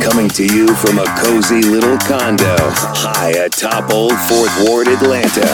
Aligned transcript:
Coming 0.00 0.28
to 0.30 0.44
you 0.44 0.74
from 0.76 0.98
a 0.98 1.04
cozy 1.18 1.62
little 1.62 1.98
condo 1.98 2.56
high 2.58 3.30
atop 3.30 3.92
Old 3.92 4.16
Fourth 4.28 4.52
Ward, 4.64 4.88
Atlanta. 4.88 5.46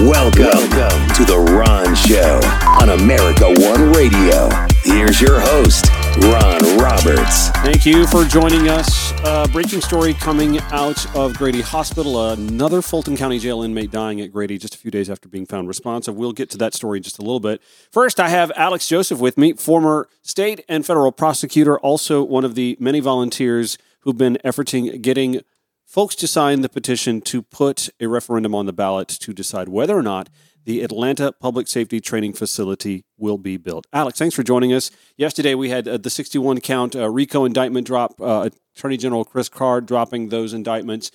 Welcome, 0.00 0.44
Welcome 0.44 1.08
to 1.14 1.24
The 1.24 1.38
Ron 1.38 1.94
Show 1.94 2.40
on 2.80 2.90
America 3.00 3.46
One 3.46 3.92
Radio. 3.92 4.48
Here's 4.84 5.20
your 5.20 5.40
host, 5.40 5.86
Ron 6.22 6.78
Roberts. 6.78 7.50
Thank 7.58 7.86
you 7.86 8.06
for 8.06 8.24
joining 8.24 8.68
us. 8.68 9.12
Uh, 9.24 9.46
breaking 9.52 9.80
story 9.80 10.14
coming 10.14 10.58
out 10.72 11.14
of 11.14 11.36
Grady 11.36 11.60
Hospital. 11.60 12.30
Another 12.30 12.82
Fulton 12.82 13.16
County 13.16 13.38
Jail 13.38 13.62
inmate 13.62 13.90
dying 13.90 14.20
at 14.20 14.32
Grady 14.32 14.58
just 14.58 14.74
a 14.74 14.78
few 14.78 14.90
days 14.90 15.08
after 15.08 15.28
being 15.28 15.46
found 15.46 15.68
responsive. 15.68 16.16
We'll 16.16 16.32
get 16.32 16.50
to 16.50 16.58
that 16.58 16.74
story 16.74 16.98
in 16.98 17.02
just 17.02 17.18
a 17.18 17.22
little 17.22 17.40
bit. 17.40 17.62
First, 17.90 18.18
I 18.18 18.28
have 18.28 18.50
Alex 18.56 18.88
Joseph 18.88 19.20
with 19.20 19.38
me, 19.38 19.52
former 19.52 20.08
state 20.22 20.64
and 20.68 20.84
federal 20.84 21.12
prosecutor, 21.12 21.78
also 21.78 22.22
one 22.22 22.44
of 22.44 22.54
the 22.54 22.76
many 22.80 23.00
volunteers 23.00 23.78
who've 24.00 24.18
been 24.18 24.38
efforting 24.44 25.00
getting 25.00 25.42
folks 25.84 26.14
to 26.16 26.26
sign 26.26 26.60
the 26.60 26.68
petition 26.68 27.20
to 27.22 27.42
put 27.42 27.88
a 28.00 28.06
referendum 28.06 28.54
on 28.54 28.66
the 28.66 28.72
ballot 28.72 29.08
to 29.08 29.32
decide 29.32 29.68
whether 29.68 29.96
or 29.96 30.02
not 30.02 30.28
the 30.68 30.82
Atlanta 30.82 31.32
Public 31.32 31.66
Safety 31.66 31.98
Training 31.98 32.34
Facility 32.34 33.06
will 33.16 33.38
be 33.38 33.56
built. 33.56 33.86
Alex, 33.90 34.18
thanks 34.18 34.34
for 34.34 34.42
joining 34.42 34.70
us. 34.74 34.90
Yesterday 35.16 35.54
we 35.54 35.70
had 35.70 35.88
uh, 35.88 35.96
the 35.96 36.10
61 36.10 36.60
count 36.60 36.94
uh, 36.94 37.08
RICO 37.08 37.46
indictment 37.46 37.86
drop, 37.86 38.20
uh, 38.20 38.50
Attorney 38.76 38.98
General 38.98 39.24
Chris 39.24 39.48
Carr 39.48 39.80
dropping 39.80 40.28
those 40.28 40.52
indictments. 40.52 41.10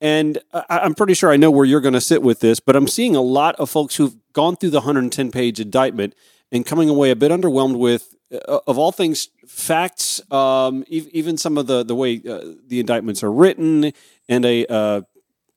And 0.00 0.38
I- 0.54 0.64
I'm 0.78 0.94
pretty 0.94 1.12
sure 1.12 1.30
I 1.30 1.36
know 1.36 1.50
where 1.50 1.66
you're 1.66 1.82
going 1.82 1.92
to 1.92 2.00
sit 2.00 2.22
with 2.22 2.40
this, 2.40 2.60
but 2.60 2.76
I'm 2.76 2.88
seeing 2.88 3.14
a 3.14 3.20
lot 3.20 3.54
of 3.56 3.68
folks 3.68 3.96
who've 3.96 4.16
gone 4.32 4.56
through 4.56 4.70
the 4.70 4.78
110 4.78 5.30
page 5.30 5.60
indictment 5.60 6.14
and 6.50 6.64
coming 6.64 6.88
away 6.88 7.10
a 7.10 7.16
bit 7.16 7.30
underwhelmed 7.30 7.78
with, 7.78 8.14
uh, 8.32 8.60
of 8.66 8.78
all 8.78 8.90
things, 8.90 9.28
facts, 9.46 10.22
um, 10.32 10.82
e- 10.88 11.10
even 11.12 11.36
some 11.36 11.58
of 11.58 11.66
the, 11.66 11.84
the 11.84 11.94
way 11.94 12.22
uh, 12.26 12.40
the 12.66 12.80
indictments 12.80 13.22
are 13.22 13.30
written 13.30 13.92
and 14.30 14.46
a 14.46 14.64
uh, 14.72 15.02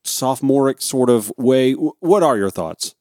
sophomoric 0.04 0.82
sort 0.82 1.10
of 1.10 1.32
way. 1.38 1.72
W- 1.72 1.94
what 2.02 2.24
are 2.24 2.36
your 2.38 2.50
thoughts? 2.50 2.94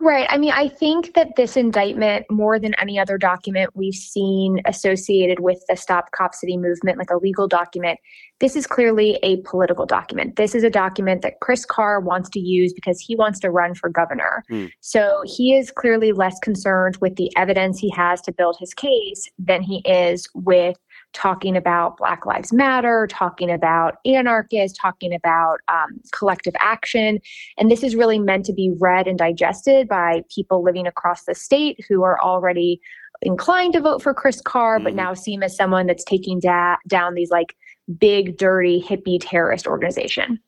Right. 0.00 0.28
I 0.30 0.38
mean, 0.38 0.52
I 0.52 0.68
think 0.68 1.14
that 1.14 1.34
this 1.36 1.56
indictment, 1.56 2.24
more 2.30 2.60
than 2.60 2.72
any 2.74 3.00
other 3.00 3.18
document 3.18 3.70
we've 3.74 3.94
seen 3.94 4.60
associated 4.64 5.40
with 5.40 5.60
the 5.68 5.76
Stop 5.76 6.12
Cop 6.12 6.34
City 6.34 6.56
movement, 6.56 6.98
like 6.98 7.10
a 7.10 7.16
legal 7.16 7.48
document, 7.48 7.98
this 8.38 8.54
is 8.54 8.64
clearly 8.64 9.18
a 9.24 9.38
political 9.38 9.86
document. 9.86 10.36
This 10.36 10.54
is 10.54 10.62
a 10.62 10.70
document 10.70 11.22
that 11.22 11.40
Chris 11.40 11.64
Carr 11.64 11.98
wants 11.98 12.30
to 12.30 12.38
use 12.38 12.72
because 12.72 13.00
he 13.00 13.16
wants 13.16 13.40
to 13.40 13.50
run 13.50 13.74
for 13.74 13.88
governor. 13.88 14.44
Mm. 14.48 14.70
So 14.80 15.22
he 15.26 15.56
is 15.56 15.72
clearly 15.72 16.12
less 16.12 16.38
concerned 16.38 16.96
with 17.00 17.16
the 17.16 17.36
evidence 17.36 17.80
he 17.80 17.90
has 17.90 18.20
to 18.22 18.32
build 18.32 18.56
his 18.60 18.74
case 18.74 19.28
than 19.36 19.62
he 19.62 19.82
is 19.84 20.28
with 20.34 20.76
talking 21.12 21.56
about 21.56 21.96
Black 21.96 22.26
Lives 22.26 22.52
Matter, 22.52 23.06
talking 23.10 23.50
about 23.50 23.96
anarchists, 24.04 24.78
talking 24.78 25.12
about 25.14 25.58
um, 25.68 26.00
collective 26.12 26.54
action. 26.60 27.18
And 27.56 27.70
this 27.70 27.82
is 27.82 27.96
really 27.96 28.18
meant 28.18 28.44
to 28.46 28.52
be 28.52 28.72
read 28.78 29.06
and 29.06 29.18
digested 29.18 29.88
by 29.88 30.22
people 30.32 30.62
living 30.62 30.86
across 30.86 31.24
the 31.24 31.34
state 31.34 31.84
who 31.88 32.02
are 32.02 32.20
already 32.20 32.80
inclined 33.22 33.72
to 33.72 33.80
vote 33.80 34.02
for 34.02 34.14
Chris 34.14 34.40
Carr, 34.40 34.76
mm-hmm. 34.76 34.84
but 34.84 34.94
now 34.94 35.14
see 35.14 35.34
him 35.34 35.42
as 35.42 35.56
someone 35.56 35.86
that's 35.86 36.04
taking 36.04 36.40
da- 36.40 36.76
down 36.86 37.14
these 37.14 37.30
like 37.30 37.56
big, 37.98 38.36
dirty, 38.36 38.82
hippie 38.82 39.18
terrorist 39.20 39.66
organization. 39.66 40.38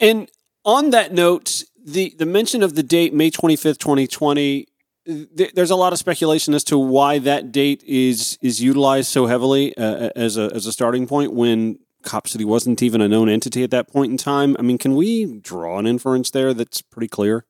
And 0.00 0.30
on 0.64 0.90
that 0.90 1.12
note, 1.12 1.64
the, 1.84 2.14
the 2.18 2.26
mention 2.26 2.62
of 2.62 2.74
the 2.74 2.82
date, 2.82 3.12
May 3.12 3.30
25th, 3.30 3.78
2020, 3.78 4.66
there's 5.06 5.70
a 5.70 5.76
lot 5.76 5.92
of 5.92 5.98
speculation 5.98 6.54
as 6.54 6.64
to 6.64 6.78
why 6.78 7.18
that 7.18 7.52
date 7.52 7.82
is 7.86 8.38
is 8.40 8.62
utilized 8.62 9.08
so 9.08 9.26
heavily 9.26 9.76
uh, 9.76 10.10
as 10.16 10.36
a 10.36 10.50
as 10.54 10.66
a 10.66 10.72
starting 10.72 11.06
point 11.06 11.32
when 11.32 11.78
Cop 12.02 12.28
City 12.28 12.44
wasn't 12.44 12.82
even 12.82 13.00
a 13.00 13.08
known 13.08 13.28
entity 13.28 13.62
at 13.62 13.70
that 13.70 13.88
point 13.88 14.12
in 14.12 14.16
time. 14.16 14.56
I 14.58 14.62
mean, 14.62 14.78
can 14.78 14.94
we 14.94 15.38
draw 15.40 15.78
an 15.78 15.86
inference 15.86 16.30
there 16.30 16.54
that's 16.54 16.82
pretty 16.82 17.08
clear? 17.08 17.44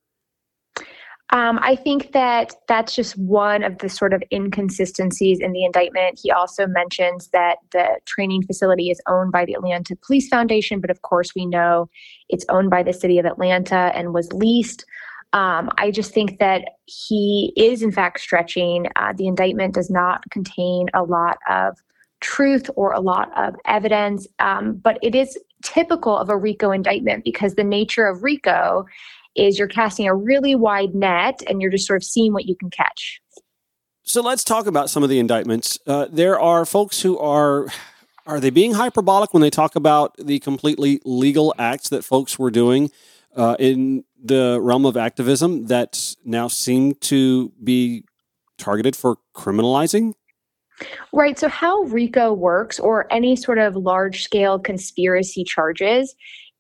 Um, 1.31 1.59
I 1.63 1.75
think 1.75 2.13
that 2.13 2.55
that's 2.69 2.95
just 2.95 3.17
one 3.19 3.65
of 3.65 3.79
the 3.79 3.89
sort 3.89 4.13
of 4.13 4.23
inconsistencies 4.31 5.41
in 5.41 5.53
the 5.53 5.65
indictment. 5.65 6.21
He 6.23 6.31
also 6.31 6.67
mentions 6.67 7.29
that 7.29 7.57
the 7.73 7.99
training 8.05 8.43
facility 8.43 8.91
is 8.91 9.01
owned 9.09 9.33
by 9.33 9.45
the 9.45 9.55
Atlanta 9.55 9.97
Police 9.97 10.29
Foundation, 10.29 10.81
but 10.81 10.91
of 10.91 11.03
course, 11.03 11.35
we 11.35 11.47
know 11.47 11.89
it's 12.29 12.45
owned 12.51 12.71
by 12.71 12.83
the 12.83 12.93
city 12.93 13.19
of 13.19 13.25
Atlanta 13.25 13.91
and 13.95 14.13
was 14.13 14.33
leased. 14.33 14.85
Um, 15.35 15.69
I 15.79 15.91
just 15.91 16.15
think 16.15 16.39
that 16.39 16.63
he 16.87 17.53
is, 17.57 17.83
in 17.83 17.91
fact, 17.91 18.21
stretching. 18.21 18.87
Uh, 18.95 19.13
the 19.17 19.27
indictment 19.27 19.75
does 19.75 19.91
not 19.91 20.23
contain 20.31 20.87
a 20.95 21.03
lot 21.03 21.39
of 21.51 21.77
truth 22.21 22.71
or 22.77 22.93
a 22.93 23.01
lot 23.01 23.37
of 23.37 23.57
evidence, 23.67 24.29
um, 24.39 24.75
but 24.77 24.97
it 25.03 25.17
is 25.17 25.37
typical 25.63 26.17
of 26.17 26.31
a 26.31 26.37
RICO 26.37 26.71
indictment 26.71 27.25
because 27.25 27.57
the 27.57 27.65
nature 27.65 28.07
of 28.07 28.23
RICO 28.23 28.87
is 29.35 29.59
you're 29.59 29.67
casting 29.67 30.07
a 30.07 30.15
really 30.15 30.55
wide 30.55 30.95
net 30.95 31.43
and 31.49 31.61
you're 31.61 31.71
just 31.71 31.89
sort 31.89 31.97
of 31.97 32.05
seeing 32.05 32.33
what 32.33 32.47
you 32.47 32.55
can 32.55 32.71
catch. 32.71 33.21
So 34.05 34.23
let's 34.23 34.45
talk 34.45 34.67
about 34.67 34.89
some 34.89 35.03
of 35.03 35.09
the 35.09 35.19
indictments. 35.19 35.81
Uh, 35.85 36.07
there 36.09 36.39
are 36.39 36.65
folks 36.65 37.03
who 37.03 37.19
are. 37.19 37.67
Are 38.27 38.41
they 38.41 38.49
being 38.49 38.73
hyperbolic 38.73 39.35
when 39.35 39.43
they 39.43 39.51
talk 39.51 39.77
about 39.77 40.17
the 40.17 40.39
completely 40.39 40.99
legal 41.05 41.55
acts 41.59 41.91
that 41.91 42.07
folks 42.07 42.39
were 42.39 42.51
doing 42.51 42.91
uh, 43.37 43.57
in 43.59 44.05
the 44.23 44.59
realm 44.61 44.87
of 44.87 44.97
activism 44.97 45.67
that 45.67 46.15
now 46.25 46.49
seem 46.49 46.95
to 46.95 47.53
be 47.63 48.05
targeted 48.59 48.97
for 48.97 49.17
criminalizing? 49.37 50.15
Right. 51.13 51.39
So, 51.39 51.49
how 51.49 51.83
RICO 51.83 52.33
works, 52.33 52.81
or 52.81 53.07
any 53.13 53.37
sort 53.37 53.59
of 53.59 53.77
large 53.77 54.25
scale 54.25 54.59
conspiracy 54.59 55.45
charges, 55.45 56.15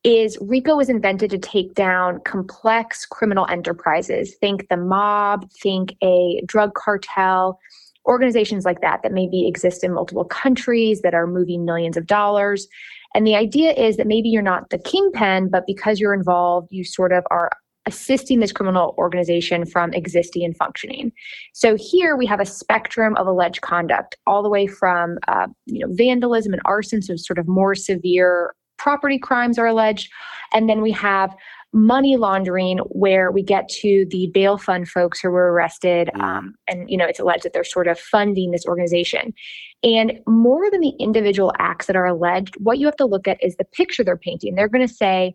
is 0.04 0.38
RICO 0.40 0.76
was 0.76 0.88
invented 0.88 1.30
to 1.30 1.38
take 1.38 1.74
down 1.74 2.20
complex 2.20 3.06
criminal 3.06 3.46
enterprises. 3.48 4.34
Think 4.40 4.68
the 4.68 4.76
mob, 4.76 5.50
think 5.50 5.96
a 6.02 6.42
drug 6.46 6.74
cartel, 6.74 7.58
organizations 8.06 8.64
like 8.64 8.82
that 8.82 9.02
that 9.02 9.12
maybe 9.12 9.48
exist 9.48 9.82
in 9.82 9.94
multiple 9.94 10.24
countries 10.24 11.00
that 11.00 11.14
are 11.14 11.26
moving 11.26 11.64
millions 11.64 11.96
of 11.96 12.06
dollars. 12.06 12.68
And 13.14 13.26
the 13.26 13.36
idea 13.36 13.72
is 13.72 13.96
that 13.96 14.06
maybe 14.06 14.28
you're 14.28 14.42
not 14.42 14.70
the 14.70 14.78
kingpin, 14.78 15.48
but 15.48 15.66
because 15.66 16.00
you're 16.00 16.14
involved, 16.14 16.68
you 16.70 16.84
sort 16.84 17.12
of 17.12 17.24
are 17.30 17.50
assisting 17.86 18.40
this 18.40 18.52
criminal 18.52 18.94
organization 18.98 19.66
from 19.66 19.92
existing 19.92 20.44
and 20.44 20.56
functioning. 20.56 21.12
So 21.52 21.76
here 21.76 22.16
we 22.16 22.26
have 22.26 22.40
a 22.40 22.46
spectrum 22.46 23.14
of 23.16 23.26
alleged 23.26 23.60
conduct, 23.60 24.16
all 24.26 24.42
the 24.42 24.48
way 24.48 24.66
from 24.66 25.18
uh, 25.28 25.46
you 25.66 25.86
know 25.86 25.92
vandalism 25.94 26.52
and 26.52 26.62
arson, 26.64 27.02
so 27.02 27.16
sort 27.16 27.38
of 27.38 27.46
more 27.46 27.74
severe 27.74 28.54
property 28.78 29.18
crimes 29.18 29.58
are 29.58 29.66
alleged, 29.66 30.10
and 30.52 30.68
then 30.68 30.82
we 30.82 30.92
have 30.92 31.34
money 31.74 32.16
laundering 32.16 32.78
where 32.90 33.32
we 33.32 33.42
get 33.42 33.68
to 33.68 34.06
the 34.10 34.30
bail 34.32 34.56
fund 34.56 34.88
folks 34.88 35.20
who 35.20 35.28
were 35.28 35.52
arrested 35.52 36.08
mm. 36.14 36.22
um, 36.22 36.54
and 36.68 36.88
you 36.88 36.96
know 36.96 37.04
it's 37.04 37.18
alleged 37.18 37.42
that 37.42 37.52
they're 37.52 37.64
sort 37.64 37.88
of 37.88 37.98
funding 37.98 38.52
this 38.52 38.64
organization. 38.64 39.34
And 39.82 40.20
more 40.26 40.70
than 40.70 40.80
the 40.80 40.94
individual 40.98 41.52
acts 41.58 41.86
that 41.86 41.96
are 41.96 42.06
alleged 42.06 42.54
what 42.60 42.78
you 42.78 42.86
have 42.86 42.96
to 42.96 43.04
look 43.04 43.28
at 43.28 43.42
is 43.42 43.56
the 43.56 43.64
picture 43.64 44.04
they're 44.04 44.16
painting. 44.16 44.54
They're 44.54 44.68
going 44.68 44.86
to 44.86 44.94
say 44.94 45.34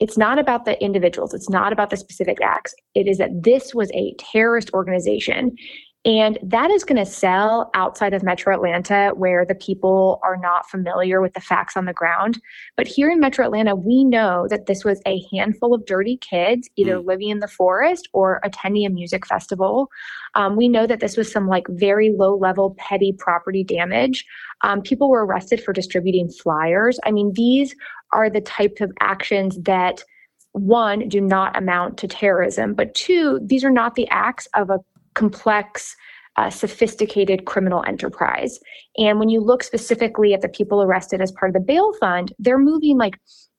it's 0.00 0.18
not 0.18 0.38
about 0.38 0.64
the 0.64 0.80
individuals. 0.82 1.34
It's 1.34 1.48
not 1.48 1.72
about 1.72 1.90
the 1.90 1.96
specific 1.96 2.38
acts. 2.42 2.74
It 2.94 3.08
is 3.08 3.18
that 3.18 3.42
this 3.42 3.74
was 3.74 3.90
a 3.92 4.14
terrorist 4.18 4.70
organization 4.72 5.56
and 6.04 6.38
that 6.42 6.70
is 6.70 6.84
going 6.84 7.04
to 7.04 7.10
sell 7.10 7.70
outside 7.74 8.14
of 8.14 8.22
Metro 8.22 8.54
Atlanta, 8.54 9.12
where 9.16 9.44
the 9.44 9.54
people 9.54 10.20
are 10.22 10.36
not 10.36 10.70
familiar 10.70 11.20
with 11.20 11.34
the 11.34 11.40
facts 11.40 11.76
on 11.76 11.86
the 11.86 11.92
ground. 11.92 12.40
But 12.76 12.86
here 12.86 13.10
in 13.10 13.18
Metro 13.18 13.44
Atlanta, 13.44 13.74
we 13.74 14.04
know 14.04 14.46
that 14.48 14.66
this 14.66 14.84
was 14.84 15.02
a 15.06 15.22
handful 15.32 15.74
of 15.74 15.84
dirty 15.86 16.16
kids, 16.16 16.70
either 16.76 16.98
mm. 16.98 17.06
living 17.06 17.30
in 17.30 17.40
the 17.40 17.48
forest 17.48 18.08
or 18.12 18.40
attending 18.44 18.86
a 18.86 18.90
music 18.90 19.26
festival. 19.26 19.88
Um, 20.34 20.56
we 20.56 20.68
know 20.68 20.86
that 20.86 21.00
this 21.00 21.16
was 21.16 21.30
some 21.30 21.48
like 21.48 21.66
very 21.68 22.14
low 22.16 22.36
level 22.36 22.76
petty 22.78 23.12
property 23.12 23.64
damage. 23.64 24.24
Um, 24.62 24.82
people 24.82 25.10
were 25.10 25.26
arrested 25.26 25.62
for 25.62 25.72
distributing 25.72 26.28
flyers. 26.28 27.00
I 27.04 27.10
mean, 27.10 27.32
these 27.34 27.74
are 28.12 28.30
the 28.30 28.40
types 28.40 28.80
of 28.80 28.92
actions 29.00 29.58
that 29.62 30.04
one, 30.52 31.08
do 31.08 31.20
not 31.20 31.56
amount 31.56 31.98
to 31.98 32.08
terrorism, 32.08 32.74
but 32.74 32.94
two, 32.94 33.40
these 33.42 33.64
are 33.64 33.70
not 33.70 33.94
the 33.94 34.08
acts 34.08 34.48
of 34.54 34.70
a 34.70 34.78
complex, 35.18 35.96
uh, 36.36 36.48
sophisticated 36.48 37.44
criminal 37.44 37.82
enterprise. 37.86 38.60
And 38.96 39.18
when 39.18 39.28
you 39.28 39.40
look 39.40 39.64
specifically 39.64 40.32
at 40.32 40.40
the 40.40 40.48
people 40.48 40.80
arrested 40.80 41.20
as 41.20 41.32
part 41.32 41.50
of 41.50 41.54
the 41.54 41.66
bail 41.66 41.92
fund, 41.94 42.32
they're 42.38 42.58
moving 42.58 42.96
like 42.96 43.18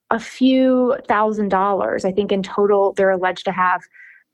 a 0.09 0.19
few 0.19 0.95
thousand 1.07 1.49
dollars. 1.49 2.05
I 2.05 2.11
think 2.13 2.31
in 2.31 2.41
total, 2.41 2.93
they're 2.93 3.11
alleged 3.11 3.43
to 3.45 3.51
have 3.51 3.81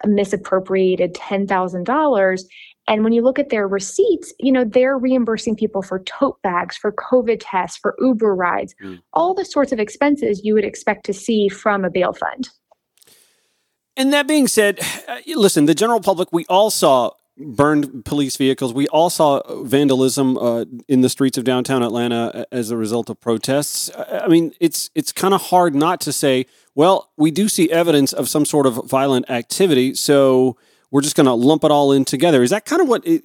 misappropriated 0.05 1.15
$10,000. 1.15 2.43
And 2.87 3.03
when 3.03 3.13
you 3.13 3.23
look 3.23 3.39
at 3.39 3.49
their 3.49 3.67
receipts, 3.67 4.31
you 4.39 4.51
know, 4.51 4.63
they're 4.63 4.97
reimbursing 4.97 5.55
people 5.55 5.81
for 5.81 5.99
tote 6.03 6.39
bags, 6.43 6.77
for 6.77 6.91
COVID 6.91 7.37
tests, 7.39 7.79
for 7.79 7.95
Uber 7.99 8.35
rides, 8.35 8.75
mm. 8.83 8.99
all 9.13 9.33
the 9.33 9.45
sorts 9.45 9.71
of 9.71 9.79
expenses 9.79 10.41
you 10.43 10.53
would 10.53 10.65
expect 10.65 11.05
to 11.07 11.13
see 11.13 11.49
from 11.49 11.83
a 11.83 11.89
bail 11.89 12.13
fund. 12.13 12.49
And 13.97 14.13
that 14.13 14.27
being 14.27 14.47
said, 14.47 14.79
listen, 15.27 15.65
the 15.65 15.75
general 15.75 15.99
public, 15.99 16.29
we 16.31 16.45
all 16.45 16.69
saw 16.69 17.11
burned 17.37 18.05
police 18.05 18.37
vehicles. 18.37 18.73
We 18.73 18.87
all 18.87 19.09
saw 19.09 19.41
vandalism 19.63 20.37
uh, 20.37 20.65
in 20.87 21.01
the 21.01 21.09
streets 21.09 21.37
of 21.37 21.43
downtown 21.43 21.83
Atlanta 21.83 22.45
as 22.51 22.71
a 22.71 22.77
result 22.77 23.09
of 23.09 23.19
protests. 23.19 23.91
I 23.97 24.27
mean, 24.27 24.53
it's 24.59 24.89
it's 24.95 25.11
kind 25.11 25.33
of 25.33 25.41
hard 25.43 25.75
not 25.75 25.99
to 26.01 26.13
say, 26.13 26.45
well, 26.75 27.11
we 27.17 27.31
do 27.31 27.47
see 27.47 27.69
evidence 27.71 28.13
of 28.13 28.29
some 28.29 28.45
sort 28.45 28.65
of 28.65 28.89
violent 28.89 29.29
activity, 29.29 29.95
so 29.95 30.57
we're 30.91 31.01
just 31.01 31.17
going 31.17 31.25
to 31.25 31.33
lump 31.33 31.65
it 31.65 31.71
all 31.71 31.91
in 31.91 32.05
together. 32.05 32.41
Is 32.41 32.51
that 32.51 32.63
kind 32.63 32.81
of 32.81 32.87
what 32.87 33.05
is 33.05 33.19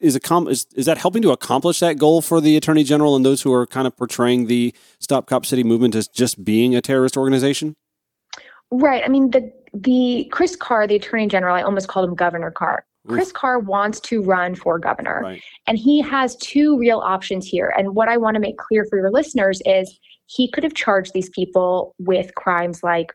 is, 0.00 0.16
is 0.16 0.66
is 0.74 0.86
that 0.86 0.98
helping 0.98 1.22
to 1.22 1.30
accomplish 1.30 1.78
that 1.78 1.96
goal 1.96 2.22
for 2.22 2.40
the 2.40 2.56
attorney 2.56 2.82
general 2.82 3.14
and 3.14 3.24
those 3.24 3.42
who 3.42 3.52
are 3.52 3.66
kind 3.66 3.86
of 3.86 3.96
portraying 3.96 4.46
the 4.46 4.74
Stop 4.98 5.26
Cop 5.26 5.46
City 5.46 5.62
movement 5.62 5.94
as 5.94 6.08
just 6.08 6.44
being 6.44 6.74
a 6.74 6.80
terrorist 6.80 7.16
organization? 7.16 7.76
Right. 8.72 9.04
I 9.04 9.08
mean, 9.08 9.30
the 9.30 9.52
the 9.74 10.28
Chris 10.30 10.56
Carr, 10.56 10.86
the 10.86 10.96
attorney 10.96 11.26
general, 11.26 11.54
I 11.54 11.62
almost 11.62 11.88
called 11.88 12.08
him 12.08 12.14
Governor 12.14 12.50
Carr. 12.50 12.86
Chris 13.06 13.32
Carr 13.32 13.58
wants 13.58 14.00
to 14.00 14.22
run 14.22 14.54
for 14.54 14.78
governor, 14.78 15.20
right. 15.22 15.42
and 15.66 15.76
he 15.76 16.00
has 16.00 16.36
two 16.36 16.78
real 16.78 17.00
options 17.00 17.46
here. 17.46 17.74
And 17.76 17.94
what 17.94 18.08
I 18.08 18.16
want 18.16 18.34
to 18.34 18.40
make 18.40 18.56
clear 18.56 18.86
for 18.88 18.98
your 18.98 19.10
listeners 19.10 19.60
is 19.66 19.98
he 20.26 20.50
could 20.50 20.64
have 20.64 20.72
charged 20.72 21.12
these 21.12 21.28
people 21.28 21.94
with 21.98 22.34
crimes 22.34 22.82
like 22.82 23.12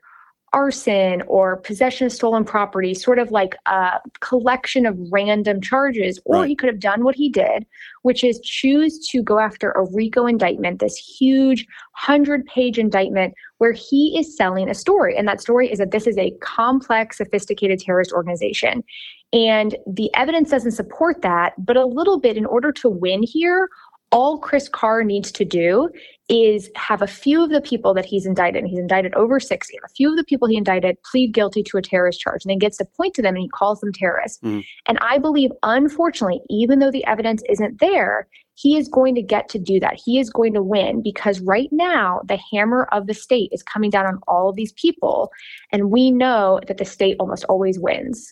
arson 0.54 1.22
or 1.28 1.58
possession 1.58 2.08
of 2.08 2.14
stolen 2.14 2.44
property, 2.44 2.94
sort 2.94 3.20
of 3.20 3.32
like 3.32 3.56
a 3.66 4.00
collection 4.20 4.86
of 4.86 4.98
random 5.12 5.62
charges. 5.62 6.20
Or 6.26 6.42
right. 6.42 6.50
he 6.50 6.56
could 6.56 6.70
have 6.70 6.80
done 6.80 7.04
what 7.04 7.16
he 7.16 7.30
did, 7.30 7.66
which 8.02 8.24
is 8.24 8.40
choose 8.42 9.08
to 9.10 9.22
go 9.22 9.40
after 9.40 9.72
a 9.72 9.86
RICO 9.92 10.26
indictment, 10.26 10.80
this 10.80 10.98
huge 10.98 11.66
100 12.06 12.46
page 12.46 12.78
indictment 12.78 13.34
where 13.60 13.74
he 13.74 14.18
is 14.18 14.36
selling 14.36 14.70
a 14.70 14.74
story. 14.74 15.18
And 15.18 15.28
that 15.28 15.42
story 15.42 15.72
is 15.72 15.80
that 15.80 15.92
this 15.92 16.08
is 16.08 16.18
a 16.18 16.32
complex, 16.42 17.18
sophisticated 17.18 17.80
terrorist 17.80 18.12
organization. 18.12 18.84
And 19.32 19.76
the 19.86 20.10
evidence 20.16 20.50
doesn't 20.50 20.72
support 20.72 21.22
that, 21.22 21.54
but 21.64 21.78
a 21.78 21.86
little 21.86 22.20
bit 22.20 22.36
in 22.36 22.46
order 22.46 22.72
to 22.72 22.90
win 22.90 23.22
here, 23.22 23.70
all 24.12 24.40
Chris 24.40 24.68
Carr 24.70 25.04
needs 25.04 25.32
to 25.32 25.46
do 25.46 25.90
is 26.30 26.70
have 26.76 27.02
a 27.02 27.08
few 27.08 27.44
of 27.44 27.50
the 27.50 27.62
people 27.62 27.94
that 27.94 28.06
he's 28.06 28.26
indicted, 28.26 28.62
and 28.62 28.70
he's 28.70 28.80
indicted 28.80 29.14
over 29.16 29.40
60, 29.40 29.78
a 29.84 29.90
few 29.90 30.12
of 30.12 30.18
the 30.18 30.24
people 30.24 30.48
he 30.48 30.58
indicted 30.58 30.98
plead 31.04 31.34
guilty 31.34 31.64
to 31.64 31.78
a 31.78 31.82
terrorist 31.82 32.20
charge, 32.20 32.44
and 32.44 32.52
then 32.52 32.60
gets 32.60 32.78
to 32.78 32.86
point 32.86 33.14
to 33.16 33.22
them 33.22 33.36
and 33.36 33.44
he 33.44 33.50
calls 33.50 33.80
them 33.80 33.92
terrorists. 33.92 34.40
Mm. 34.44 34.64
And 34.88 35.00
I 35.00 35.18
believe, 35.18 35.52
unfortunately, 35.64 36.42
even 36.50 36.80
though 36.80 36.92
the 36.92 37.06
evidence 37.06 37.42
isn't 37.50 37.80
there, 37.80 38.28
he 38.56 38.78
is 38.78 38.90
going 38.90 39.16
to 39.16 39.22
get 39.22 39.48
to 39.50 39.60
do 39.60 39.80
that. 39.80 40.00
He 40.04 40.20
is 40.20 40.30
going 40.30 40.54
to 40.54 40.62
win 40.62 41.02
because 41.02 41.40
right 41.40 41.70
now 41.72 42.22
the 42.28 42.40
hammer 42.52 42.88
of 42.92 43.08
the 43.08 43.14
state 43.14 43.50
is 43.54 43.64
coming 43.64 43.90
down 43.90 44.06
on 44.06 44.20
all 44.28 44.50
of 44.50 44.56
these 44.56 44.74
people. 44.74 45.32
And 45.72 45.92
we 45.92 46.12
know 46.12 46.60
that 46.68 46.78
the 46.78 46.86
state 46.86 47.16
almost 47.20 47.46
always 47.46 47.80
wins. 47.80 48.32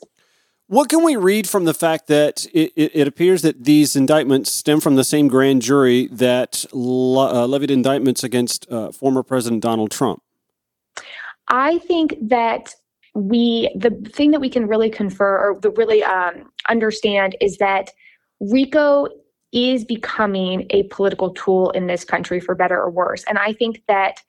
What 0.70 0.90
can 0.90 1.02
we 1.02 1.16
read 1.16 1.48
from 1.48 1.64
the 1.64 1.74
fact 1.74 2.08
that 2.08 2.46
it, 2.54 2.74
it, 2.76 2.92
it 2.94 3.08
appears 3.08 3.42
that 3.44 3.64
these 3.64 3.96
indictments 3.96 4.52
stem 4.52 4.82
from 4.82 4.96
the 4.96 5.04
same 5.06 5.30
grand 5.30 5.62
jury 5.62 6.08
that 6.08 6.66
le- 6.74 7.44
uh, 7.44 7.48
levied 7.48 7.72
indictments 7.72 8.22
against 8.22 8.70
uh, 8.70 8.92
former 8.92 9.24
President 9.24 9.62
Donald 9.62 9.92
Trump? 9.92 10.22
I 11.48 11.78
think 11.80 12.18
that 12.22 12.76
we, 13.16 13.74
the 13.76 13.92
thing 14.14 14.32
that 14.32 14.42
we 14.42 14.50
can 14.50 14.68
really 14.68 14.90
confer 14.90 15.38
or 15.38 15.60
the 15.62 15.70
really 15.72 16.04
um, 16.04 16.52
understand 16.68 17.38
is 17.40 17.58
that 17.58 17.92
RICO 18.42 19.08
is 19.54 19.86
becoming 19.86 20.68
a 20.72 20.84
political 20.84 21.30
tool 21.30 21.70
in 21.72 21.88
this 21.88 22.04
country 22.04 22.42
for 22.42 22.54
better 22.56 22.78
or 22.78 22.90
worse. 22.90 23.24
And 23.30 23.38
I 23.38 23.54
think 23.54 23.84
that 23.88 24.22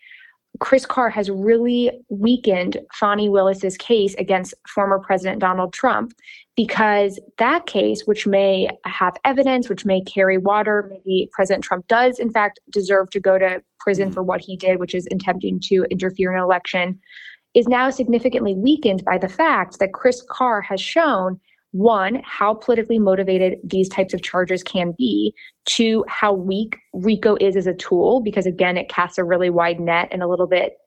Chris 0.60 0.86
Carr 0.86 1.10
has 1.10 1.30
really 1.30 1.90
weakened 2.08 2.78
Fani 2.92 3.28
Willis's 3.28 3.76
case 3.76 4.14
against 4.16 4.54
former 4.66 4.98
President 4.98 5.40
Donald 5.40 5.72
Trump 5.72 6.12
because 6.56 7.20
that 7.38 7.66
case, 7.66 8.02
which 8.06 8.26
may 8.26 8.68
have 8.84 9.16
evidence, 9.24 9.68
which 9.68 9.84
may 9.84 10.00
carry 10.00 10.38
water, 10.38 10.90
maybe 10.90 11.28
President 11.32 11.62
Trump 11.62 11.86
does, 11.86 12.18
in 12.18 12.32
fact, 12.32 12.58
deserve 12.70 13.10
to 13.10 13.20
go 13.20 13.38
to 13.38 13.62
prison 13.78 14.06
mm-hmm. 14.06 14.14
for 14.14 14.22
what 14.22 14.40
he 14.40 14.56
did, 14.56 14.80
which 14.80 14.94
is 14.94 15.06
attempting 15.12 15.60
to 15.60 15.86
interfere 15.90 16.32
in 16.32 16.38
an 16.38 16.44
election, 16.44 16.98
is 17.54 17.68
now 17.68 17.90
significantly 17.90 18.54
weakened 18.54 19.04
by 19.04 19.18
the 19.18 19.28
fact 19.28 19.78
that 19.78 19.92
Chris 19.92 20.24
Carr 20.28 20.60
has 20.60 20.80
shown 20.80 21.40
one, 21.72 22.22
how 22.24 22.54
politically 22.54 22.98
motivated 22.98 23.58
these 23.62 23.88
types 23.88 24.14
of 24.14 24.22
charges 24.22 24.62
can 24.62 24.94
be, 24.96 25.34
two, 25.66 26.04
how 26.08 26.32
weak 26.32 26.78
RICO 26.94 27.36
is 27.40 27.56
as 27.56 27.66
a 27.66 27.74
tool, 27.74 28.20
because 28.20 28.46
again, 28.46 28.78
it 28.78 28.88
casts 28.88 29.18
a 29.18 29.24
really 29.24 29.50
wide 29.50 29.78
net 29.78 30.08
and 30.10 30.22
a 30.22 30.26
little 30.26 30.46
bit, 30.46 30.78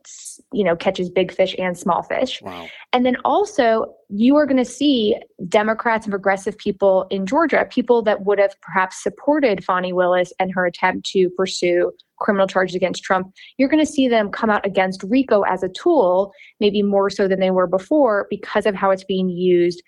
you 0.51 0.63
know, 0.63 0.75
catches 0.75 1.09
big 1.09 1.31
fish 1.31 1.55
and 1.59 1.77
small 1.77 2.01
fish. 2.01 2.41
Wow. 2.41 2.67
And 2.93 3.05
then 3.05 3.15
also, 3.23 3.93
you 4.09 4.35
are 4.37 4.47
going 4.47 4.57
to 4.57 4.65
see 4.65 5.15
Democrats 5.47 6.05
and 6.05 6.11
progressive 6.11 6.57
people 6.57 7.05
in 7.11 7.27
Georgia, 7.27 7.67
people 7.69 8.01
that 8.03 8.25
would 8.25 8.39
have 8.39 8.59
perhaps 8.61 9.03
supported 9.03 9.63
Fani 9.63 9.93
Willis 9.93 10.33
and 10.39 10.51
her 10.51 10.65
attempt 10.65 11.05
to 11.11 11.29
pursue 11.29 11.91
criminal 12.21 12.47
charges 12.47 12.75
against 12.75 13.03
Trump, 13.03 13.33
you're 13.57 13.67
going 13.67 13.83
to 13.83 13.91
see 13.91 14.07
them 14.07 14.29
come 14.29 14.49
out 14.49 14.65
against 14.65 15.03
RICO 15.03 15.41
as 15.41 15.63
a 15.63 15.69
tool, 15.69 16.31
maybe 16.59 16.81
more 16.81 17.09
so 17.09 17.27
than 17.27 17.39
they 17.39 17.51
were 17.51 17.67
before 17.67 18.27
because 18.29 18.65
of 18.65 18.75
how 18.75 18.91
it's 18.91 19.03
being 19.03 19.27
used 19.27 19.81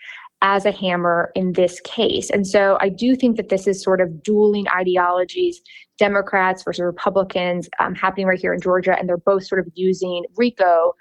as 0.43 0.65
a 0.65 0.71
hammer 0.71 1.31
in 1.35 1.53
this 1.53 1.79
case. 1.81 2.29
And 2.29 2.45
so 2.45 2.77
I 2.81 2.89
do 2.89 3.15
think 3.15 3.37
that 3.37 3.49
this 3.49 3.65
is 3.65 3.81
sort 3.81 4.01
of 4.01 4.21
dueling 4.21 4.67
ideologies, 4.67 5.61
Democrats 5.97 6.63
versus 6.63 6.83
Republicans, 6.83 7.69
um, 7.79 7.95
happening 7.95 8.27
right 8.27 8.39
here 8.39 8.53
in 8.53 8.59
Georgia, 8.59 8.95
and 8.99 9.07
they're 9.07 9.17
both 9.17 9.45
sort 9.47 9.59
of 9.59 9.71
using 9.73 10.25
RICO 10.35 10.93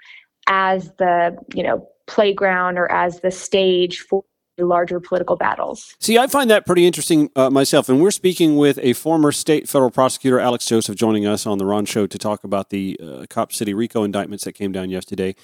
as 0.46 0.92
the 0.98 1.36
you 1.54 1.62
know 1.62 1.86
playground 2.06 2.78
or 2.78 2.90
as 2.90 3.20
the 3.20 3.30
stage 3.30 3.98
for 3.98 4.24
larger 4.58 5.00
political 5.00 5.34
battles. 5.34 5.96
See, 5.98 6.18
I 6.18 6.26
find 6.26 6.50
that 6.50 6.66
pretty 6.66 6.86
interesting 6.86 7.30
uh, 7.34 7.50
myself. 7.50 7.88
And 7.88 8.00
we're 8.00 8.10
speaking 8.10 8.56
with 8.56 8.78
a 8.82 8.92
former 8.92 9.32
state 9.32 9.68
federal 9.68 9.90
prosecutor, 9.90 10.38
Alex 10.38 10.66
Joseph, 10.66 10.94
joining 10.94 11.26
us 11.26 11.46
on 11.46 11.58
the 11.58 11.66
Ron 11.66 11.84
Show 11.84 12.06
to 12.06 12.18
talk 12.18 12.44
about 12.44 12.70
the 12.70 13.00
uh, 13.02 13.26
Cop 13.28 13.52
City 13.52 13.74
RICO 13.74 14.04
indictments 14.04 14.44
that 14.44 14.52
came 14.52 14.70
down 14.70 14.90
yesterday 14.90 15.34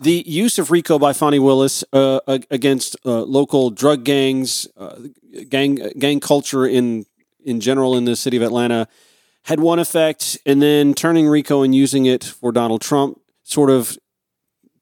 the 0.00 0.22
use 0.26 0.58
of 0.58 0.70
RICO 0.70 0.98
by 0.98 1.12
Fani 1.12 1.38
Willis 1.38 1.84
uh, 1.92 2.20
against 2.50 2.96
uh, 3.04 3.22
local 3.22 3.70
drug 3.70 4.04
gangs, 4.04 4.68
uh, 4.76 4.96
gang 5.48 5.76
gang 5.98 6.20
culture 6.20 6.66
in 6.66 7.06
in 7.44 7.60
general 7.60 7.96
in 7.96 8.04
the 8.04 8.16
city 8.16 8.36
of 8.36 8.42
Atlanta 8.42 8.88
had 9.44 9.60
one 9.60 9.78
effect, 9.78 10.36
and 10.44 10.60
then 10.60 10.92
turning 10.92 11.28
RICO 11.28 11.62
and 11.62 11.72
using 11.72 12.04
it 12.04 12.24
for 12.24 12.50
Donald 12.50 12.80
Trump 12.80 13.20
sort 13.44 13.70
of, 13.70 13.96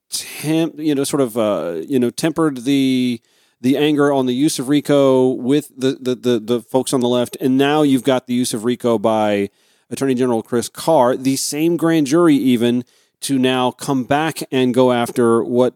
temp, 0.08 0.78
you 0.78 0.94
know, 0.94 1.04
sort 1.04 1.20
of, 1.20 1.36
uh, 1.36 1.82
you 1.86 1.98
know, 1.98 2.10
tempered 2.10 2.64
the 2.64 3.20
the 3.60 3.76
anger 3.76 4.12
on 4.12 4.26
the 4.26 4.34
use 4.34 4.58
of 4.58 4.68
RICO 4.68 5.28
with 5.28 5.70
the, 5.76 5.98
the 6.00 6.14
the 6.14 6.38
the 6.38 6.60
folks 6.60 6.94
on 6.94 7.00
the 7.00 7.08
left, 7.08 7.36
and 7.40 7.58
now 7.58 7.82
you've 7.82 8.04
got 8.04 8.26
the 8.26 8.34
use 8.34 8.54
of 8.54 8.64
RICO 8.64 8.98
by 8.98 9.50
Attorney 9.90 10.14
General 10.14 10.42
Chris 10.42 10.70
Carr, 10.70 11.14
the 11.16 11.36
same 11.36 11.76
grand 11.76 12.06
jury 12.06 12.34
even 12.34 12.84
to 13.24 13.38
now 13.38 13.70
come 13.70 14.04
back 14.04 14.42
and 14.50 14.74
go 14.74 14.92
after 14.92 15.42
what 15.42 15.74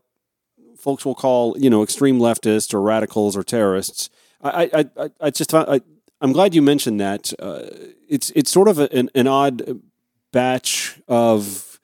folks 0.78 1.04
will 1.04 1.14
call, 1.14 1.56
you 1.58 1.68
know, 1.68 1.82
extreme 1.82 2.18
leftists 2.18 2.72
or 2.72 2.80
radicals 2.80 3.36
or 3.36 3.42
terrorists. 3.42 4.10
I, 4.40 4.70
I, 4.72 4.84
I, 5.04 5.10
I 5.20 5.30
just 5.30 5.52
I, 5.52 5.80
I'm 6.20 6.32
glad 6.32 6.54
you 6.54 6.62
mentioned 6.62 7.00
that. 7.00 7.32
Uh, 7.38 7.66
it's 8.08 8.30
it's 8.30 8.50
sort 8.50 8.68
of 8.68 8.78
an, 8.78 9.10
an 9.14 9.26
odd 9.26 9.80
batch 10.32 11.00
of 11.08 11.80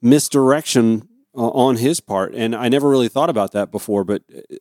misdirection 0.00 1.08
uh, 1.36 1.48
on 1.48 1.76
his 1.76 2.00
part, 2.00 2.34
and 2.34 2.54
I 2.54 2.68
never 2.68 2.88
really 2.88 3.08
thought 3.08 3.30
about 3.30 3.52
that 3.52 3.70
before. 3.70 4.04
But 4.04 4.22
uh, 4.34 4.56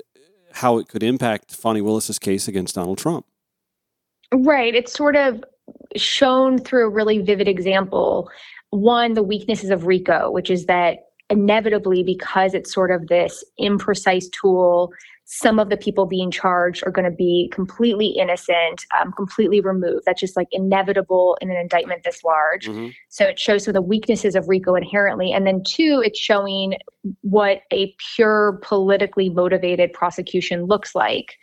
how 0.54 0.78
it 0.78 0.88
could 0.88 1.04
impact 1.04 1.56
Fani 1.56 1.82
Willis's 1.82 2.20
case 2.20 2.48
against 2.48 2.76
Donald 2.76 2.98
Trump. 2.98 3.26
Right. 4.34 4.76
It's 4.76 4.94
sort 4.94 5.16
of 5.16 5.44
shown 5.96 6.58
through 6.58 6.88
a 6.88 6.90
really 6.90 7.20
vivid 7.20 7.48
example 7.48 8.30
one, 8.72 9.14
the 9.14 9.24
weaknesses 9.24 9.70
of 9.70 9.86
RICO, 9.86 10.32
which 10.32 10.50
is 10.50 10.66
that 10.66 11.06
inevitably, 11.30 12.04
because 12.04 12.54
it's 12.54 12.74
sort 12.74 12.92
of 12.92 13.08
this 13.08 13.44
imprecise 13.60 14.26
tool, 14.32 14.92
some 15.26 15.60
of 15.60 15.70
the 15.70 15.78
people 15.78 16.06
being 16.06 16.30
charged 16.30 16.84
are 16.86 16.92
going 16.92 17.10
to 17.10 17.16
be 17.16 17.50
completely 17.54 18.08
innocent, 18.08 18.86
um, 19.00 19.14
completely 19.14 19.62
removed. 19.62 20.04
That's 20.06 20.20
just 20.20 20.36
like 20.36 20.50
inevitable 20.52 21.38
in 21.40 21.50
an 21.50 21.56
indictment 21.56 22.04
this 22.04 22.22
large. 22.24 22.68
Mm-hmm. 22.68 22.90
So 23.08 23.26
it 23.26 23.40
shows 23.40 23.64
some 23.64 23.72
of 23.72 23.76
the 23.76 23.82
weaknesses 23.82 24.36
of 24.36 24.50
RICO 24.50 24.76
inherently. 24.76 25.32
And 25.32 25.48
then, 25.48 25.64
two, 25.64 26.02
it's 26.06 26.20
showing 26.20 26.74
what 27.22 27.62
a 27.72 27.96
pure 28.16 28.60
politically 28.62 29.30
motivated 29.30 29.94
prosecution 29.94 30.66
looks 30.66 30.96
like. 30.96 31.38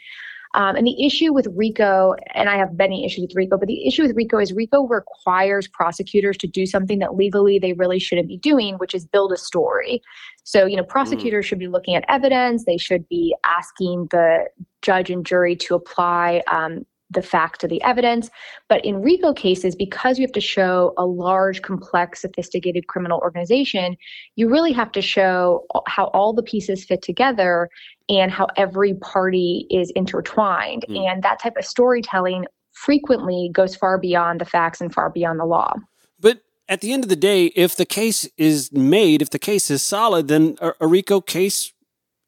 Um, 0.55 0.77
and 0.77 0.87
the 0.87 1.05
issue 1.05 1.33
with 1.33 1.47
RICO, 1.55 2.15
and 2.35 2.49
I 2.49 2.57
have 2.57 2.75
many 2.75 3.05
issues 3.05 3.23
with 3.23 3.35
RICO, 3.35 3.59
but 3.59 3.69
the 3.69 3.87
issue 3.87 4.03
with 4.03 4.17
RICO 4.17 4.39
is 4.39 4.53
RICO 4.53 4.87
requires 4.87 5.69
prosecutors 5.69 6.37
to 6.39 6.47
do 6.47 6.67
something 6.67 6.99
that 7.01 7.17
legally 7.17 7.59
they 7.59 7.75
really 7.75 7.99
shouldn't 7.99 8.29
be 8.29 8.39
doing, 8.39 8.77
which 8.77 8.95
is 8.95 9.07
build 9.07 9.33
a 9.33 9.37
story. 9.37 10.03
So, 10.45 10.65
you 10.65 10.77
know, 10.77 10.85
mm. 10.85 10.89
prosecutors 10.89 11.45
mm. 11.45 11.49
should 11.49 11.59
be 11.59 11.69
looking 11.69 11.95
at 11.95 12.05
evidence. 12.09 12.65
They 12.65 12.79
should 12.79 13.09
be 13.09 13.35
asking 13.45 14.09
the 14.11 14.47
judge 14.81 15.11
and 15.11 15.25
jury 15.25 15.57
to 15.57 15.75
apply 15.75 16.43
um, 16.47 16.87
the 17.11 17.23
fact 17.23 17.65
of 17.65 17.71
the 17.71 17.83
evidence. 17.83 18.31
But 18.69 18.85
in 18.85 19.03
RICO 19.03 19.33
cases, 19.33 19.75
because 19.75 20.19
you 20.19 20.25
have 20.25 20.33
to 20.33 20.41
show 20.41 20.93
a 20.97 21.07
large, 21.07 21.63
complex, 21.63 22.21
sophisticated 22.21 22.87
criminal 22.87 23.19
organization, 23.21 23.97
you 24.37 24.49
really 24.49 24.73
have 24.73 24.93
to 24.93 25.03
show 25.03 25.65
how 25.87 26.07
all 26.07 26.33
the 26.33 26.43
pieces 26.43 26.85
fit 26.85 27.03
together 27.03 27.71
and 28.09 28.31
how 28.31 28.47
every 28.57 28.95
party 28.95 29.67
is 29.71 29.91
intertwined. 29.93 30.85
Mm. 30.89 31.11
And 31.11 31.23
that 31.23 31.41
type 31.41 31.57
of 31.57 31.65
storytelling 31.65 32.47
frequently 32.73 33.51
goes 33.53 33.75
far 33.75 33.99
beyond 33.99 34.41
the 34.41 34.45
facts 34.45 34.81
and 34.81 34.93
far 34.93 35.11
beyond 35.11 35.41
the 35.41 35.45
law. 35.45 35.75
But 36.21 36.43
at 36.69 36.81
the 36.81 36.93
end 36.93 37.03
of 37.03 37.09
the 37.09 37.17
day, 37.17 37.47
if 37.57 37.75
the 37.75 37.87
case 37.87 38.29
is 38.37 38.71
made, 38.73 39.23
if 39.23 39.31
the 39.31 39.39
case 39.39 39.71
is 39.71 39.83
solid, 39.83 40.29
then 40.29 40.57
a, 40.61 40.73
a 40.81 40.87
RICO 40.87 41.21
case 41.21 41.73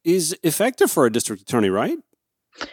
is 0.05 0.37
effective 0.43 0.91
for 0.91 1.07
a 1.07 1.13
district 1.13 1.43
attorney, 1.43 1.69
right? 1.69 1.99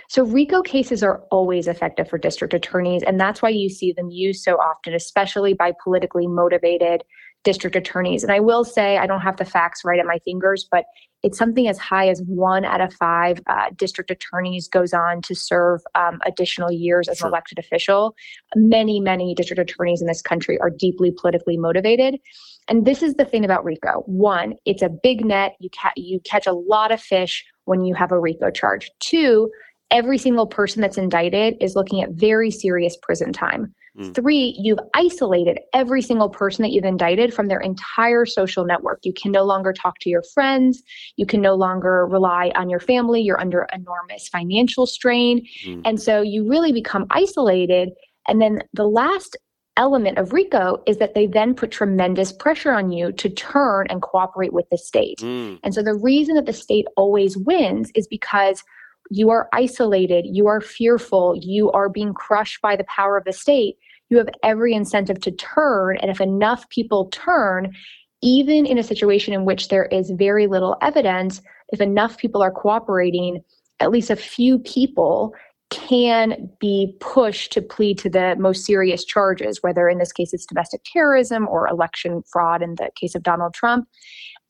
So 0.10 0.24
RICO 0.24 0.62
cases 0.62 1.04
are 1.04 1.22
always 1.32 1.68
effective 1.68 2.10
for 2.10 2.18
district 2.18 2.54
attorneys, 2.54 3.04
and 3.04 3.20
that's 3.20 3.42
why 3.42 3.50
you 3.50 3.70
see 3.70 3.94
them 3.94 4.10
used 4.10 4.44
so 4.44 4.56
often, 4.56 4.94
especially 4.94 5.54
by 5.54 5.74
politically 5.84 6.28
motivated 6.28 7.04
district 7.44 7.76
attorneys. 7.76 8.24
And 8.24 8.32
I 8.32 8.40
will 8.40 8.66
say, 8.66 8.98
I 8.98 9.08
don't 9.08 9.22
have 9.22 9.38
the 9.38 9.46
facts 9.46 9.86
right 9.86 10.00
at 10.00 10.06
my 10.06 10.20
fingers, 10.26 10.68
but 10.70 10.86
it's 11.24 11.38
something 11.38 11.68
as 11.68 11.78
high 11.78 12.10
as 12.10 12.22
one 12.28 12.66
out 12.66 12.82
of 12.82 12.94
five 12.94 13.40
uh, 13.48 13.70
district 13.76 14.12
attorneys 14.12 14.68
goes 14.68 14.94
on 14.94 15.22
to 15.24 15.34
serve 15.34 15.82
um, 15.96 16.20
additional 16.26 16.72
years 16.72 17.08
as 17.08 17.20
sure. 17.20 17.28
an 17.28 17.34
elected 17.34 17.58
official. 17.58 18.16
Many, 18.56 19.00
many 19.00 19.34
district 19.34 19.60
attorneys 19.60 20.02
in 20.02 20.08
this 20.08 20.22
country 20.22 20.60
are 20.60 20.70
deeply 20.70 21.12
politically 21.12 21.58
motivated. 21.58 22.20
And 22.68 22.86
this 22.86 23.02
is 23.02 23.16
the 23.16 23.26
thing 23.26 23.46
about 23.46 23.64
RICO. 23.64 24.04
One, 24.06 24.56
it's 24.66 24.82
a 24.82 24.90
big 24.90 25.26
net. 25.26 25.56
You, 25.60 25.70
ca- 25.70 25.94
you 25.96 26.20
catch 26.20 26.48
a 26.48 26.54
lot 26.54 26.92
of 26.92 27.02
fish 27.02 27.46
when 27.68 27.84
you 27.84 27.94
have 27.94 28.12
a 28.12 28.20
RICO 28.20 28.50
charge. 28.50 28.90
Two, 29.00 29.50
every 29.92 30.18
single 30.18 30.48
person 30.48 30.82
that's 30.82 30.98
indicted 30.98 31.56
is 31.62 31.76
looking 31.76 32.02
at 32.02 32.12
very 32.12 32.52
serious 32.52 32.98
prison 33.02 33.32
time. 33.32 33.74
Mm. 34.00 34.14
Three, 34.14 34.56
you've 34.60 34.80
isolated 34.94 35.60
every 35.74 36.02
single 36.02 36.30
person 36.30 36.64
that 36.64 36.72
you've 36.72 36.86
indicted 36.86 37.34
from 37.34 37.48
their 37.48 37.60
entire 37.60 38.26
social 38.26 38.66
network. 38.66 39.00
You 39.04 39.14
can 39.14 39.32
no 39.32 39.44
longer 39.44 39.74
talk 39.74 40.00
to 40.02 40.10
your 40.10 40.24
friends. 40.34 40.84
You 41.16 41.26
can 41.26 41.42
no 41.42 41.56
longer 41.56 42.06
rely 42.06 42.52
on 42.56 42.70
your 42.70 42.80
family. 42.80 43.22
You're 43.22 43.40
under 43.40 43.68
enormous 43.74 44.28
financial 44.28 44.86
strain. 44.86 45.46
Mm. 45.66 45.82
And 45.86 46.02
so 46.02 46.22
you 46.22 46.48
really 46.48 46.72
become 46.72 47.06
isolated. 47.10 47.90
And 48.28 48.42
then 48.42 48.62
the 48.74 48.88
last 48.88 49.38
element 49.78 50.18
of 50.18 50.34
RICO 50.34 50.82
is 50.86 50.98
that 50.98 51.14
they 51.14 51.28
then 51.28 51.54
put 51.54 51.72
tremendous 51.72 52.32
pressure 52.32 52.72
on 52.72 52.92
you 52.92 53.12
to 53.14 53.30
turn 53.30 53.88
and 53.90 54.02
cooperate 54.02 54.54
with 54.54 54.70
the 54.70 54.78
state. 54.78 55.20
Mm. 55.20 55.60
And 55.64 55.74
so 55.74 55.82
the 55.82 55.96
reason 55.96 56.36
that 56.36 56.46
the 56.46 56.54
state 56.54 56.86
always 56.98 57.38
wins 57.38 57.92
is 57.96 58.08
because 58.08 58.64
you 59.10 59.30
are 59.30 59.48
isolated, 59.54 60.26
you 60.28 60.48
are 60.48 60.60
fearful, 60.60 61.36
you 61.42 61.72
are 61.72 61.88
being 61.88 62.14
crushed 62.14 62.62
by 62.62 62.76
the 62.76 62.84
power 62.86 63.18
of 63.18 63.24
the 63.24 63.34
state, 63.34 63.78
you 64.10 64.18
have 64.18 64.30
every 64.44 64.74
incentive 64.74 65.22
to 65.22 65.32
turn. 65.32 65.98
And 65.98 66.12
if 66.12 66.20
enough 66.20 66.68
people 66.70 67.06
turn, 67.06 67.74
even 68.22 68.66
in 68.66 68.78
a 68.78 68.84
situation 68.84 69.34
in 69.34 69.46
which 69.46 69.70
there 69.70 69.86
is 69.86 70.12
very 70.12 70.48
little 70.48 70.76
evidence, 70.82 71.42
if 71.70 71.82
enough 71.82 72.18
people 72.18 72.42
are 72.42 72.52
cooperating, 72.52 73.44
at 73.80 73.92
least 73.92 74.10
a 74.10 74.16
few 74.16 74.60
people 74.60 75.34
can 75.70 76.50
be 76.60 76.96
pushed 77.00 77.52
to 77.52 77.62
plead 77.62 77.98
to 78.00 78.10
the 78.10 78.36
most 78.38 78.66
serious 78.66 79.04
charges, 79.04 79.62
whether 79.62 79.90
in 79.90 79.98
this 79.98 80.14
case 80.14 80.34
it's 80.34 80.46
domestic 80.46 80.82
terrorism 80.86 81.48
or 81.48 81.68
election 81.68 82.24
fraud 82.32 82.62
in 82.62 82.76
the 82.76 82.90
case 82.96 83.16
of 83.16 83.24
Donald 83.24 83.54
Trump. 83.54 83.88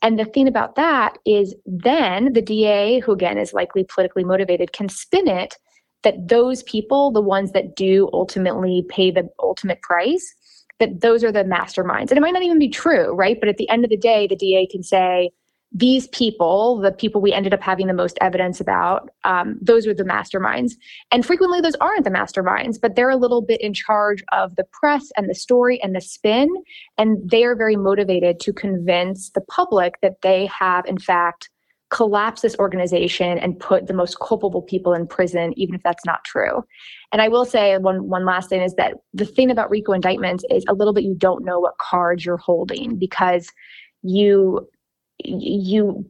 And 0.02 0.20
the 0.20 0.26
thing 0.26 0.48
about 0.48 0.76
that 0.76 1.18
is 1.26 1.56
then 1.66 2.34
the 2.34 2.42
DA, 2.42 3.00
who 3.00 3.12
again 3.12 3.38
is 3.38 3.54
likely 3.54 3.84
politically 3.84 4.24
motivated, 4.24 4.74
can 4.74 4.90
spin 4.90 5.28
it 5.28 5.56
that 6.04 6.28
those 6.28 6.62
people, 6.64 7.12
the 7.12 7.22
ones 7.22 7.52
that 7.54 7.76
do 7.76 8.10
ultimately 8.14 8.86
pay 8.88 9.10
the 9.10 9.28
ultimate 9.40 9.82
price, 9.82 10.36
that 10.80 11.02
those 11.02 11.24
are 11.24 11.32
the 11.32 11.44
masterminds. 11.44 12.10
And 12.10 12.18
it 12.18 12.22
might 12.22 12.34
not 12.34 12.44
even 12.44 12.60
be 12.60 12.70
true, 12.70 13.12
right? 13.14 13.40
But 13.40 13.50
at 13.50 13.58
the 13.58 13.68
end 13.70 13.84
of 13.84 13.90
the 13.90 13.98
day, 13.98 14.28
the 14.28 14.36
DA 14.36 14.68
can 14.68 14.84
say, 14.84 15.32
these 15.78 16.08
people, 16.08 16.80
the 16.80 16.92
people 16.92 17.22
we 17.22 17.32
ended 17.32 17.54
up 17.54 17.62
having 17.62 17.86
the 17.86 17.94
most 17.94 18.18
evidence 18.20 18.60
about, 18.60 19.10
um, 19.26 19.60
those 19.62 19.86
are 19.86 19.94
the 19.94 20.04
masterminds. 20.04 20.72
And 21.12 21.24
frequently, 21.24 21.62
those 21.62 21.76
aren't 21.76 22.04
the 22.04 22.10
masterminds, 22.10 22.82
but 22.82 22.96
they're 22.96 23.12
a 23.12 23.16
little 23.16 23.44
bit 23.44 23.62
in 23.62 23.76
charge 23.76 24.24
of 24.32 24.56
the 24.56 24.64
press 24.72 25.12
and 25.16 25.30
the 25.30 25.36
story 25.36 25.80
and 25.84 25.96
the 25.96 26.02
spin. 26.02 26.50
And 26.98 27.18
they 27.30 27.44
are 27.44 27.56
very 27.56 27.76
motivated 27.76 28.40
to 28.40 28.54
convince 28.54 29.30
the 29.30 29.42
public 29.42 30.02
that 30.02 30.22
they 30.24 30.48
have, 30.48 30.86
in 30.88 30.98
fact, 30.98 31.50
collapsed 31.90 32.42
this 32.42 32.56
organization 32.58 33.38
and 33.38 33.60
put 33.60 33.86
the 33.86 33.94
most 33.94 34.20
culpable 34.20 34.64
people 34.64 34.94
in 34.94 35.06
prison, 35.06 35.54
even 35.58 35.76
if 35.76 35.84
that's 35.84 36.06
not 36.06 36.24
true. 36.24 36.64
And 37.12 37.22
I 37.22 37.28
will 37.28 37.46
say 37.46 37.78
one 37.78 38.10
one 38.10 38.26
last 38.26 38.50
thing 38.50 38.62
is 38.62 38.74
that 38.76 38.96
the 39.14 39.26
thing 39.26 39.52
about 39.52 39.70
RICO 39.70 39.94
indictments 39.94 40.44
is 40.50 40.66
a 40.68 40.74
little 40.74 40.94
bit 40.94 41.04
you 41.04 41.16
don't 41.16 41.46
know 41.46 41.60
what 41.60 41.78
cards 41.78 42.26
you're 42.26 42.38
holding 42.38 42.98
because 42.98 43.52
you 44.02 44.68
you 45.24 46.10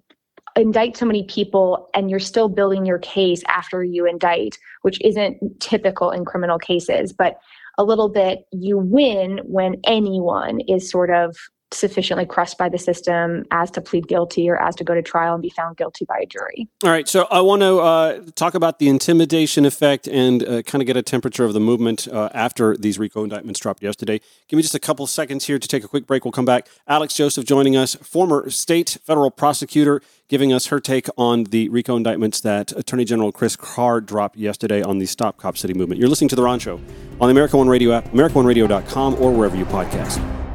indict 0.56 0.98
so 0.98 1.06
many 1.06 1.24
people 1.24 1.90
and 1.94 2.10
you're 2.10 2.20
still 2.20 2.50
building 2.50 2.86
your 2.86 3.00
case 3.00 3.44
after 3.48 3.84
you 3.84 4.06
indict, 4.06 4.58
which 4.82 5.00
isn't 5.02 5.38
typical 5.60 6.12
in 6.12 6.26
criminal 6.26 6.58
cases, 6.58 7.14
but 7.14 7.38
a 7.78 7.84
little 7.84 8.10
bit 8.10 8.46
you 8.52 8.78
win 8.78 9.40
when 9.44 9.76
anyone 9.86 10.60
is 10.62 10.90
sort 10.90 11.12
of 11.12 11.36
sufficiently 11.72 12.26
crushed 12.26 12.58
by 12.58 12.70
the 12.70 12.78
system 12.78 13.46
as 13.52 13.70
to 13.72 13.82
plead 13.82 14.08
guilty 14.08 14.50
or 14.50 14.62
as 14.62 14.76
to 14.76 14.84
go 14.84 14.94
to 14.94 15.02
trial 15.02 15.34
and 15.34 15.42
be 15.42 15.50
found 15.50 15.76
guilty 15.78 16.06
by 16.06 16.18
a 16.18 16.26
jury. 16.26 16.68
All 16.84 16.90
right. 16.90 17.08
So 17.08 17.28
I 17.30 17.42
want 17.42 17.62
to 17.62 17.80
uh, 17.80 18.22
talk 18.36 18.56
about 18.56 18.80
the 18.80 18.88
intimidation 18.88 19.66
effect 19.66 20.08
and 20.08 20.44
uh, 20.44 20.62
kind 20.62 20.82
of 20.82 20.88
get 20.88 20.96
a 20.96 21.02
temperature 21.02 21.44
of 21.44 21.54
the 21.54 21.60
movement 21.60 22.08
uh, 22.08 22.30
after 22.34 22.78
these 22.78 22.98
RICO 22.98 23.24
indictments 23.24 23.60
dropped 23.60 23.84
yesterday. 23.84 24.20
Give 24.48 24.58
me 24.58 24.64
just 24.64 24.76
a 24.76 24.80
couple 24.80 25.06
seconds 25.08 25.46
here 25.46 25.60
to 25.60 25.68
take 25.68 25.84
a 25.84 25.88
quick 25.88 26.08
break. 26.08 26.24
We'll 26.24 26.32
come 26.32 26.46
back. 26.46 26.68
Alex 26.88 27.14
Joseph 27.16 27.46
joining 27.46 27.76
us, 27.76 27.96
former 27.96 28.50
state 28.50 28.98
federal 29.04 29.30
prosecutor, 29.30 30.02
giving 30.30 30.54
us 30.54 30.68
her 30.68 30.80
take 30.80 31.08
on 31.18 31.46
the 31.46 31.70
RICO 31.70 31.98
indictments 31.98 32.42
that 32.42 32.72
Attorney 32.74 33.06
General 33.06 33.32
Chris 33.32 33.56
Carr 33.56 34.02
dropped 34.02 34.38
yesterday 34.38 34.82
on 34.82 35.00
the 35.00 35.06
Stop 35.06 35.38
Cop 35.38 35.58
City 35.58 35.74
movement. 35.74 36.00
You're 36.00 36.10
listening 36.10 36.30
to 36.30 36.36
The 36.36 36.44
Ron 36.44 36.60
Show 36.60 36.76
on 37.20 37.28
the 37.28 37.32
America 37.32 37.58
One 37.58 37.68
Radio 37.68 37.92
app, 37.92 38.06
AmericaOneRadio.com, 38.12 39.16
or 39.16 39.32
wherever 39.32 39.56
you 39.56 39.66
podcast. 39.66 40.47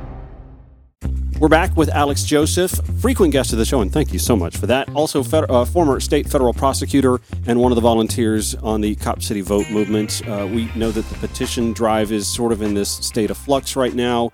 We're 1.42 1.48
back 1.48 1.76
with 1.76 1.88
Alex 1.88 2.22
Joseph, 2.22 2.70
frequent 3.00 3.32
guest 3.32 3.52
of 3.52 3.58
the 3.58 3.64
show, 3.64 3.80
and 3.80 3.92
thank 3.92 4.12
you 4.12 4.20
so 4.20 4.36
much 4.36 4.56
for 4.56 4.68
that. 4.68 4.88
Also, 4.94 5.24
fed, 5.24 5.50
uh, 5.50 5.64
former 5.64 5.98
state 5.98 6.28
federal 6.28 6.52
prosecutor 6.52 7.20
and 7.48 7.58
one 7.58 7.72
of 7.72 7.74
the 7.74 7.82
volunteers 7.82 8.54
on 8.54 8.80
the 8.80 8.94
Cop 8.94 9.24
City 9.24 9.40
Vote 9.40 9.68
movement. 9.68 10.22
Uh, 10.28 10.46
we 10.48 10.70
know 10.76 10.92
that 10.92 11.04
the 11.08 11.16
petition 11.16 11.72
drive 11.72 12.12
is 12.12 12.32
sort 12.32 12.52
of 12.52 12.62
in 12.62 12.74
this 12.74 12.90
state 12.90 13.28
of 13.28 13.36
flux 13.36 13.74
right 13.74 13.92
now. 13.92 14.30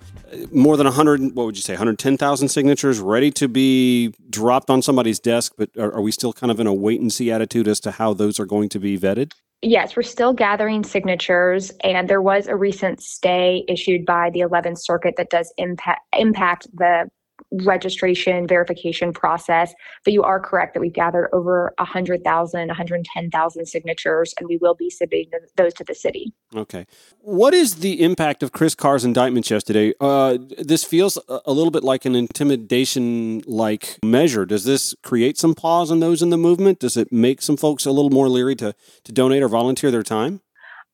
More 0.51 0.77
than 0.77 0.85
100, 0.85 1.35
what 1.35 1.45
would 1.45 1.55
you 1.55 1.61
say, 1.61 1.73
110,000 1.73 2.49
signatures 2.49 2.99
ready 2.99 3.31
to 3.31 3.47
be 3.47 4.13
dropped 4.29 4.69
on 4.69 4.81
somebody's 4.81 5.19
desk, 5.19 5.53
but 5.57 5.69
are, 5.77 5.93
are 5.93 6.01
we 6.01 6.11
still 6.11 6.33
kind 6.33 6.51
of 6.51 6.59
in 6.59 6.67
a 6.67 6.73
wait 6.73 7.01
and 7.01 7.11
see 7.11 7.31
attitude 7.31 7.67
as 7.67 7.79
to 7.81 7.91
how 7.91 8.13
those 8.13 8.39
are 8.39 8.45
going 8.45 8.69
to 8.69 8.79
be 8.79 8.97
vetted? 8.97 9.33
Yes, 9.61 9.95
we're 9.95 10.03
still 10.03 10.31
gathering 10.31 10.83
signatures, 10.83 11.71
and 11.83 12.09
there 12.09 12.21
was 12.21 12.47
a 12.47 12.55
recent 12.55 13.01
stay 13.01 13.65
issued 13.67 14.05
by 14.05 14.29
the 14.29 14.39
11th 14.39 14.79
Circuit 14.79 15.15
that 15.17 15.29
does 15.29 15.51
impact 15.57 16.01
impact 16.17 16.67
the 16.73 17.09
registration 17.51 18.47
verification 18.47 19.13
process. 19.13 19.73
But 20.03 20.13
you 20.13 20.23
are 20.23 20.39
correct 20.39 20.73
that 20.73 20.79
we've 20.79 20.93
gathered 20.93 21.29
over 21.33 21.73
100,000, 21.77 22.67
110,000 22.67 23.65
signatures, 23.65 24.33
and 24.39 24.47
we 24.47 24.57
will 24.57 24.75
be 24.75 24.89
submitting 24.89 25.31
those 25.55 25.73
to 25.75 25.83
the 25.83 25.95
city. 25.95 26.33
Okay. 26.55 26.85
What 27.19 27.53
is 27.53 27.75
the 27.75 28.01
impact 28.01 28.43
of 28.43 28.51
Chris 28.51 28.75
Carr's 28.75 29.05
indictments 29.05 29.49
yesterday? 29.49 29.93
Uh, 29.99 30.37
this 30.57 30.83
feels 30.83 31.17
a 31.27 31.51
little 31.51 31.71
bit 31.71 31.83
like 31.83 32.05
an 32.05 32.15
intimidation 32.15 33.41
like 33.45 33.97
measure. 34.03 34.45
Does 34.45 34.65
this 34.65 34.95
create 35.03 35.37
some 35.37 35.55
pause 35.55 35.91
in 35.91 35.99
those 35.99 36.21
in 36.21 36.29
the 36.29 36.37
movement? 36.37 36.79
Does 36.79 36.97
it 36.97 37.11
make 37.11 37.41
some 37.41 37.57
folks 37.57 37.85
a 37.85 37.91
little 37.91 38.11
more 38.11 38.29
leery 38.29 38.55
to, 38.57 38.73
to 39.03 39.11
donate 39.11 39.43
or 39.43 39.47
volunteer 39.47 39.91
their 39.91 40.03
time? 40.03 40.41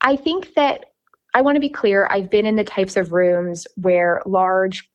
I 0.02 0.16
think 0.16 0.54
that 0.56 0.86
I 1.34 1.42
want 1.42 1.58
to 1.58 1.60
be 1.60 1.70
clear. 1.70 2.08
I've 2.10 2.30
been 2.30 2.46
in 2.46 2.56
the 2.56 2.64
types 2.64 2.96
of 2.96 3.12
rooms 3.12 3.68
where 3.76 4.22
large 4.26 4.90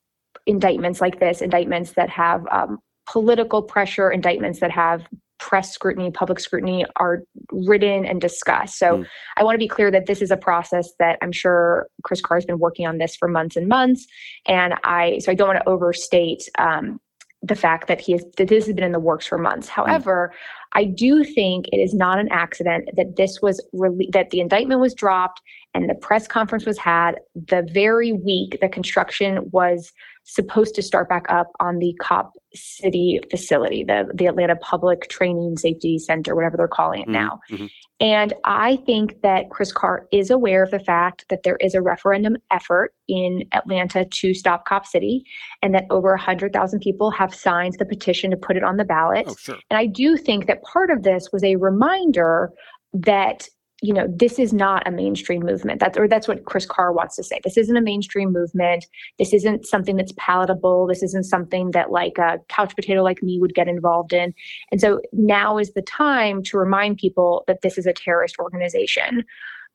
indictments 0.47 1.00
like 1.00 1.20
this, 1.20 1.40
indictments 1.40 1.92
that 1.92 2.11
have 2.11 2.47
um, 2.50 2.78
political 3.09 3.62
pressure, 3.62 4.11
indictments 4.11 4.61
that 4.61 4.70
have 4.70 5.06
press 5.38 5.73
scrutiny, 5.73 6.11
public 6.11 6.38
scrutiny 6.38 6.85
are 6.97 7.23
written 7.50 8.04
and 8.04 8.20
discussed. 8.20 8.78
So 8.78 8.99
mm. 8.99 9.06
I 9.37 9.42
want 9.42 9.54
to 9.54 9.59
be 9.59 9.68
clear 9.68 9.90
that 9.90 10.06
this 10.06 10.20
is 10.23 10.30
a 10.30 10.37
process 10.37 10.92
that 10.99 11.18
I'm 11.23 11.32
sure 11.32 11.88
Chris 12.04 12.20
Carr 12.20 12.37
has 12.37 12.44
been 12.44 12.59
working 12.59 12.87
on 12.87 12.99
this 12.99 13.16
for 13.16 13.26
months 13.26 13.56
and 13.56 13.66
months. 13.66 14.06
And 14.47 14.75
I, 14.85 15.18
so 15.18 15.32
I 15.32 15.35
don't 15.35 15.49
want 15.49 15.61
to 15.61 15.68
overstate 15.68 16.42
um, 16.59 17.00
the 17.42 17.54
fact 17.54 17.88
that 17.88 18.00
he 18.00 18.14
is 18.14 18.25
that 18.37 18.49
this 18.49 18.66
has 18.66 18.75
been 18.75 18.85
in 18.85 18.92
the 18.92 19.00
works 19.00 19.26
for 19.26 19.38
months. 19.38 19.68
Hmm. 19.68 19.82
However, 19.82 20.32
mm. 20.32 20.38
I 20.73 20.85
do 20.85 21.25
think 21.25 21.66
it 21.73 21.78
is 21.78 21.94
not 21.94 22.18
an 22.18 22.28
accident 22.30 22.88
that 22.97 23.16
this 23.16 23.40
was 23.42 23.64
rele- 23.75 24.12
that 24.12 24.30
the 24.30 24.40
indictment 24.40 24.80
was 24.80 24.94
dropped 24.94 25.40
and 25.75 25.88
the 25.88 25.94
press 25.94 26.26
conference 26.26 26.66
was 26.66 26.78
had 26.78 27.16
the 27.35 27.66
very 27.73 28.12
week 28.12 28.59
the 28.61 28.68
construction 28.68 29.49
was 29.52 29.92
supposed 30.25 30.75
to 30.75 30.82
start 30.82 31.09
back 31.09 31.25
up 31.28 31.50
on 31.61 31.78
the 31.78 31.94
Cop 32.00 32.32
City 32.54 33.20
facility, 33.30 33.85
the, 33.85 34.11
the 34.14 34.26
Atlanta 34.26 34.56
Public 34.56 35.09
Training 35.09 35.56
Safety 35.56 35.99
Center, 35.99 36.35
whatever 36.35 36.56
they're 36.56 36.68
calling 36.68 37.00
it 37.00 37.04
mm-hmm. 37.04 37.12
now. 37.12 37.40
Mm-hmm. 37.50 37.66
And 38.00 38.33
I 38.45 38.76
think 38.76 39.21
that 39.21 39.50
Chris 39.50 39.73
Carr 39.73 40.07
is 40.11 40.30
aware 40.30 40.62
of 40.62 40.71
the 40.71 40.80
fact 40.80 41.26
that 41.28 41.42
there 41.42 41.57
is 41.57 41.75
a 41.75 41.83
referendum 41.83 42.38
effort 42.50 42.95
in 43.09 43.45
Atlanta 43.52 44.07
to 44.07 44.33
stop 44.33 44.64
Cop 44.64 44.87
City 44.87 45.25
and 45.62 45.75
that 45.75 45.85
over 45.90 46.11
100,000 46.11 46.80
people 46.80 47.11
have 47.11 47.35
signed 47.35 47.76
the 47.78 47.85
petition 47.85 48.30
to 48.30 48.38
put 48.38 48.57
it 48.57 48.64
on 48.64 48.78
the 48.78 48.85
ballot. 48.85 49.26
Oh, 49.28 49.37
sure. 49.38 49.59
And 49.69 49.76
I 49.76 49.87
do 49.87 50.16
think 50.16 50.47
that 50.47 50.62
part 50.62 50.90
of 50.90 51.02
this 51.02 51.28
was 51.30 51.45
a 51.45 51.57
reminder 51.57 52.50
that 52.95 53.49
you 53.82 53.92
know 53.92 54.06
this 54.08 54.38
is 54.38 54.52
not 54.52 54.87
a 54.87 54.90
mainstream 54.90 55.42
movement. 55.42 55.80
That's 55.80 55.96
or 55.96 56.08
that's 56.08 56.28
what 56.28 56.44
chris 56.44 56.66
carr 56.66 56.92
wants 56.92 57.16
to 57.16 57.22
say. 57.22 57.40
This 57.42 57.56
isn't 57.56 57.76
a 57.76 57.80
mainstream 57.80 58.32
movement. 58.32 58.87
This 59.18 59.32
isn't 59.32 59.66
something 59.66 59.96
that's 59.96 60.12
palatable. 60.16 60.87
This 60.87 61.02
isn't 61.02 61.25
something 61.25 61.70
that 61.72 61.90
like 61.90 62.18
a 62.18 62.38
couch 62.49 62.75
potato 62.75 63.02
like 63.02 63.22
me 63.22 63.38
would 63.40 63.54
get 63.54 63.68
involved 63.68 64.12
in. 64.12 64.34
And 64.70 64.80
so 64.80 65.00
now 65.12 65.58
is 65.58 65.72
the 65.72 65.82
time 65.82 66.42
to 66.44 66.58
remind 66.58 66.99
people 66.99 67.44
that 67.46 67.62
this 67.62 67.78
is 67.78 67.87
a 67.87 67.92
terrorist 67.92 68.38
organization. 68.38 69.25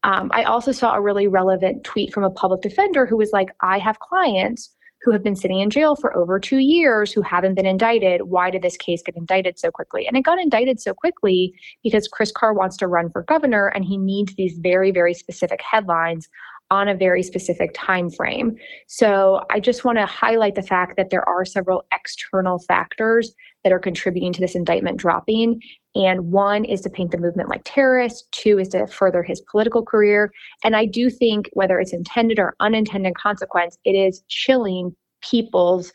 Um, 0.03 0.29
i 0.33 0.43
also 0.43 0.71
saw 0.71 0.93
a 0.93 1.01
really 1.01 1.27
relevant 1.27 1.83
tweet 1.83 2.13
from 2.13 2.24
a 2.24 2.29
public 2.29 2.62
defender 2.62 3.07
who 3.07 3.17
was 3.17 3.31
like 3.31 3.50
i 3.62 3.79
have 3.79 3.97
clients 4.00 4.75
who 5.05 5.12
have 5.12 5.24
been 5.24 5.35
sitting 5.35 5.59
in 5.59 5.69
jail 5.69 5.95
for 5.95 6.17
over 6.17 6.39
two 6.39 6.57
years 6.57 7.12
who 7.12 7.21
haven't 7.21 7.53
been 7.53 7.67
indicted. 7.67 8.24
Why 8.24 8.50
did 8.50 8.63
this 8.63 8.75
case 8.75 9.03
get 9.03 9.15
indicted 9.15 9.59
so 9.59 9.69
quickly? 9.69 10.07
And 10.07 10.17
it 10.17 10.24
got 10.24 10.39
indicted 10.39 10.81
so 10.81 10.95
quickly 10.95 11.53
because 11.83 12.07
Chris 12.07 12.31
Carr 12.31 12.55
wants 12.55 12.75
to 12.77 12.88
run 12.88 13.12
for 13.12 13.21
governor 13.21 13.67
and 13.67 13.85
he 13.85 13.97
needs 13.97 14.33
these 14.33 14.57
very, 14.57 14.89
very 14.89 15.13
specific 15.13 15.62
headlines 15.62 16.27
on 16.72 16.88
a 16.88 16.95
very 16.95 17.22
specific 17.22 17.72
time 17.75 18.10
frame. 18.10 18.55
So 18.88 19.45
I 19.51 19.60
just 19.60 19.86
want 19.86 19.98
to 19.98 20.05
highlight 20.05 20.55
the 20.55 20.63
fact 20.63 20.98
that 20.98 21.10
there 21.12 21.27
are 21.27 21.45
several 21.45 21.86
external 21.93 22.60
factors 22.60 23.34
that 23.63 23.72
are 23.72 23.79
contributing 23.79 24.34
to 24.34 24.41
this 24.41 24.55
indictment 24.55 24.98
dropping. 24.98 25.62
And 25.95 26.31
one 26.31 26.65
is 26.65 26.81
to 26.81 26.89
paint 26.89 27.12
the 27.12 27.17
movement 27.17 27.50
like 27.50 27.62
terrorists, 27.65 28.27
two 28.31 28.60
is 28.60 28.69
to 28.69 28.88
further 28.88 29.24
his 29.24 29.41
political 29.41 29.84
career. 29.84 30.31
And 30.63 30.75
I 30.75 30.86
do 30.86 31.10
think, 31.10 31.50
whether 31.53 31.79
it's 31.79 31.93
intended 31.93 32.39
or 32.39 32.55
unintended 32.60 33.15
consequence, 33.15 33.77
it 33.86 33.93
is 33.93 34.24
chilling 34.27 34.95
people's 35.22 35.91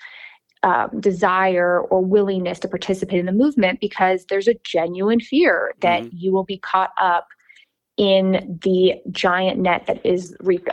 um, 0.63 1.01
desire 1.01 1.81
or 1.81 2.05
willingness 2.05 2.59
to 2.61 2.69
participate 2.69 3.19
in 3.19 3.27
the 3.27 3.33
movement 3.33 3.81
because 3.81 4.27
there's 4.29 4.49
a 4.49 4.55
genuine 4.63 5.21
fear 5.21 5.73
that 5.81 6.03
mm-hmm. 6.03 6.17
you 6.17 6.33
will 6.33 6.45
be 6.45 6.59
caught 6.59 6.91
up 7.01 7.29
in 8.01 8.59
the 8.63 8.95
giant 9.11 9.59
net 9.59 9.85
that 9.87 10.05
is 10.07 10.35
RICO. 10.41 10.73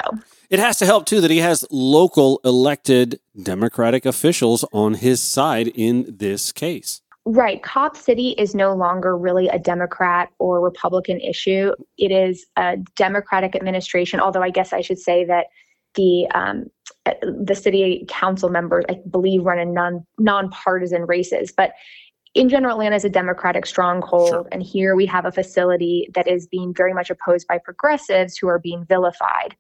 It 0.50 0.60
has 0.60 0.80
to 0.80 0.86
help 0.86 1.06
too 1.06 1.20
that 1.20 1.30
he 1.30 1.40
has 1.40 1.66
local 1.70 2.40
elected 2.46 3.20
Democratic 3.44 4.06
officials 4.06 4.64
on 4.72 4.94
his 4.94 5.22
side 5.22 5.68
in 5.68 6.06
this 6.08 6.54
case. 6.54 7.02
Right. 7.26 7.62
Cop 7.62 7.98
City 7.98 8.30
is 8.38 8.56
no 8.56 8.74
longer 8.74 9.18
really 9.18 9.50
a 9.50 9.60
Democrat 9.60 10.30
or 10.40 10.62
Republican 10.62 11.20
issue. 11.20 11.74
It 11.98 12.14
is 12.14 12.46
a 12.56 12.78
Democratic 12.96 13.58
administration, 13.58 14.22
although 14.22 14.42
I 14.42 14.50
guess 14.50 14.72
I 14.72 14.80
should 14.80 14.98
say 14.98 15.26
that 15.26 15.48
the 15.96 16.28
um, 16.34 16.68
the 17.22 17.56
city 17.56 18.06
council 18.08 18.48
members, 18.48 18.86
I 18.88 19.00
believe, 19.10 19.44
run 19.44 19.60
in 19.60 19.74
non 19.74 20.06
nonpartisan 20.18 21.02
races. 21.06 21.52
But 21.52 21.74
in 22.34 22.50
general, 22.50 22.74
Atlanta 22.74 22.96
is 22.96 23.06
a 23.06 23.10
Democratic 23.10 23.66
stronghold, 23.66 24.30
sure. 24.30 24.48
and 24.52 24.62
here 24.62 24.96
we 24.96 25.06
have 25.06 25.26
a 25.26 25.32
facility 25.32 26.10
that 26.14 26.28
is 26.28 26.48
being 26.48 26.74
very 26.74 26.94
much 26.94 27.10
opposed 27.10 27.48
by 27.48 27.58
progressives 27.58 28.38
who 28.38 28.48
are 28.48 28.60
being 28.60 28.86
vilified. 28.86 29.56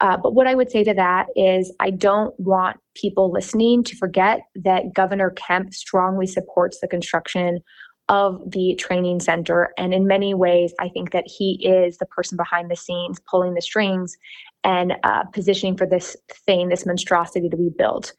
Uh, 0.00 0.16
but 0.16 0.34
what 0.34 0.46
I 0.46 0.54
would 0.54 0.70
say 0.70 0.82
to 0.84 0.94
that 0.94 1.26
is, 1.36 1.74
I 1.78 1.90
don't 1.90 2.38
want 2.40 2.78
people 2.94 3.30
listening 3.30 3.84
to 3.84 3.96
forget 3.96 4.40
that 4.54 4.94
Governor 4.94 5.30
Kemp 5.30 5.74
strongly 5.74 6.26
supports 6.26 6.80
the 6.80 6.88
construction 6.88 7.60
of 8.08 8.40
the 8.50 8.74
training 8.74 9.20
center. 9.20 9.72
And 9.78 9.94
in 9.94 10.06
many 10.06 10.34
ways, 10.34 10.74
I 10.80 10.88
think 10.88 11.12
that 11.12 11.24
he 11.26 11.64
is 11.64 11.98
the 11.98 12.06
person 12.06 12.36
behind 12.36 12.70
the 12.70 12.76
scenes 12.76 13.20
pulling 13.30 13.54
the 13.54 13.62
strings 13.62 14.16
and 14.64 14.94
uh, 15.04 15.24
positioning 15.32 15.76
for 15.76 15.86
this 15.86 16.16
thing, 16.44 16.68
this 16.68 16.84
monstrosity 16.84 17.48
to 17.48 17.56
be 17.56 17.70
built. 17.76 18.12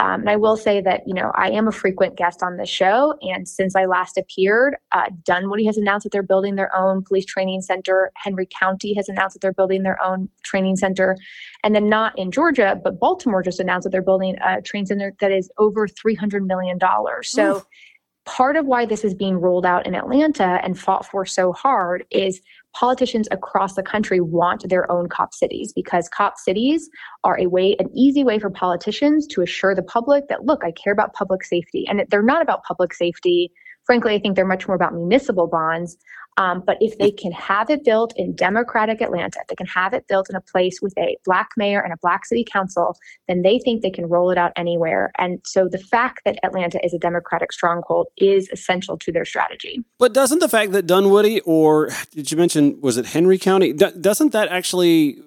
Um, 0.00 0.20
and 0.20 0.30
I 0.30 0.36
will 0.36 0.56
say 0.56 0.80
that, 0.80 1.02
you 1.06 1.14
know, 1.14 1.32
I 1.34 1.50
am 1.50 1.66
a 1.66 1.72
frequent 1.72 2.16
guest 2.16 2.42
on 2.42 2.56
this 2.56 2.68
show. 2.68 3.18
And 3.20 3.48
since 3.48 3.74
I 3.74 3.86
last 3.86 4.16
appeared, 4.16 4.76
uh, 4.92 5.10
Dunwoody 5.24 5.66
has 5.66 5.76
announced 5.76 6.04
that 6.04 6.12
they're 6.12 6.22
building 6.22 6.54
their 6.54 6.74
own 6.74 7.02
police 7.02 7.24
training 7.24 7.62
center. 7.62 8.12
Henry 8.14 8.46
County 8.46 8.94
has 8.94 9.08
announced 9.08 9.34
that 9.34 9.40
they're 9.40 9.52
building 9.52 9.82
their 9.82 10.00
own 10.02 10.28
training 10.44 10.76
center. 10.76 11.16
And 11.64 11.74
then 11.74 11.88
not 11.88 12.16
in 12.16 12.30
Georgia, 12.30 12.80
but 12.82 13.00
Baltimore 13.00 13.42
just 13.42 13.58
announced 13.58 13.84
that 13.84 13.90
they're 13.90 14.00
building 14.00 14.36
a 14.44 14.62
training 14.62 14.86
center 14.86 15.14
that 15.20 15.32
is 15.32 15.50
over 15.58 15.88
$300 15.88 16.46
million. 16.46 16.78
So 17.22 17.56
Oof. 17.56 17.66
part 18.24 18.54
of 18.54 18.66
why 18.66 18.86
this 18.86 19.04
is 19.04 19.14
being 19.14 19.38
rolled 19.38 19.66
out 19.66 19.84
in 19.84 19.96
Atlanta 19.96 20.60
and 20.62 20.78
fought 20.78 21.06
for 21.06 21.26
so 21.26 21.52
hard 21.52 22.04
is 22.10 22.40
politicians 22.78 23.26
across 23.32 23.74
the 23.74 23.82
country 23.82 24.20
want 24.20 24.68
their 24.68 24.90
own 24.90 25.08
cop 25.08 25.34
cities 25.34 25.72
because 25.72 26.08
cop 26.08 26.38
cities 26.38 26.88
are 27.24 27.36
a 27.40 27.46
way 27.46 27.74
an 27.80 27.88
easy 27.92 28.22
way 28.22 28.38
for 28.38 28.50
politicians 28.50 29.26
to 29.26 29.42
assure 29.42 29.74
the 29.74 29.82
public 29.82 30.28
that 30.28 30.44
look 30.44 30.62
i 30.64 30.70
care 30.70 30.92
about 30.92 31.12
public 31.12 31.42
safety. 31.42 31.84
And 31.88 32.04
they're 32.08 32.22
not 32.22 32.40
about 32.40 32.62
public 32.62 32.94
safety. 32.94 33.50
Frankly 33.84 34.14
i 34.14 34.18
think 34.20 34.36
they're 34.36 34.46
much 34.46 34.68
more 34.68 34.76
about 34.76 34.94
municipal 34.94 35.48
bonds 35.48 35.96
um, 36.38 36.62
but 36.64 36.78
if 36.80 36.96
they 36.98 37.10
can 37.10 37.32
have 37.32 37.68
it 37.68 37.84
built 37.84 38.12
in 38.16 38.32
democratic 38.34 39.02
Atlanta, 39.02 39.40
if 39.40 39.48
they 39.48 39.56
can 39.56 39.66
have 39.66 39.92
it 39.92 40.06
built 40.06 40.30
in 40.30 40.36
a 40.36 40.40
place 40.40 40.80
with 40.80 40.96
a 40.96 41.16
black 41.24 41.50
mayor 41.56 41.80
and 41.80 41.92
a 41.92 41.96
black 42.00 42.24
city 42.24 42.46
council, 42.50 42.96
then 43.26 43.42
they 43.42 43.58
think 43.58 43.82
they 43.82 43.90
can 43.90 44.08
roll 44.08 44.30
it 44.30 44.38
out 44.38 44.52
anywhere. 44.54 45.10
And 45.18 45.40
so 45.44 45.68
the 45.68 45.78
fact 45.78 46.20
that 46.24 46.38
Atlanta 46.44 46.78
is 46.84 46.94
a 46.94 46.98
democratic 46.98 47.50
stronghold 47.50 48.06
is 48.16 48.48
essential 48.50 48.96
to 48.98 49.10
their 49.10 49.24
strategy. 49.24 49.84
But 49.98 50.14
doesn't 50.14 50.38
the 50.38 50.48
fact 50.48 50.70
that 50.72 50.86
Dunwoody, 50.86 51.40
or 51.40 51.90
did 52.12 52.30
you 52.30 52.38
mention, 52.38 52.80
was 52.80 52.96
it 52.96 53.06
Henry 53.06 53.36
County, 53.36 53.72
doesn't 53.72 54.30
that 54.30 54.48
actually 54.48 55.20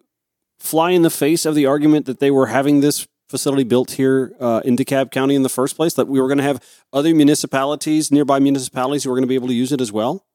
fly 0.60 0.92
in 0.92 1.02
the 1.02 1.10
face 1.10 1.46
of 1.46 1.56
the 1.56 1.66
argument 1.66 2.06
that 2.06 2.22
they 2.22 2.32
were 2.32 2.48
having 2.48 2.80
this 2.80 3.06
facility 3.28 3.64
built 3.66 3.92
here 3.92 4.34
uh, 4.40 4.62
in 4.64 4.78
DeKalb 4.78 5.12
County 5.12 5.36
in 5.36 5.44
the 5.44 5.50
first 5.50 5.76
place? 5.76 5.94
That 5.96 6.08
we 6.08 6.22
were 6.22 6.28
going 6.28 6.38
to 6.38 6.44
have 6.46 6.64
other 6.94 7.14
municipalities, 7.14 8.14
nearby 8.14 8.40
municipalities, 8.40 9.04
who 9.04 9.10
were 9.10 9.18
going 9.18 9.24
to 9.24 9.28
be 9.28 9.36
able 9.36 9.50
to 9.50 9.54
use 9.54 9.74
it 9.74 9.82
as 9.82 9.92
well? 9.92 10.26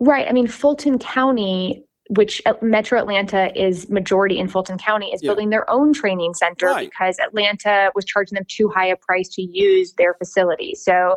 Right. 0.00 0.26
I 0.28 0.32
mean, 0.32 0.46
Fulton 0.46 0.98
County, 0.98 1.84
which 2.10 2.42
uh, 2.46 2.54
Metro 2.62 2.98
Atlanta 2.98 3.50
is 3.60 3.88
majority 3.90 4.38
in 4.38 4.48
Fulton 4.48 4.78
County, 4.78 5.12
is 5.12 5.22
yeah. 5.22 5.28
building 5.28 5.50
their 5.50 5.68
own 5.70 5.92
training 5.92 6.34
center 6.34 6.66
right. 6.66 6.90
because 6.90 7.18
Atlanta 7.18 7.90
was 7.94 8.04
charging 8.04 8.36
them 8.36 8.44
too 8.48 8.68
high 8.68 8.86
a 8.86 8.96
price 8.96 9.28
to 9.30 9.42
use 9.42 9.94
their 9.98 10.14
facility. 10.14 10.74
So 10.74 11.16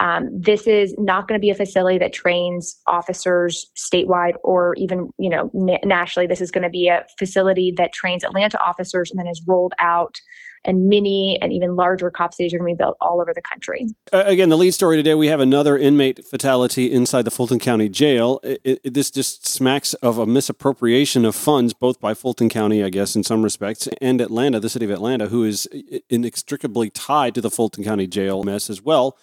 um, 0.00 0.28
this 0.36 0.66
is 0.66 0.94
not 0.98 1.28
going 1.28 1.38
to 1.38 1.42
be 1.42 1.50
a 1.50 1.54
facility 1.54 1.98
that 1.98 2.12
trains 2.12 2.80
officers 2.86 3.70
statewide 3.76 4.34
or 4.42 4.74
even 4.76 5.10
you 5.18 5.30
know 5.30 5.50
nationally. 5.84 6.26
This 6.26 6.40
is 6.40 6.50
going 6.50 6.64
to 6.64 6.70
be 6.70 6.88
a 6.88 7.04
facility 7.18 7.72
that 7.76 7.92
trains 7.92 8.24
Atlanta 8.24 8.60
officers 8.60 9.10
and 9.10 9.18
then 9.18 9.28
is 9.28 9.42
rolled 9.46 9.72
out 9.78 10.16
and 10.64 10.88
mini 10.88 11.38
and 11.40 11.52
even 11.52 11.76
larger 11.76 12.10
cop 12.10 12.34
cities 12.34 12.54
are 12.54 12.58
going 12.58 12.72
to 12.72 12.76
be 12.76 12.82
built 12.82 12.96
all 13.00 13.20
over 13.20 13.32
the 13.34 13.42
country. 13.42 13.86
Uh, 14.12 14.24
again, 14.26 14.48
the 14.48 14.56
lead 14.56 14.72
story 14.72 14.96
today 14.96 15.14
we 15.14 15.28
have 15.28 15.40
another 15.40 15.76
inmate 15.76 16.24
fatality 16.24 16.90
inside 16.90 17.22
the 17.22 17.30
Fulton 17.30 17.58
County 17.58 17.88
Jail. 17.88 18.40
It, 18.42 18.60
it, 18.64 18.94
this 18.94 19.10
just 19.10 19.46
smacks 19.46 19.94
of 19.94 20.18
a 20.18 20.26
misappropriation 20.26 21.24
of 21.24 21.34
funds, 21.34 21.74
both 21.74 22.00
by 22.00 22.14
Fulton 22.14 22.48
County, 22.48 22.82
I 22.82 22.90
guess, 22.90 23.14
in 23.16 23.22
some 23.22 23.42
respects, 23.42 23.88
and 24.00 24.20
Atlanta, 24.20 24.60
the 24.60 24.68
city 24.68 24.84
of 24.84 24.90
Atlanta, 24.90 25.28
who 25.28 25.44
is 25.44 25.68
inextricably 26.08 26.90
tied 26.90 27.34
to 27.34 27.40
the 27.40 27.50
Fulton 27.50 27.84
County 27.84 28.06
Jail 28.06 28.42
mess 28.42 28.70
as 28.70 28.82
well. 28.82 29.16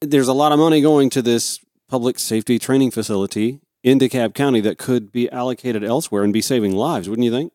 There's 0.00 0.28
a 0.28 0.32
lot 0.32 0.52
of 0.52 0.58
money 0.58 0.80
going 0.80 1.10
to 1.10 1.22
this 1.22 1.60
public 1.88 2.18
safety 2.18 2.58
training 2.58 2.90
facility 2.90 3.60
in 3.82 3.98
DeKalb 3.98 4.34
County 4.34 4.60
that 4.60 4.78
could 4.78 5.12
be 5.12 5.30
allocated 5.30 5.84
elsewhere 5.84 6.22
and 6.22 6.32
be 6.32 6.40
saving 6.40 6.74
lives, 6.74 7.08
wouldn't 7.08 7.24
you 7.24 7.30
think? 7.30 7.52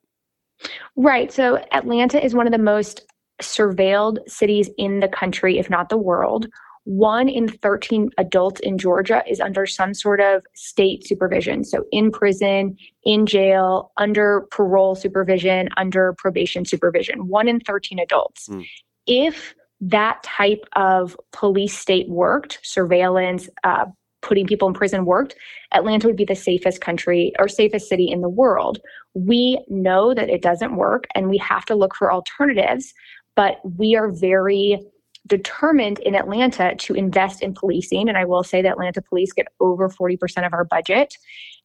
Right. 0.95 1.31
So 1.31 1.57
Atlanta 1.71 2.23
is 2.23 2.33
one 2.33 2.47
of 2.47 2.51
the 2.51 2.57
most 2.57 3.05
surveilled 3.41 4.17
cities 4.27 4.69
in 4.77 4.99
the 4.99 5.07
country, 5.07 5.59
if 5.59 5.69
not 5.69 5.89
the 5.89 5.97
world. 5.97 6.47
One 6.85 7.27
in 7.27 7.49
13 7.49 8.11
adults 8.17 8.61
in 8.61 8.77
Georgia 8.77 9.21
is 9.27 9.41
under 9.41 9.65
some 9.65 9.93
sort 9.93 10.21
of 10.21 10.45
state 10.55 11.05
supervision. 11.05 11.65
So 11.65 11.83
in 11.91 12.11
prison, 12.11 12.77
in 13.03 13.25
jail, 13.25 13.91
under 13.97 14.47
parole 14.51 14.95
supervision, 14.95 15.67
under 15.75 16.13
probation 16.13 16.63
supervision. 16.63 17.27
One 17.27 17.49
in 17.49 17.59
13 17.59 17.99
adults. 17.99 18.47
Mm. 18.47 18.65
If 19.05 19.53
that 19.81 20.23
type 20.23 20.65
of 20.77 21.17
police 21.33 21.77
state 21.77 22.09
worked, 22.09 22.59
surveillance, 22.63 23.49
uh, 23.63 23.85
putting 24.21 24.47
people 24.47 24.67
in 24.67 24.73
prison 24.73 25.05
worked, 25.05 25.35
Atlanta 25.73 26.07
would 26.07 26.15
be 26.15 26.25
the 26.25 26.35
safest 26.35 26.81
country 26.81 27.33
or 27.39 27.47
safest 27.47 27.87
city 27.87 28.09
in 28.09 28.21
the 28.21 28.29
world. 28.29 28.79
We 29.13 29.63
know 29.67 30.13
that 30.13 30.29
it 30.29 30.41
doesn't 30.41 30.75
work 30.75 31.05
and 31.15 31.29
we 31.29 31.37
have 31.37 31.65
to 31.65 31.75
look 31.75 31.95
for 31.95 32.11
alternatives, 32.11 32.93
but 33.35 33.59
we 33.77 33.95
are 33.95 34.11
very 34.11 34.79
determined 35.27 35.99
in 35.99 36.15
Atlanta 36.15 36.75
to 36.75 36.93
invest 36.93 37.41
in 37.43 37.53
policing. 37.53 38.07
And 38.07 38.17
I 38.17 38.25
will 38.25 38.43
say 38.43 38.61
that 38.61 38.71
Atlanta 38.71 39.01
police 39.01 39.33
get 39.33 39.47
over 39.59 39.89
40% 39.89 40.45
of 40.45 40.53
our 40.53 40.65
budget. 40.65 41.15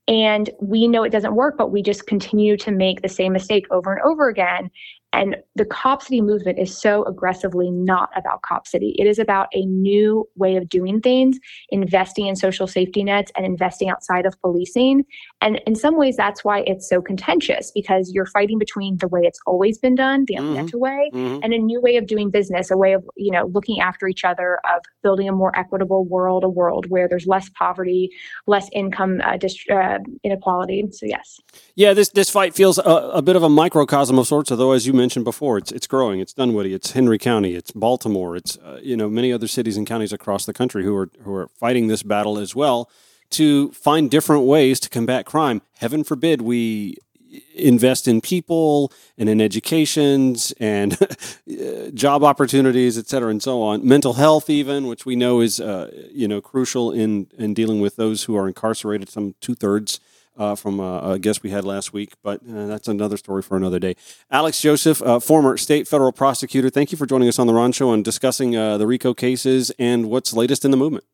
And 0.09 0.51
we 0.61 0.88
know 0.88 1.05
it 1.05 1.12
doesn't 1.12 1.37
work, 1.37 1.57
but 1.57 1.71
we 1.71 1.81
just 1.81 2.07
continue 2.07 2.57
to 2.57 2.73
make 2.73 3.03
the 3.03 3.09
same 3.09 3.33
mistake 3.33 3.67
over 3.71 3.93
and 3.93 4.03
over 4.03 4.29
again. 4.29 4.71
And 5.12 5.37
the 5.57 5.66
Cop 5.66 6.03
City 6.03 6.22
movement 6.22 6.59
is 6.59 6.77
so 6.77 7.05
aggressively 7.05 7.70
not 7.70 8.11
about 8.16 8.42
Cop 8.42 8.66
City. 8.66 8.94
It 8.98 9.07
is 9.07 9.18
about 9.18 9.48
a 9.53 9.64
new 9.66 10.27
way 10.37 10.57
of 10.57 10.68
doing 10.68 11.01
things, 11.01 11.38
investing 11.68 12.27
in 12.27 12.37
social 12.37 12.66
safety 12.66 13.05
nets 13.05 13.31
and 13.37 13.44
investing 13.44 13.90
outside 13.90 14.25
of 14.25 14.40
policing. 14.40 15.05
And 15.42 15.61
in 15.66 15.75
some 15.75 15.98
ways, 15.98 16.16
that's 16.16 16.44
why 16.44 16.61
it's 16.66 16.88
so 16.88 17.03
contentious 17.03 17.70
because 17.70 18.11
you're 18.12 18.27
fighting 18.27 18.59
between 18.59 18.96
the 18.98 19.09
way 19.09 19.20
it's 19.22 19.38
always 19.46 19.77
been 19.77 19.94
done, 19.94 20.25
the 20.27 20.37
mm-hmm. 20.37 20.48
Atlanta 20.48 20.79
way, 20.79 21.11
mm-hmm. 21.12 21.40
and 21.42 21.53
a 21.53 21.59
new 21.59 21.81
way 21.81 21.96
of 21.96 22.07
doing 22.07 22.31
business, 22.31 22.70
a 22.70 22.77
way 22.77 22.94
of, 22.94 23.05
you 23.16 23.31
know, 23.31 23.46
looking 23.53 23.81
after 23.81 24.09
each 24.09 24.25
other, 24.25 24.61
of 24.64 24.83
building 25.03 25.29
a 25.29 25.33
more 25.33 25.55
equitable 25.59 26.07
world, 26.07 26.42
a 26.42 26.48
world 26.48 26.87
where 26.88 27.07
there's 27.07 27.27
less 27.27 27.51
poverty, 27.51 28.11
less 28.46 28.68
income 28.72 29.20
uh, 29.22 29.37
dist- 29.37 29.68
uh, 29.70 29.98
inequality. 30.25 30.88
So, 30.90 31.05
yes. 31.05 31.38
Yeah, 31.75 31.92
this, 31.92 32.09
this 32.09 32.31
fight 32.31 32.55
feels 32.55 32.79
a, 32.79 32.83
a 32.83 33.20
bit 33.20 33.37
of 33.37 33.42
a 33.42 33.51
microcosm 33.51 34.18
of 34.18 34.27
sorts, 34.27 34.51
although, 34.51 34.72
as 34.72 34.87
you 34.87 34.92
mentioned 34.92 35.02
before, 35.09 35.59
it's 35.59 35.73
it's 35.73 35.87
growing. 35.87 36.21
It's 36.21 36.33
Dunwoody, 36.33 36.75
it's 36.75 36.93
Henry 36.93 37.19
County, 37.19 37.55
it's 37.55 37.71
Baltimore, 37.73 38.37
it's 38.37 38.57
uh, 38.59 38.81
you 38.83 38.97
know 38.97 39.09
many 39.09 39.33
other 39.33 39.49
cities 39.49 39.77
and 39.77 39.87
counties 39.87 40.12
across 40.12 40.47
the 40.47 40.53
country 40.53 40.85
who 40.85 40.97
are 40.97 41.11
who 41.23 41.35
are 41.35 41.49
fighting 41.49 41.88
this 41.88 42.03
battle 42.03 42.38
as 42.38 42.55
well 42.55 42.91
to 43.31 43.73
find 43.73 44.11
different 44.11 44.45
ways 44.45 44.79
to 44.81 44.88
combat 44.88 45.27
crime. 45.27 45.62
Heaven 45.79 46.05
forbid 46.05 46.43
we 46.43 46.97
invest 47.55 48.07
in 48.07 48.21
people 48.21 48.93
and 49.17 49.29
in 49.29 49.41
educations 49.41 50.53
and 50.61 50.99
job 51.95 52.23
opportunities, 52.23 52.99
et 52.99 53.09
cetera, 53.09 53.31
and 53.31 53.43
so 53.43 53.62
on. 53.62 53.87
Mental 53.87 54.15
health, 54.15 54.51
even, 54.51 54.87
which 54.87 55.07
we 55.07 55.17
know 55.17 55.41
is 55.41 55.61
uh, 55.61 55.91
you 56.12 56.29
know 56.29 56.41
crucial 56.41 56.93
in 56.93 57.27
in 57.38 57.55
dealing 57.55 57.81
with 57.81 57.97
those 57.97 58.25
who 58.25 58.37
are 58.37 58.47
incarcerated. 58.47 59.09
Some 59.09 59.35
two 59.41 59.55
thirds 59.55 60.01
uh, 60.37 60.55
from 60.55 60.81
uh, 60.81 61.12
a 61.12 61.18
guest 61.18 61.42
we 61.42 61.51
had 61.51 61.64
last 61.64 61.92
week, 61.92 62.14
but 62.23 62.40
uh, 62.42 62.66
that's 62.66 62.88
another 62.88 63.16
story 63.16 63.42
for 63.42 63.57
another 63.57 63.79
day. 63.79 63.95
Alex 64.31 64.61
Joseph, 64.61 65.03
uh, 65.03 65.21
former 65.21 65.57
state 65.57 65.87
federal 65.87 66.12
prosecutor, 66.12 66.71
thank 66.71 66.92
you 66.92 66.99
for 66.99 67.07
joining 67.07 67.29
us 67.29 67.38
on 67.38 67.47
the 67.47 67.55
Ron 67.55 67.73
Show 67.73 67.92
and 67.92 68.05
discussing 68.05 68.57
uh, 68.57 68.79
the 68.79 68.87
RICO 68.87 69.14
cases 69.14 69.71
and 69.79 70.09
what's 70.11 70.33
latest 70.33 70.64
in 70.64 70.71
the 70.71 70.77
movement. 70.77 71.05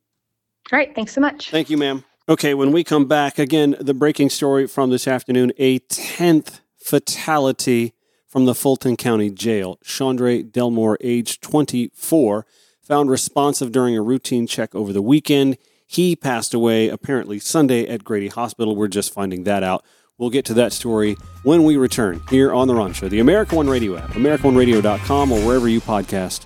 All 0.73 0.79
right, 0.79 0.95
thanks 0.95 1.13
so 1.13 1.21
much. 1.21 1.51
Thank 1.51 1.71
you, 1.71 1.77
ma'am. 1.77 2.05
Okay, 2.29 2.53
when 2.53 2.73
we 2.73 2.85
come 2.85 3.07
back, 3.07 3.39
again, 3.39 3.75
the 3.81 3.95
breaking 3.95 4.29
story 4.29 4.67
from 4.67 4.91
this 4.91 5.09
afternoon 5.09 5.53
a 5.57 5.79
10th 5.81 6.61
fatality 6.77 7.95
from 8.27 8.45
the 8.45 8.55
Fulton 8.55 8.97
County 8.97 9.31
Jail. 9.31 9.79
Chandre 9.83 10.45
Delmore, 10.45 10.99
age 11.01 11.41
24, 11.41 12.45
found 12.83 13.11
responsive 13.11 13.73
during 13.73 13.97
a 13.97 14.03
routine 14.03 14.47
check 14.47 14.75
over 14.75 14.93
the 14.93 15.03
weekend. 15.03 15.57
He 15.91 16.15
passed 16.15 16.53
away 16.53 16.91
apparently 16.91 17.39
Sunday 17.39 17.89
at 17.89 18.05
Grady 18.05 18.29
Hospital. 18.29 18.77
We're 18.77 18.89
just 18.89 19.11
finding 19.11 19.45
that 19.45 19.63
out. 19.63 19.83
We'll 20.19 20.29
get 20.29 20.45
to 20.47 20.55
that 20.55 20.75
story 20.75 21.17
when 21.45 21.65
we 21.65 21.79
return 21.79 22.21
here 22.29 22.53
on 22.53 22.69
The 22.69 22.75
Ron 22.75 22.93
Show, 22.93 23.09
the 23.09 23.21
America 23.21 23.57
One 23.57 23.71
Radio 23.71 23.97
app, 23.97 24.11
AmericaOneRadio.com, 24.11 25.33
or 25.33 25.41
wherever 25.47 25.67
you 25.67 25.81
podcast. 25.81 26.45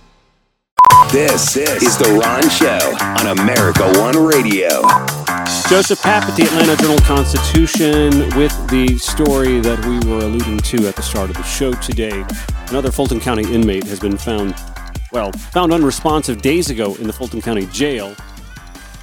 This, 1.11 1.55
this 1.55 1.83
is 1.83 1.99
The 1.99 2.21
Ron 2.23 2.49
Show 2.51 2.97
on 3.21 3.37
America 3.37 3.83
One 3.99 4.17
Radio. 4.17 4.69
Joseph 5.69 6.01
Papp 6.01 6.23
at 6.23 6.37
the 6.37 6.45
Atlanta 6.45 6.77
Journal 6.77 7.01
Constitution 7.01 8.11
with 8.39 8.53
the 8.71 8.97
story 8.99 9.59
that 9.59 9.85
we 9.85 10.09
were 10.09 10.25
alluding 10.25 10.59
to 10.59 10.87
at 10.87 10.95
the 10.95 11.03
start 11.03 11.31
of 11.31 11.37
the 11.37 11.43
show 11.43 11.73
today. 11.73 12.25
Another 12.69 12.93
Fulton 12.93 13.19
County 13.19 13.53
inmate 13.53 13.85
has 13.85 13.99
been 13.99 14.17
found, 14.17 14.55
well, 15.11 15.33
found 15.33 15.73
unresponsive 15.73 16.43
days 16.43 16.71
ago 16.71 16.95
in 16.97 17.09
the 17.09 17.13
Fulton 17.13 17.43
County 17.43 17.67
Jail. 17.73 18.15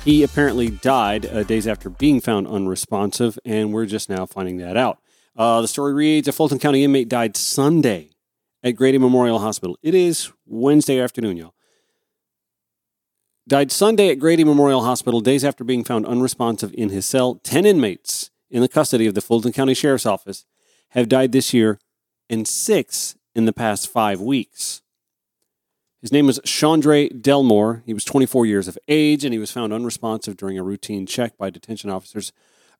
He 0.10 0.24
apparently 0.24 0.72
died 0.72 1.28
uh, 1.28 1.44
days 1.44 1.68
after 1.68 1.88
being 1.88 2.20
found 2.20 2.48
unresponsive, 2.48 3.38
and 3.46 3.72
we're 3.72 3.86
just 3.86 4.10
now 4.10 4.26
finding 4.26 4.58
that 4.58 4.76
out. 4.76 4.98
Uh, 5.36 5.62
the 5.62 5.68
story 5.68 5.94
reads 5.94 6.28
A 6.28 6.32
Fulton 6.32 6.58
County 6.58 6.84
inmate 6.84 7.10
died 7.10 7.38
Sunday 7.38 8.10
at 8.64 8.72
Grady 8.72 8.98
Memorial 8.98 9.38
Hospital. 9.38 9.78
It 9.84 9.94
is 9.94 10.32
Wednesday 10.48 11.00
afternoon, 11.00 11.38
y'all. 11.38 11.54
Died 13.48 13.72
Sunday 13.72 14.10
at 14.10 14.18
Grady 14.18 14.44
Memorial 14.44 14.82
Hospital 14.82 15.22
days 15.22 15.46
after 15.46 15.64
being 15.64 15.84
found 15.84 16.08
unresponsive 16.08 16.74
in 16.74 16.90
his 16.90 17.06
cell. 17.06 17.36
10 17.44 17.68
inmates 17.68 18.32
in 18.50 18.62
the 18.64 18.68
custody 18.68 19.06
of 19.06 19.14
the 19.14 19.22
Fulton 19.22 19.52
County 19.52 19.76
Sheriff's 19.76 20.08
Office 20.08 20.44
have 20.94 21.08
died 21.08 21.34
this 21.34 21.54
year, 21.54 21.80
and 22.32 22.48
six 22.48 23.16
in 23.36 23.46
the 23.46 23.54
past 23.54 23.88
five 23.88 24.20
weeks. 24.20 24.82
His 26.02 26.14
name 26.14 26.28
was 26.28 26.40
Chandre 26.40 27.10
Delmore. 27.22 27.84
He 27.86 27.94
was 27.94 28.06
24 28.06 28.46
years 28.46 28.68
of 28.70 28.78
age, 28.88 29.26
and 29.26 29.34
he 29.34 29.40
was 29.40 29.52
found 29.52 29.74
unresponsive 29.74 30.38
during 30.38 30.58
a 30.58 30.64
routine 30.64 31.06
check 31.06 31.38
by 31.38 31.50
detention 31.50 31.90
officers 31.90 32.32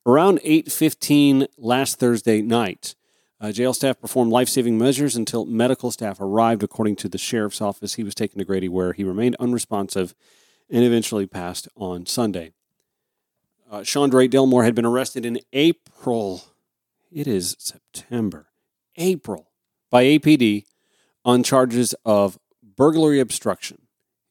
around 0.06 0.40
8:15 0.42 1.46
last 1.58 1.98
Thursday 1.98 2.40
night. 2.40 2.94
Uh, 3.38 3.52
jail 3.52 3.72
staff 3.72 4.00
performed 4.00 4.32
life-saving 4.32 4.76
measures 4.76 5.16
until 5.16 5.44
medical 5.44 5.90
staff 5.90 6.20
arrived. 6.20 6.62
According 6.62 6.96
to 6.96 7.08
the 7.08 7.18
sheriff's 7.18 7.60
office, 7.60 7.94
he 7.94 8.04
was 8.04 8.14
taken 8.14 8.38
to 8.38 8.44
Grady, 8.44 8.68
where 8.68 8.92
he 8.92 9.04
remained 9.04 9.36
unresponsive 9.38 10.14
and 10.70 10.84
eventually 10.84 11.26
passed 11.26 11.68
on 11.74 12.06
Sunday. 12.06 12.52
Uh, 13.70 13.80
Chandre 13.80 14.28
Delmore 14.28 14.64
had 14.64 14.74
been 14.74 14.86
arrested 14.86 15.24
in 15.24 15.40
April. 15.52 16.42
It 17.12 17.26
is 17.26 17.56
September, 17.58 18.48
April, 18.96 19.50
by 19.90 20.04
APD 20.04 20.64
on 21.24 21.42
charges 21.42 21.94
of 22.04 22.38
burglary 22.80 23.20
obstruction. 23.20 23.76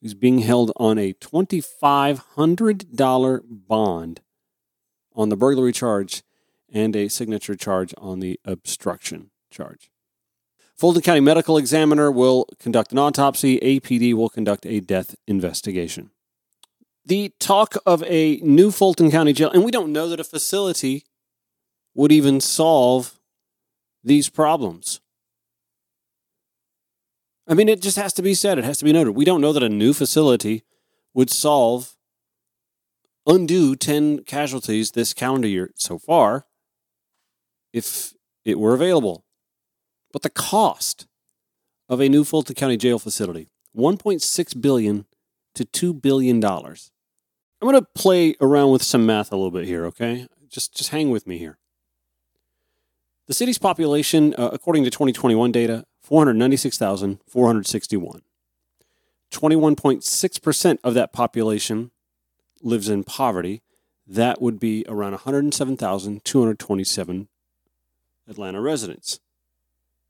He's 0.00 0.14
being 0.14 0.40
held 0.40 0.72
on 0.74 0.98
a 0.98 1.12
$2,500 1.12 3.42
bond 3.48 4.20
on 5.14 5.28
the 5.28 5.36
burglary 5.36 5.70
charge 5.70 6.24
and 6.68 6.96
a 6.96 7.06
signature 7.06 7.54
charge 7.54 7.94
on 7.96 8.18
the 8.18 8.40
obstruction 8.44 9.30
charge. 9.52 9.92
Fulton 10.74 11.00
County 11.00 11.20
Medical 11.20 11.58
Examiner 11.58 12.10
will 12.10 12.46
conduct 12.58 12.90
an 12.90 12.98
autopsy. 12.98 13.60
APD 13.60 14.14
will 14.14 14.28
conduct 14.28 14.66
a 14.66 14.80
death 14.80 15.14
investigation. 15.28 16.10
The 17.06 17.32
talk 17.38 17.76
of 17.86 18.02
a 18.02 18.38
new 18.38 18.72
Fulton 18.72 19.12
County 19.12 19.32
jail, 19.32 19.52
and 19.52 19.64
we 19.64 19.70
don't 19.70 19.92
know 19.92 20.08
that 20.08 20.18
a 20.18 20.24
facility 20.24 21.04
would 21.94 22.10
even 22.10 22.40
solve 22.40 23.20
these 24.02 24.28
problems. 24.28 25.00
I 27.50 27.54
mean, 27.54 27.68
it 27.68 27.82
just 27.82 27.96
has 27.96 28.12
to 28.12 28.22
be 28.22 28.32
said. 28.32 28.58
It 28.58 28.64
has 28.64 28.78
to 28.78 28.84
be 28.84 28.92
noted. 28.92 29.16
We 29.16 29.24
don't 29.24 29.40
know 29.40 29.52
that 29.52 29.62
a 29.64 29.68
new 29.68 29.92
facility 29.92 30.62
would 31.12 31.30
solve, 31.30 31.96
undo 33.26 33.74
10 33.74 34.22
casualties 34.22 34.92
this 34.92 35.12
calendar 35.12 35.48
year 35.48 35.72
so 35.74 35.98
far 35.98 36.46
if 37.72 38.14
it 38.44 38.60
were 38.60 38.72
available. 38.72 39.24
But 40.12 40.22
the 40.22 40.30
cost 40.30 41.08
of 41.88 42.00
a 42.00 42.08
new 42.08 42.22
Fulton 42.22 42.54
County 42.54 42.76
jail 42.76 43.00
facility, 43.00 43.48
1.6 43.76 44.62
billion 44.62 45.06
to 45.56 45.64
2 45.64 45.92
billion 45.92 46.38
dollars. 46.38 46.92
I'm 47.60 47.68
going 47.68 47.82
to 47.82 47.88
play 47.96 48.36
around 48.40 48.70
with 48.70 48.84
some 48.84 49.04
math 49.04 49.32
a 49.32 49.36
little 49.36 49.50
bit 49.50 49.66
here, 49.66 49.84
okay? 49.86 50.28
Just 50.48 50.76
just 50.76 50.90
hang 50.90 51.10
with 51.10 51.26
me 51.26 51.38
here. 51.38 51.58
The 53.26 53.34
city's 53.34 53.58
population, 53.58 54.34
uh, 54.38 54.50
according 54.52 54.84
to 54.84 54.90
2021 54.90 55.52
data, 55.52 55.84
496,461. 56.10 58.22
21.6% 59.30 60.78
of 60.82 60.94
that 60.94 61.12
population 61.12 61.92
lives 62.62 62.88
in 62.88 63.04
poverty. 63.04 63.62
That 64.08 64.42
would 64.42 64.58
be 64.58 64.84
around 64.88 65.12
107,227 65.12 67.28
Atlanta 68.28 68.60
residents. 68.60 69.20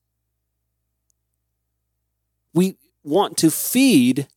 We 2.53 2.77
want 3.03 3.37
to 3.37 3.49
feed 3.49 4.27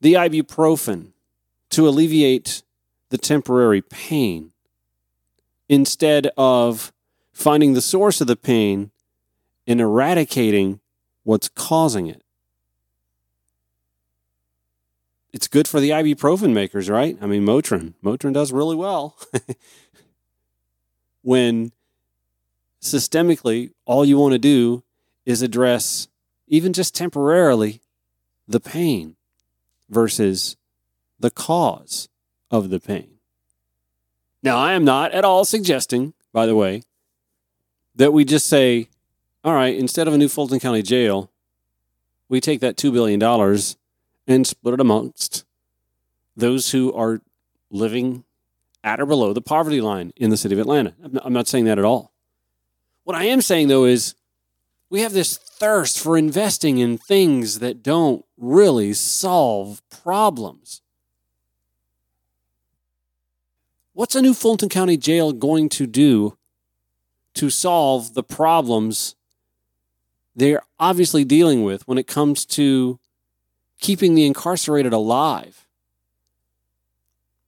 the 0.00 0.14
ibuprofen 0.14 1.12
to 1.70 1.88
alleviate 1.88 2.62
the 3.10 3.18
temporary 3.18 3.82
pain 3.82 4.52
instead 5.68 6.30
of 6.36 6.92
finding 7.32 7.74
the 7.74 7.80
source 7.80 8.20
of 8.20 8.26
the 8.26 8.36
pain 8.36 8.90
and 9.66 9.80
eradicating 9.80 10.80
what's 11.24 11.48
causing 11.48 12.06
it. 12.06 12.22
It's 15.32 15.46
good 15.46 15.68
for 15.68 15.78
the 15.78 15.90
ibuprofen 15.90 16.52
makers, 16.52 16.88
right? 16.88 17.16
I 17.20 17.26
mean, 17.26 17.44
Motrin. 17.44 17.94
Motrin 18.02 18.32
does 18.32 18.50
really 18.50 18.76
well. 18.76 19.16
when 21.22 21.72
systemically, 22.82 23.72
all 23.84 24.04
you 24.04 24.16
want 24.16 24.32
to 24.32 24.38
do 24.38 24.82
is 25.28 25.42
address, 25.42 26.08
even 26.46 26.72
just 26.72 26.94
temporarily, 26.94 27.82
the 28.48 28.58
pain 28.58 29.14
versus 29.90 30.56
the 31.20 31.30
cause 31.30 32.08
of 32.50 32.70
the 32.70 32.80
pain. 32.80 33.18
Now, 34.42 34.56
I 34.56 34.72
am 34.72 34.86
not 34.86 35.12
at 35.12 35.26
all 35.26 35.44
suggesting, 35.44 36.14
by 36.32 36.46
the 36.46 36.56
way, 36.56 36.82
that 37.94 38.14
we 38.14 38.24
just 38.24 38.46
say, 38.46 38.88
all 39.44 39.52
right, 39.52 39.76
instead 39.76 40.08
of 40.08 40.14
a 40.14 40.18
new 40.18 40.28
Fulton 40.30 40.60
County 40.60 40.80
jail, 40.80 41.30
we 42.30 42.40
take 42.40 42.60
that 42.60 42.78
$2 42.78 42.90
billion 42.90 43.22
and 44.26 44.46
split 44.46 44.74
it 44.74 44.80
amongst 44.80 45.44
those 46.34 46.70
who 46.70 46.90
are 46.94 47.20
living 47.70 48.24
at 48.82 48.98
or 48.98 49.04
below 49.04 49.34
the 49.34 49.42
poverty 49.42 49.82
line 49.82 50.14
in 50.16 50.30
the 50.30 50.38
city 50.38 50.54
of 50.54 50.60
Atlanta. 50.60 50.94
I'm 51.22 51.34
not 51.34 51.48
saying 51.48 51.66
that 51.66 51.78
at 51.78 51.84
all. 51.84 52.14
What 53.04 53.14
I 53.14 53.24
am 53.24 53.42
saying, 53.42 53.68
though, 53.68 53.84
is 53.84 54.14
we 54.90 55.00
have 55.00 55.12
this 55.12 55.36
thirst 55.36 56.00
for 56.00 56.16
investing 56.16 56.78
in 56.78 56.96
things 56.96 57.58
that 57.58 57.82
don't 57.82 58.24
really 58.36 58.92
solve 58.94 59.82
problems. 59.90 60.80
What's 63.92 64.14
a 64.14 64.22
new 64.22 64.32
Fulton 64.32 64.68
County 64.68 64.96
jail 64.96 65.32
going 65.32 65.68
to 65.70 65.86
do 65.86 66.38
to 67.34 67.50
solve 67.50 68.14
the 68.14 68.22
problems 68.22 69.14
they're 70.34 70.62
obviously 70.78 71.24
dealing 71.24 71.64
with 71.64 71.86
when 71.88 71.98
it 71.98 72.06
comes 72.06 72.46
to 72.46 72.98
keeping 73.80 74.14
the 74.14 74.24
incarcerated 74.24 74.92
alive? 74.92 75.66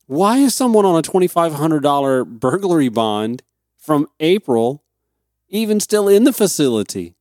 Why 0.06 0.38
is 0.38 0.54
someone 0.54 0.84
on 0.84 0.98
a 0.98 1.02
$2,500 1.02 2.26
burglary 2.26 2.88
bond 2.88 3.44
from 3.78 4.08
April 4.18 4.82
even 5.48 5.78
still 5.78 6.08
in 6.08 6.24
the 6.24 6.32
facility? 6.32 7.14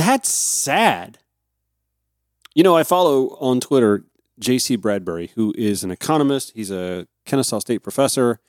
That's 0.00 0.32
sad. 0.32 1.18
You 2.54 2.62
know, 2.62 2.74
I 2.74 2.84
follow 2.84 3.36
on 3.38 3.60
Twitter 3.60 4.04
J.C. 4.38 4.76
Bradbury, 4.76 5.30
who 5.34 5.52
is 5.58 5.84
an 5.84 5.90
economist. 5.90 6.52
He's 6.54 6.70
a 6.70 7.06
Kennesaw 7.26 7.58
State 7.58 7.82
professor 7.82 8.40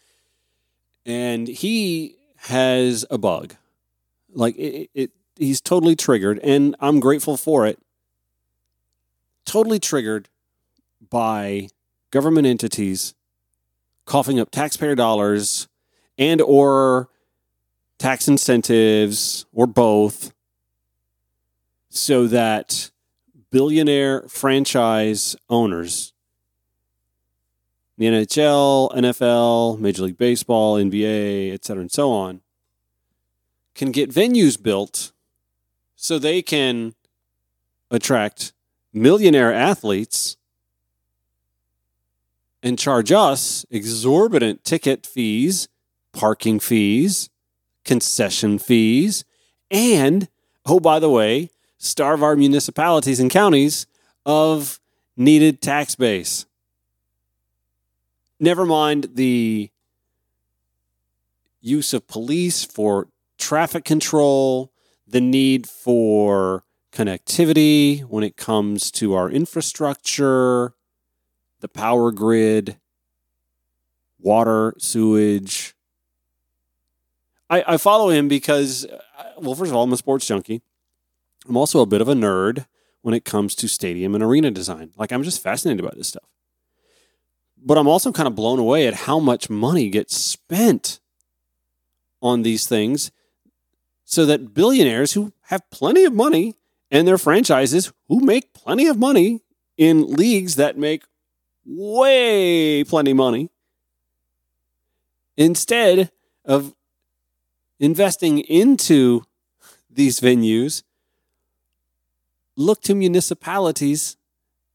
and 1.06 1.50
he 1.50 2.16
has 2.38 3.06
a 3.12 3.18
bug. 3.18 3.56
Like 4.34 4.56
it, 4.56 4.90
it, 4.94 5.12
he's 5.36 5.60
totally 5.60 5.98
triggered, 5.98 6.40
and 6.40 6.74
I'm 6.80 7.02
grateful 7.02 7.36
for 7.36 7.68
it. 7.68 7.80
Totally 9.44 9.80
triggered 9.80 10.30
by 11.10 11.68
government 12.12 12.48
entities 12.48 13.14
coughing 14.06 14.40
up 14.40 14.52
taxpayer 14.52 14.96
dollars 14.96 15.68
and 16.18 16.40
or 16.40 17.10
tax 17.98 18.30
incentives 18.30 19.46
or 19.52 19.68
both 19.68 20.32
so 21.94 22.26
that 22.28 22.90
billionaire 23.52 24.22
franchise 24.30 25.36
owners 25.50 26.14
the 27.98 28.08
NHL, 28.08 28.92
NFL, 28.96 29.78
Major 29.78 30.02
League 30.02 30.18
Baseball, 30.18 30.76
NBA, 30.78 31.54
et 31.54 31.64
cetera, 31.64 31.82
and 31.82 31.92
so 31.92 32.10
on, 32.10 32.42
can 33.76 33.92
get 33.92 34.10
venues 34.10 34.60
built 34.60 35.12
so 35.96 36.18
they 36.18 36.42
can 36.42 36.96
attract 37.92 38.54
millionaire 38.92 39.54
athletes 39.54 40.38
and 42.64 42.80
charge 42.80 43.12
us 43.12 43.68
exorbitant 43.70 44.64
ticket 44.64 45.06
fees, 45.06 45.68
parking 46.12 46.60
fees, 46.60 47.30
concession 47.86 48.58
fees, 48.58 49.26
and, 49.70 50.28
oh, 50.66 50.80
by 50.80 50.98
the 50.98 51.10
way, 51.10 51.52
starve 51.82 52.22
our 52.22 52.36
municipalities 52.36 53.20
and 53.20 53.32
counties 53.32 53.88
of 54.24 54.80
needed 55.18 55.62
tax 55.62 55.96
base. 55.96 56.46
Never 58.40 58.66
mind 58.66 59.10
the 59.16 59.72
use 61.60 61.94
of 61.94 62.08
police 62.08 62.64
for 62.64 63.08
traffic 63.40 63.84
control, 63.84 64.72
the 65.08 65.22
need 65.22 65.68
for 65.68 66.64
connectivity 66.92 68.02
when 68.02 68.24
it 68.24 68.38
comes 68.38 68.92
to 68.92 69.16
our 69.16 69.30
infrastructure, 69.30 70.74
the 71.62 71.68
power 71.68 72.12
grid, 72.12 72.78
water, 74.20 74.76
sewage. 74.78 75.74
I, 77.50 77.64
I 77.74 77.78
follow 77.78 78.10
him 78.10 78.28
because, 78.28 78.86
uh, 78.86 79.32
well, 79.40 79.56
first 79.56 79.72
of 79.72 79.76
all, 79.76 79.84
I'm 79.84 79.94
a 79.94 79.98
sports 79.98 80.28
junkie. 80.28 80.62
I'm 81.48 81.58
also 81.58 81.82
a 81.82 81.86
bit 81.86 82.02
of 82.02 82.08
a 82.08 82.14
nerd 82.14 82.66
when 83.02 83.14
it 83.14 83.26
comes 83.26 83.56
to 83.56 83.68
stadium 83.68 84.14
and 84.14 84.24
arena 84.24 84.52
design. 84.52 84.92
Like, 84.96 85.12
I'm 85.12 85.24
just 85.24 85.42
fascinated 85.42 85.84
by 85.84 85.94
this 85.96 86.10
stuff. 86.10 86.30
But 87.58 87.78
I'm 87.78 87.88
also 87.88 88.12
kind 88.12 88.28
of 88.28 88.36
blown 88.36 88.60
away 88.60 88.88
at 88.88 88.94
how 88.94 89.20
much 89.20 89.50
money 89.50 89.90
gets 89.90 90.18
spent 90.18 91.00
on 92.22 92.44
these 92.44 92.68
things 92.68 93.12
so 94.06 94.26
that 94.26 94.54
billionaires 94.54 95.14
who 95.14 95.34
have 95.44 95.70
plenty 95.72 96.04
of 96.04 96.14
money 96.14 96.56
and 96.90 97.08
their 97.08 97.18
franchises 97.18 97.92
who 98.08 98.20
make 98.20 98.54
plenty 98.54 98.88
of 98.88 98.98
money 98.98 99.42
in 99.78 100.14
leagues 100.14 100.56
that 100.56 100.78
make 100.78 101.04
way 101.66 102.84
plenty 102.84 103.14
money 103.14 103.50
instead 105.38 106.12
of 106.46 106.76
investing 107.80 108.40
into 108.40 109.24
these 109.90 110.20
venues 110.20 110.84
look 112.56 112.82
to 112.82 112.96
municipalities 112.96 114.18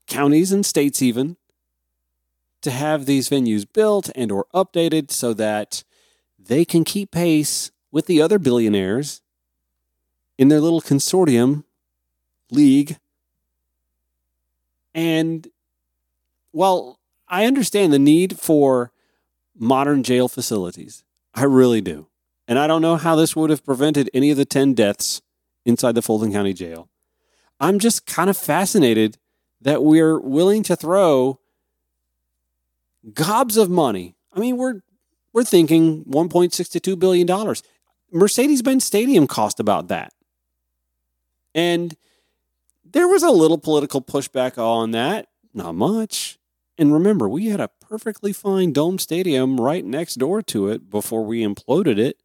counties 0.06 0.52
and 0.52 0.64
states 0.64 1.02
even 1.02 1.36
to 2.62 2.70
have 2.70 3.06
these 3.06 3.28
venues 3.28 3.66
built 3.70 4.10
and 4.14 4.32
or 4.32 4.46
updated 4.54 5.10
so 5.10 5.32
that 5.34 5.84
they 6.38 6.64
can 6.64 6.84
keep 6.84 7.10
pace 7.10 7.70
with 7.90 8.06
the 8.06 8.20
other 8.20 8.38
billionaires 8.38 9.20
in 10.38 10.48
their 10.48 10.60
little 10.60 10.80
consortium 10.80 11.64
league. 12.50 12.98
And 14.94 15.48
while 16.52 16.98
I 17.28 17.46
understand 17.46 17.92
the 17.92 17.98
need 17.98 18.38
for 18.38 18.92
modern 19.54 20.02
jail 20.02 20.28
facilities, 20.28 21.04
I 21.34 21.44
really 21.44 21.80
do. 21.80 22.06
And 22.48 22.58
I 22.58 22.66
don't 22.66 22.82
know 22.82 22.96
how 22.96 23.16
this 23.16 23.34
would 23.34 23.50
have 23.50 23.64
prevented 23.64 24.08
any 24.14 24.30
of 24.30 24.36
the 24.36 24.44
10 24.44 24.74
deaths 24.74 25.20
inside 25.64 25.94
the 25.94 26.02
Fulton 26.02 26.32
County 26.32 26.52
Jail. 26.52 26.88
I'm 27.60 27.78
just 27.78 28.06
kind 28.06 28.28
of 28.28 28.36
fascinated 28.36 29.18
that 29.60 29.82
we're 29.82 30.18
willing 30.18 30.62
to 30.64 30.76
throw 30.76 31.40
gobs 33.14 33.56
of 33.56 33.70
money. 33.70 34.14
I 34.32 34.40
mean, 34.40 34.56
we're 34.56 34.80
we're 35.32 35.44
thinking 35.44 36.04
1.62 36.04 36.98
billion 36.98 37.26
dollars. 37.26 37.62
Mercedes-Benz 38.12 38.84
Stadium 38.84 39.26
cost 39.26 39.60
about 39.60 39.88
that. 39.88 40.12
And 41.54 41.96
there 42.84 43.08
was 43.08 43.22
a 43.22 43.30
little 43.30 43.58
political 43.58 44.00
pushback 44.00 44.58
on 44.58 44.92
that, 44.92 45.28
not 45.52 45.74
much. 45.74 46.38
And 46.78 46.92
remember, 46.92 47.28
we 47.28 47.46
had 47.46 47.60
a 47.60 47.70
perfectly 47.80 48.32
fine 48.32 48.72
dome 48.72 48.98
stadium 48.98 49.60
right 49.60 49.84
next 49.84 50.14
door 50.16 50.42
to 50.42 50.68
it 50.68 50.90
before 50.90 51.24
we 51.24 51.44
imploded 51.44 51.98
it. 51.98 52.18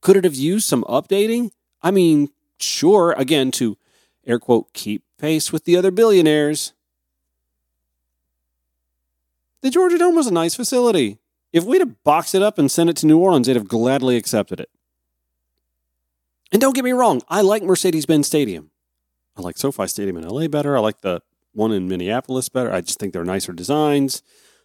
Could 0.00 0.16
it 0.16 0.24
have 0.24 0.34
used 0.34 0.66
some 0.66 0.84
updating? 0.84 1.50
I 1.82 1.90
mean, 1.90 2.28
sure, 2.58 3.12
again, 3.16 3.50
to 3.52 3.76
air 4.26 4.38
quote, 4.38 4.72
keep 4.72 5.04
pace 5.18 5.52
with 5.52 5.64
the 5.64 5.76
other 5.76 5.90
billionaires. 5.90 6.72
The 9.62 9.70
Georgia 9.70 9.98
Dome 9.98 10.16
was 10.16 10.26
a 10.26 10.32
nice 10.32 10.54
facility. 10.54 11.18
If 11.52 11.64
we'd 11.64 11.80
have 11.80 12.02
boxed 12.02 12.34
it 12.34 12.42
up 12.42 12.58
and 12.58 12.70
sent 12.70 12.90
it 12.90 12.96
to 12.96 13.06
New 13.06 13.18
Orleans, 13.18 13.46
they'd 13.46 13.56
have 13.56 13.68
gladly 13.68 14.16
accepted 14.16 14.58
it. 14.58 14.70
And 16.50 16.60
don't 16.60 16.74
get 16.74 16.84
me 16.84 16.92
wrong, 16.92 17.22
I 17.28 17.40
like 17.42 17.62
Mercedes 17.62 18.06
Benz 18.06 18.26
Stadium. 18.26 18.70
I 19.36 19.42
like 19.42 19.56
SoFi 19.56 19.86
Stadium 19.86 20.16
in 20.16 20.28
LA 20.28 20.48
better. 20.48 20.76
I 20.76 20.80
like 20.80 21.00
the 21.00 21.22
one 21.52 21.72
in 21.72 21.88
Minneapolis 21.88 22.48
better. 22.48 22.72
I 22.72 22.80
just 22.80 22.98
think 22.98 23.12
they're 23.12 23.24
nicer 23.24 23.52
designs. 23.52 24.22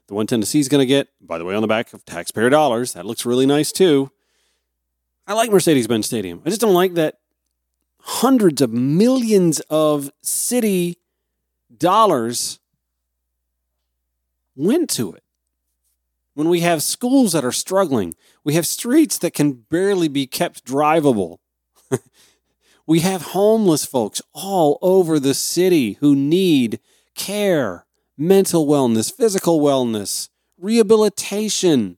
The 0.08 0.14
one 0.14 0.28
Tennessee's 0.28 0.70
going 0.70 0.82
to 0.82 0.86
get, 0.86 1.10
by 1.22 1.38
the 1.38 1.46
way, 1.46 1.54
on 1.54 1.62
the 1.62 1.68
back 1.68 1.94
of 1.94 2.06
taxpayer 2.06 2.50
dollars. 2.50 2.94
That 2.94 3.06
looks 3.06 3.26
really 3.26 3.46
nice 3.46 3.72
too. 3.72 4.12
I 5.26 5.34
like 5.34 5.52
Mercedes 5.52 5.88
Benz 5.88 6.06
Stadium. 6.06 6.42
I 6.46 6.50
just 6.50 6.62
don't 6.62 6.74
like 6.74 6.94
that 6.94 7.20
hundreds 8.02 8.62
of 8.62 8.72
millions 8.72 9.60
of 9.70 10.12
city 10.22 10.98
dollars 11.76 12.60
went 14.56 14.90
to 14.92 15.14
it. 15.14 15.24
When 16.34 16.50
we 16.50 16.60
have 16.62 16.84
schools 16.84 17.32
that 17.34 17.44
are 17.44 17.52
struggling, 17.52 18.14
we 18.44 18.54
have 18.54 18.68
streets 18.68 19.18
that 19.20 19.34
can 19.34 19.54
barely 19.54 20.08
be 20.08 20.28
kept 20.28 20.66
drivable. 20.66 21.38
we 22.86 23.00
have 23.00 23.34
homeless 23.34 23.86
folks 23.86 24.22
all 24.34 24.78
over 24.82 25.20
the 25.20 25.34
city 25.34 25.94
who 25.94 26.16
need 26.16 26.80
care, 27.16 27.86
mental 28.18 28.68
wellness, 28.68 29.12
physical 29.12 29.60
wellness, 29.60 30.30
rehabilitation. 30.60 31.98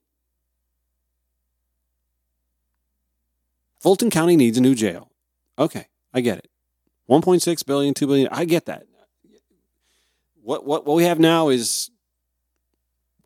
Fulton 3.81 4.09
County 4.09 4.35
needs 4.35 4.57
a 4.57 4.61
new 4.61 4.75
jail. 4.75 5.08
Okay, 5.59 5.87
I 6.13 6.21
get 6.21 6.37
it. 6.37 6.49
1.6 7.09 7.65
billion, 7.65 7.93
2 7.93 8.07
billion, 8.07 8.27
I 8.31 8.45
get 8.45 8.65
that. 8.65 8.85
What 10.41 10.65
what 10.65 10.85
what 10.85 10.95
we 10.95 11.03
have 11.03 11.19
now 11.19 11.49
is 11.49 11.91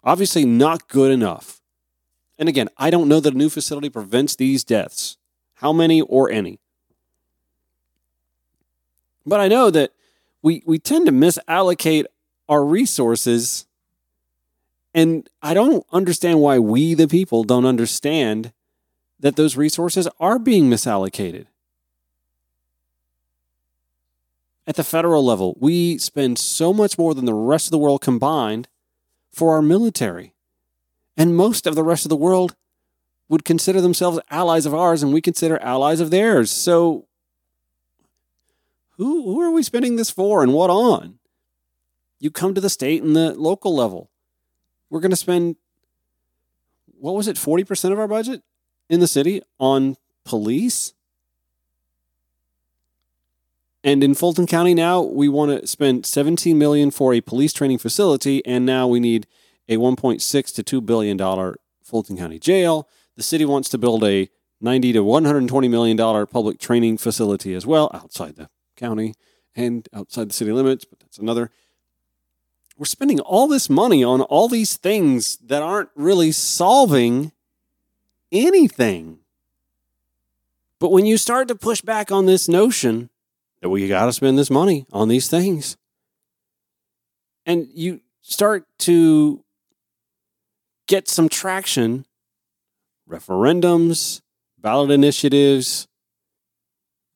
obviously 0.04 0.46
not 0.46 0.88
good 0.90 1.12
enough. 1.12 1.62
And 2.38 2.50
again, 2.50 2.70
I 2.78 2.90
don't 2.90 3.08
know 3.08 3.20
that 3.20 3.34
a 3.34 3.38
new 3.38 3.50
facility 3.50 3.90
prevents 3.90 4.36
these 4.36 4.64
deaths. 4.64 5.18
How 5.56 5.72
many 5.72 6.02
or 6.02 6.30
any? 6.30 6.60
But 9.26 9.40
I 9.40 9.48
know 9.48 9.70
that 9.70 9.92
we 10.42 10.64
we 10.66 10.80
tend 10.80 11.06
to 11.06 11.12
misallocate 11.12 12.06
our 12.50 12.66
resources 12.66 13.68
and 14.94 15.30
I 15.42 15.54
don't 15.54 15.86
understand 15.92 16.40
why 16.40 16.60
we 16.60 16.94
the 16.94 17.08
people 17.08 17.44
don't 17.44 17.66
understand 17.66 18.52
that 19.20 19.36
those 19.36 19.56
resources 19.56 20.08
are 20.20 20.38
being 20.38 20.70
misallocated. 20.70 21.46
At 24.66 24.76
the 24.76 24.84
federal 24.84 25.26
level, 25.26 25.58
we 25.60 25.98
spend 25.98 26.40
so 26.40 26.74
much 26.74 26.98
more 26.98 27.14
than 27.14 27.26
the 27.26 27.34
rest 27.34 27.68
of 27.68 27.72
the 27.72 27.78
world 27.78 28.02
combined 28.02 28.68
for 29.32 29.54
our 29.54 29.62
military. 29.62 30.34
And 31.18 31.36
most 31.36 31.68
of 31.68 31.76
the 31.76 31.84
rest 31.84 32.06
of 32.06 32.10
the 32.10 32.16
world 32.16 32.56
would 33.28 33.46
consider 33.46 33.82
themselves 33.82 34.20
allies 34.30 34.66
of 34.66 34.74
ours, 34.74 35.04
and 35.04 35.14
we 35.14 35.22
consider 35.22 35.62
allies 35.62 36.00
of 36.00 36.12
theirs. 36.12 36.50
So, 36.50 37.08
who, 38.98 39.24
who 39.24 39.42
are 39.42 39.52
we 39.52 39.64
spending 39.64 39.96
this 39.96 40.10
for 40.10 40.44
and 40.44 40.54
what 40.54 40.70
on? 40.70 41.20
You 42.20 42.32
come 42.32 42.54
to 42.54 42.62
the 42.62 42.70
state 42.70 43.04
and 43.04 43.16
the 43.16 43.34
local 43.34 43.76
level. 43.76 44.10
We're 44.90 45.02
going 45.02 45.12
to 45.12 45.18
spend, 45.18 45.58
what 47.00 47.16
was 47.16 47.28
it, 47.28 47.36
40% 47.36 47.92
of 47.92 48.00
our 48.00 48.08
budget? 48.08 48.44
in 48.90 49.00
the 49.00 49.08
city 49.08 49.42
on 49.60 49.98
police. 50.24 50.94
And 53.84 54.04
in 54.04 54.16
Fulton 54.16 54.48
County 54.48 54.74
now, 54.74 55.02
we 55.02 55.28
want 55.28 55.60
to 55.60 55.68
spend 55.68 56.06
17 56.06 56.58
million 56.58 56.90
for 56.90 57.14
a 57.14 57.20
police 57.20 57.52
training 57.52 57.80
facility, 57.80 58.46
and 58.46 58.66
now 58.66 58.88
we 58.88 59.00
need 59.00 59.28
a 59.68 59.76
1.6 59.76 60.56
to 60.56 60.64
2 60.64 60.82
billion 60.82 61.18
dollar 61.18 61.58
Fulton 61.84 62.18
County 62.18 62.40
jail. 62.40 62.88
The 63.16 63.24
city 63.24 63.46
wants 63.46 63.70
to 63.70 63.78
build 63.78 64.04
a 64.04 64.30
90 64.62 64.94
to 64.94 65.04
120 65.04 65.68
million 65.68 65.98
dollar 65.98 66.26
public 66.26 66.60
training 66.60 66.98
facility 66.98 67.54
as 67.54 67.66
well 67.66 67.92
outside 67.94 68.38
the 68.38 68.50
county 68.78 69.14
and 69.56 69.88
outside 69.94 70.30
the 70.30 70.34
city 70.34 70.52
limits, 70.52 70.86
but 70.86 71.00
that's 71.00 71.20
another. 71.20 71.52
We're 72.78 72.86
spending 72.86 73.20
all 73.20 73.48
this 73.48 73.70
money 73.70 74.04
on 74.04 74.22
all 74.22 74.48
these 74.48 74.78
things 74.78 75.38
that 75.38 75.62
aren't 75.62 75.90
really 75.96 76.32
solving 76.32 77.34
anything. 78.32 79.20
But 80.80 80.92
when 80.92 81.06
you 81.06 81.18
start 81.18 81.48
to 81.50 81.56
push 81.56 81.82
back 81.82 82.12
on 82.12 82.26
this 82.26 82.48
notion 82.48 83.10
that 83.64 83.70
we 83.70 83.88
got 83.88 84.08
to 84.08 84.14
spend 84.14 84.38
this 84.38 84.50
money 84.50 84.86
on 84.92 85.08
these 85.08 85.30
things, 85.30 85.78
and 87.46 87.66
you 87.74 88.02
start 88.22 88.66
to 88.78 89.42
get 90.86 91.08
some 91.08 91.30
traction, 91.30 92.06
referendums, 93.10 94.22
ballot 94.58 94.92
initiatives, 94.92 95.88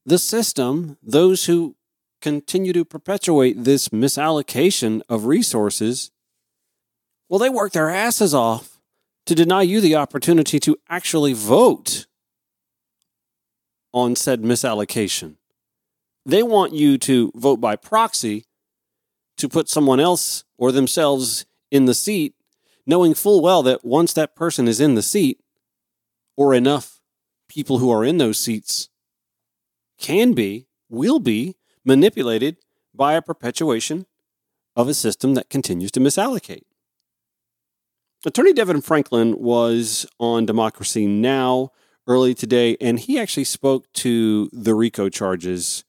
the 0.05 0.17
system, 0.17 0.97
those 1.03 1.47
who 1.47 1.75
continue 2.21 2.71
to 2.71 2.85
perpetuate 2.85 3.65
this 3.65 3.89
misallocation 3.89 5.01
of 5.09 5.25
resources, 5.25 6.11
well, 7.27 7.39
they 7.39 7.49
work 7.49 7.73
their 7.73 7.89
asses 7.89 8.33
off 8.33 8.79
to 9.25 9.35
deny 9.35 9.63
you 9.63 9.81
the 9.81 9.95
opportunity 9.95 10.61
to 10.61 10.77
actually 10.87 11.33
vote 11.33 12.07
on 13.91 14.15
said 14.15 14.43
misallocation. 14.43 15.35
They 16.27 16.43
want 16.43 16.73
you 16.73 16.97
to 16.97 17.31
vote 17.35 17.61
by 17.61 17.77
proxy 17.77 18.45
to 19.37 19.47
put 19.47 19.69
someone 19.69 20.01
else 20.01 20.43
or 20.57 20.73
themselves 20.73 21.45
in 21.71 21.85
the 21.85 21.93
seat, 21.93 22.35
knowing 22.85 23.13
full 23.13 23.41
well 23.41 23.63
that 23.63 23.85
once 23.85 24.11
that 24.11 24.35
person 24.35 24.67
is 24.67 24.81
in 24.81 24.95
the 24.95 25.01
seat, 25.01 25.39
or 26.35 26.53
enough 26.53 26.99
people 27.47 27.77
who 27.77 27.89
are 27.89 28.03
in 28.03 28.17
those 28.17 28.37
seats 28.37 28.89
can 29.97 30.33
be, 30.33 30.67
will 30.89 31.19
be 31.19 31.55
manipulated 31.85 32.57
by 32.93 33.13
a 33.13 33.21
perpetuation 33.21 34.05
of 34.75 34.89
a 34.89 34.93
system 34.93 35.33
that 35.33 35.49
continues 35.49 35.91
to 35.91 36.01
misallocate. 36.01 36.63
Attorney 38.25 38.51
Devin 38.51 38.81
Franklin 38.81 39.39
was 39.39 40.05
on 40.19 40.45
Democracy 40.45 41.07
Now! 41.07 41.71
early 42.07 42.33
today, 42.33 42.77
and 42.79 42.99
he 42.99 43.19
actually 43.19 43.43
spoke 43.43 43.91
to 43.91 44.49
the 44.53 44.73
RICO 44.73 45.09
charges. 45.09 45.83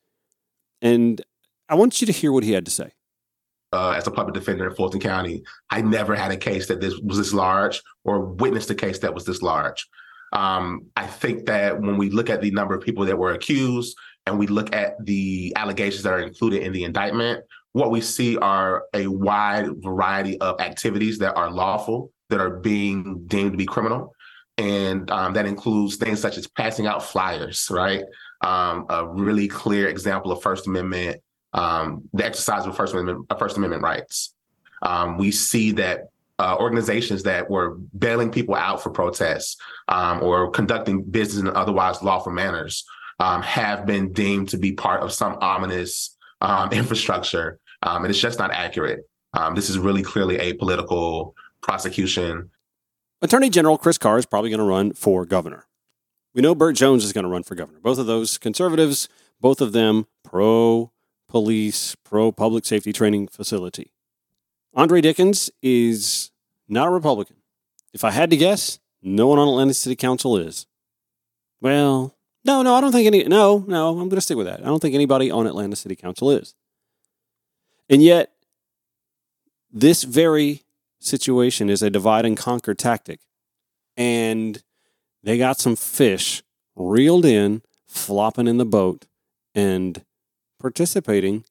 And 0.82 1.20
I 1.68 1.74
want 1.74 2.00
you 2.00 2.06
to 2.06 2.12
hear 2.12 2.32
what 2.32 2.44
he 2.44 2.52
had 2.52 2.64
to 2.64 2.70
say. 2.70 2.92
Uh, 3.70 3.90
as 3.90 4.06
a 4.06 4.10
public 4.10 4.34
defender 4.34 4.66
in 4.66 4.74
Fulton 4.74 5.00
County, 5.00 5.42
I 5.70 5.82
never 5.82 6.14
had 6.14 6.30
a 6.30 6.36
case 6.36 6.68
that 6.68 6.80
this 6.80 6.98
was 7.00 7.18
this 7.18 7.34
large 7.34 7.82
or 8.04 8.20
witnessed 8.20 8.70
a 8.70 8.74
case 8.74 8.98
that 9.00 9.12
was 9.12 9.26
this 9.26 9.42
large. 9.42 9.86
Um, 10.32 10.86
I 10.96 11.06
think 11.06 11.46
that 11.46 11.80
when 11.80 11.98
we 11.98 12.08
look 12.10 12.30
at 12.30 12.40
the 12.40 12.50
number 12.50 12.74
of 12.74 12.82
people 12.82 13.04
that 13.04 13.18
were 13.18 13.32
accused 13.32 13.96
and 14.26 14.38
we 14.38 14.46
look 14.46 14.74
at 14.74 15.04
the 15.04 15.52
allegations 15.56 16.02
that 16.04 16.12
are 16.12 16.20
included 16.20 16.62
in 16.62 16.72
the 16.72 16.84
indictment, 16.84 17.44
what 17.72 17.90
we 17.90 18.00
see 18.00 18.36
are 18.38 18.84
a 18.94 19.06
wide 19.06 19.68
variety 19.82 20.40
of 20.40 20.60
activities 20.60 21.18
that 21.18 21.36
are 21.36 21.50
lawful 21.50 22.10
that 22.30 22.40
are 22.40 22.58
being 22.58 23.24
deemed 23.26 23.52
to 23.52 23.58
be 23.58 23.66
criminal. 23.66 24.14
And 24.56 25.10
um, 25.10 25.34
that 25.34 25.46
includes 25.46 25.96
things 25.96 26.20
such 26.20 26.36
as 26.36 26.46
passing 26.46 26.86
out 26.86 27.02
flyers, 27.02 27.68
right? 27.70 28.02
Um, 28.40 28.86
a 28.88 29.06
really 29.06 29.48
clear 29.48 29.88
example 29.88 30.30
of 30.30 30.42
First 30.42 30.66
Amendment, 30.66 31.20
um, 31.52 32.08
the 32.12 32.24
exercise 32.24 32.66
of 32.66 32.76
First 32.76 32.94
Amendment, 32.94 33.26
First 33.38 33.56
Amendment 33.56 33.82
rights. 33.82 34.34
Um, 34.82 35.18
we 35.18 35.32
see 35.32 35.72
that 35.72 36.08
uh, 36.38 36.56
organizations 36.60 37.24
that 37.24 37.50
were 37.50 37.76
bailing 37.98 38.30
people 38.30 38.54
out 38.54 38.80
for 38.80 38.90
protests 38.90 39.56
um, 39.88 40.22
or 40.22 40.50
conducting 40.50 41.02
business 41.02 41.40
in 41.40 41.48
otherwise 41.48 42.00
lawful 42.00 42.32
manners 42.32 42.84
um, 43.18 43.42
have 43.42 43.86
been 43.86 44.12
deemed 44.12 44.48
to 44.50 44.56
be 44.56 44.72
part 44.72 45.02
of 45.02 45.12
some 45.12 45.36
ominous 45.40 46.16
infrastructure. 46.70 47.58
and 47.82 48.06
it's 48.06 48.20
just 48.20 48.38
not 48.38 48.52
accurate. 48.52 49.00
this 49.56 49.68
is 49.68 49.78
really 49.78 50.02
clearly 50.02 50.38
a 50.38 50.52
political 50.52 51.34
prosecution. 51.60 52.50
Attorney 53.20 53.50
General 53.50 53.76
Chris 53.76 53.98
Carr 53.98 54.18
is 54.18 54.26
probably 54.26 54.50
going 54.50 54.58
to 54.60 54.64
run 54.64 54.92
for 54.92 55.26
governor. 55.26 55.67
We 56.38 56.42
know 56.42 56.54
Burt 56.54 56.76
Jones 56.76 57.04
is 57.04 57.12
going 57.12 57.24
to 57.24 57.28
run 57.28 57.42
for 57.42 57.56
governor. 57.56 57.80
Both 57.80 57.98
of 57.98 58.06
those 58.06 58.38
conservatives, 58.38 59.08
both 59.40 59.60
of 59.60 59.72
them 59.72 60.06
pro 60.22 60.92
police, 61.28 61.96
pro 62.04 62.30
public 62.30 62.64
safety 62.64 62.92
training 62.92 63.26
facility. 63.26 63.90
Andre 64.72 65.00
Dickens 65.00 65.50
is 65.62 66.30
not 66.68 66.86
a 66.86 66.90
Republican. 66.92 67.38
If 67.92 68.04
I 68.04 68.12
had 68.12 68.30
to 68.30 68.36
guess, 68.36 68.78
no 69.02 69.26
one 69.26 69.40
on 69.40 69.48
Atlanta 69.48 69.74
City 69.74 69.96
Council 69.96 70.36
is. 70.36 70.68
Well, 71.60 72.14
no, 72.44 72.62
no, 72.62 72.72
I 72.76 72.80
don't 72.80 72.92
think 72.92 73.08
any. 73.08 73.24
No, 73.24 73.64
no, 73.66 73.88
I'm 73.98 74.08
going 74.08 74.10
to 74.10 74.20
stick 74.20 74.36
with 74.36 74.46
that. 74.46 74.60
I 74.60 74.66
don't 74.66 74.78
think 74.78 74.94
anybody 74.94 75.32
on 75.32 75.48
Atlanta 75.48 75.74
City 75.74 75.96
Council 75.96 76.30
is. 76.30 76.54
And 77.90 78.00
yet, 78.00 78.30
this 79.72 80.04
very 80.04 80.62
situation 81.00 81.68
is 81.68 81.82
a 81.82 81.90
divide 81.90 82.24
and 82.24 82.36
conquer 82.36 82.74
tactic. 82.74 83.18
And 83.96 84.62
they 85.28 85.36
got 85.36 85.60
some 85.60 85.76
fish 85.76 86.42
reeled 86.74 87.26
in, 87.26 87.60
flopping 87.86 88.46
in 88.46 88.56
the 88.56 88.64
boat, 88.64 89.04
and 89.54 90.02
participating 90.58 91.44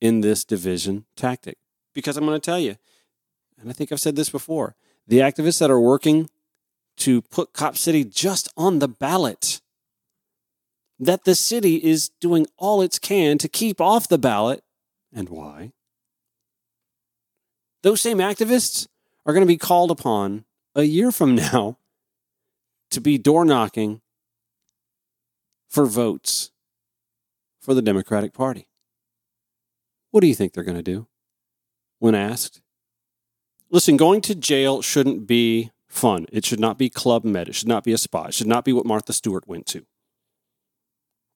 in 0.00 0.20
this 0.20 0.44
division 0.44 1.04
tactic. 1.16 1.58
Because 1.92 2.16
I'm 2.16 2.24
going 2.24 2.40
to 2.40 2.44
tell 2.44 2.60
you, 2.60 2.76
and 3.58 3.68
I 3.68 3.72
think 3.72 3.90
I've 3.90 3.98
said 3.98 4.14
this 4.14 4.30
before, 4.30 4.76
the 5.08 5.18
activists 5.18 5.58
that 5.58 5.72
are 5.72 5.80
working 5.80 6.30
to 6.98 7.20
put 7.22 7.52
Cop 7.52 7.76
City 7.76 8.04
just 8.04 8.48
on 8.56 8.78
the 8.78 8.86
ballot, 8.86 9.60
that 11.00 11.24
the 11.24 11.34
city 11.34 11.78
is 11.78 12.10
doing 12.20 12.46
all 12.58 12.80
it 12.80 13.00
can 13.02 13.38
to 13.38 13.48
keep 13.48 13.80
off 13.80 14.06
the 14.06 14.18
ballot. 14.18 14.62
And 15.12 15.28
why? 15.30 15.72
Those 17.82 18.00
same 18.00 18.18
activists 18.18 18.86
are 19.26 19.32
going 19.32 19.44
to 19.44 19.52
be 19.52 19.58
called 19.58 19.90
upon 19.90 20.44
a 20.76 20.84
year 20.84 21.10
from 21.10 21.34
now 21.34 21.78
to 22.94 23.00
be 23.00 23.18
door 23.18 23.44
knocking 23.44 24.00
for 25.68 25.86
votes 25.86 26.50
for 27.60 27.74
the 27.74 27.82
Democratic 27.82 28.32
Party. 28.32 28.68
What 30.10 30.20
do 30.20 30.26
you 30.26 30.34
think 30.34 30.52
they're 30.52 30.64
going 30.64 30.76
to 30.76 30.82
do 30.82 31.08
when 31.98 32.14
asked? 32.14 32.60
Listen, 33.70 33.96
going 33.96 34.20
to 34.22 34.34
jail 34.34 34.82
shouldn't 34.82 35.26
be 35.26 35.72
fun. 35.88 36.26
It 36.32 36.44
should 36.44 36.60
not 36.60 36.78
be 36.78 36.88
Club 36.88 37.24
Med. 37.24 37.48
It 37.48 37.54
should 37.54 37.68
not 37.68 37.84
be 37.84 37.92
a 37.92 37.98
spa. 37.98 38.26
It 38.26 38.34
should 38.34 38.46
not 38.46 38.64
be 38.64 38.72
what 38.72 38.86
Martha 38.86 39.12
Stewart 39.12 39.48
went 39.48 39.66
to. 39.66 39.86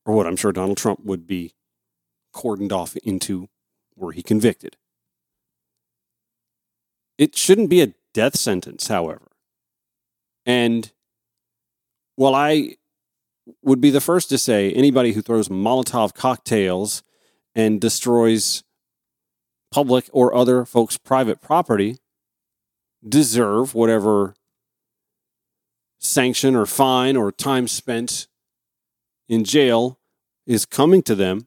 Or 0.06 0.14
what 0.14 0.26
I'm 0.26 0.36
sure 0.36 0.52
Donald 0.52 0.78
Trump 0.78 1.04
would 1.04 1.26
be 1.26 1.54
cordoned 2.34 2.72
off 2.72 2.96
into 2.98 3.48
were 3.96 4.12
he 4.12 4.22
convicted. 4.22 4.76
It 7.18 7.36
shouldn't 7.36 7.68
be 7.68 7.82
a 7.82 7.94
death 8.14 8.36
sentence, 8.36 8.86
however. 8.86 9.32
And 10.46 10.92
while 12.18 12.34
I 12.34 12.74
would 13.62 13.80
be 13.80 13.90
the 13.90 14.00
first 14.00 14.28
to 14.30 14.38
say 14.38 14.72
anybody 14.72 15.12
who 15.12 15.22
throws 15.22 15.48
Molotov 15.48 16.14
cocktails 16.14 17.04
and 17.54 17.80
destroys 17.80 18.64
public 19.70 20.10
or 20.12 20.34
other 20.34 20.64
folks' 20.64 20.98
private 20.98 21.40
property 21.40 21.98
deserve 23.08 23.72
whatever 23.72 24.34
sanction 26.00 26.56
or 26.56 26.66
fine 26.66 27.16
or 27.16 27.30
time 27.30 27.68
spent 27.68 28.26
in 29.28 29.44
jail 29.44 30.00
is 30.44 30.66
coming 30.66 31.04
to 31.04 31.14
them. 31.14 31.46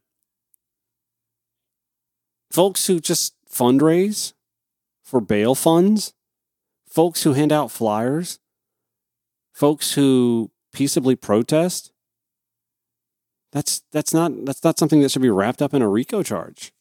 Folks 2.50 2.88
who 2.88 3.02
just 3.02 3.36
fundraise 3.54 4.32
for 5.04 5.20
bail 5.20 5.54
funds, 5.54 6.14
folks 6.88 7.24
who 7.24 7.34
hand 7.34 7.52
out 7.52 7.72
flyers, 7.72 8.40
folks 9.52 9.94
who 9.94 10.51
peaceably 10.74 11.16
protest, 11.16 11.92
that's 13.52 13.82
that's 13.92 14.14
not 14.14 14.46
that's 14.46 14.64
not 14.64 14.80
something 14.80 15.02
that 15.02 15.12
should 15.12 15.22
be 15.22 15.30
wrapped 15.30 15.62
up 15.62 15.74
in 15.74 15.82
a 15.82 15.90
RICO 15.90 16.24
charge. 16.24 16.72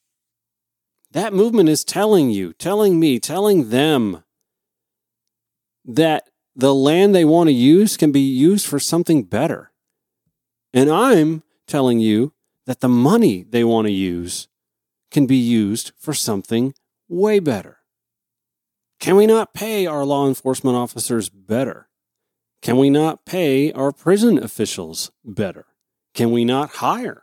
That 1.13 1.35
movement 1.35 1.69
is 1.69 1.85
telling 1.85 2.31
you, 2.31 2.53
telling 2.53 3.01
me, 3.01 3.19
telling 3.19 3.71
them 3.71 4.23
that 5.85 6.29
the 6.55 6.75
land 6.75 7.15
they 7.15 7.25
want 7.25 7.49
to 7.49 7.53
use 7.53 7.97
can 7.97 8.13
be 8.13 8.21
used 8.21 8.67
for 8.67 8.79
something 8.79 9.25
better. 9.25 9.73
And 10.73 10.91
I'm 10.91 11.43
telling 11.67 11.99
you 11.99 12.33
that 12.67 12.81
the 12.81 12.89
money 12.89 13.43
they 13.43 13.65
want 13.65 13.89
to 13.89 13.93
use 13.93 14.47
can 15.11 15.27
be 15.27 15.37
used 15.37 15.91
for 15.99 16.15
something 16.15 16.75
way 17.09 17.41
better. 17.41 17.79
Can 19.01 19.17
we 19.17 19.27
not 19.27 19.55
pay 19.55 19.87
our 19.87 20.05
law 20.05 20.29
enforcement 20.29 20.77
officers 20.77 21.29
better? 21.29 21.89
Can 22.63 22.77
we 22.77 22.91
not 22.91 23.25
pay 23.25 23.73
our 23.73 23.91
prison 23.91 24.37
officials 24.37 25.11
better? 25.25 25.65
Can 26.13 26.31
we 26.31 26.45
not 26.45 26.77
hire 26.77 27.23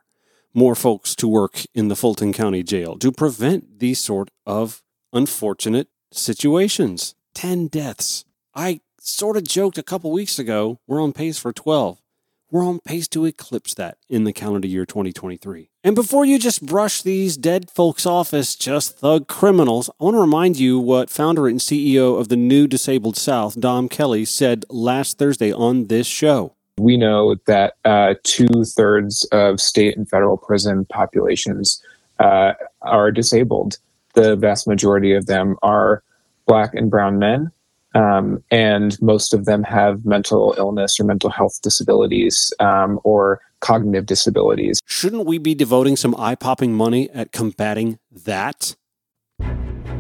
more 0.52 0.74
folks 0.74 1.16
to 1.18 1.28
work 1.28 1.62
in 1.76 1.90
the 1.90 1.96
Fulton 1.96 2.34
County 2.34 2.64
Jail 2.64 2.98
to 2.98 3.12
prevent 3.12 3.78
these 3.78 4.00
sort 4.00 4.32
of 4.48 4.82
unfortunate 5.14 5.90
situations? 6.12 7.14
10 7.36 7.68
deaths. 7.68 8.26
I 8.56 8.82
sort 9.00 9.38
of 9.38 9.44
joked 9.44 9.78
a 9.78 9.84
couple 9.84 10.12
weeks 10.12 10.40
ago, 10.40 10.80
we're 10.88 11.04
on 11.04 11.14
pace 11.14 11.38
for 11.38 11.54
12. 11.54 12.02
We're 12.50 12.66
on 12.66 12.80
pace 12.80 13.08
to 13.10 13.26
eclipse 13.26 13.76
that 13.76 14.00
in 14.10 14.24
the 14.24 14.34
calendar 14.34 14.68
year 14.68 14.88
2023. 14.88 15.70
And 15.88 15.96
before 15.96 16.26
you 16.26 16.38
just 16.38 16.66
brush 16.66 17.02
these 17.02 17.38
dead 17.38 17.72
folks 17.72 18.06
off 18.06 18.34
as 18.34 18.58
just 18.58 19.00
thug 19.00 19.30
criminals, 19.30 19.90
I 19.90 20.04
want 20.04 20.16
to 20.16 20.20
remind 20.20 20.60
you 20.60 20.78
what 20.80 21.10
founder 21.10 21.48
and 21.48 21.62
CEO 21.62 22.20
of 22.20 22.28
the 22.28 22.36
New 22.36 22.68
Disabled 22.68 23.16
South, 23.16 23.58
Dom 23.58 23.88
Kelly, 23.88 24.26
said 24.26 24.66
last 24.70 25.18
Thursday 25.18 25.54
on 25.54 25.86
this 25.86 26.06
show. 26.06 26.54
We 26.78 26.98
know 26.98 27.38
that 27.46 27.76
uh, 27.86 28.16
two 28.24 28.66
thirds 28.66 29.24
of 29.32 29.62
state 29.62 29.96
and 29.96 30.10
federal 30.10 30.36
prison 30.36 30.84
populations 30.84 31.82
uh, 32.20 32.56
are 32.82 33.10
disabled. 33.10 33.78
The 34.14 34.36
vast 34.36 34.68
majority 34.68 35.14
of 35.14 35.28
them 35.28 35.56
are 35.64 36.04
black 36.48 36.74
and 36.74 36.92
brown 36.92 37.18
men 37.18 37.50
um, 37.96 38.44
and 38.52 39.02
most 39.02 39.34
of 39.34 39.46
them 39.46 39.64
have 39.64 40.06
mental 40.06 40.54
illness 40.58 41.00
or 41.00 41.04
mental 41.04 41.30
health 41.30 41.62
disabilities 41.64 42.54
um, 42.60 43.00
or 43.04 43.42
cognitive 43.62 44.06
disabilities. 44.06 44.80
Shouldn't 44.86 45.26
we 45.26 45.38
be 45.38 45.56
devoting 45.56 45.96
some 45.96 46.16
eye 46.18 46.36
popping 46.36 46.74
money 46.74 47.10
at 47.12 47.32
combating 47.32 48.00
that? 48.12 48.76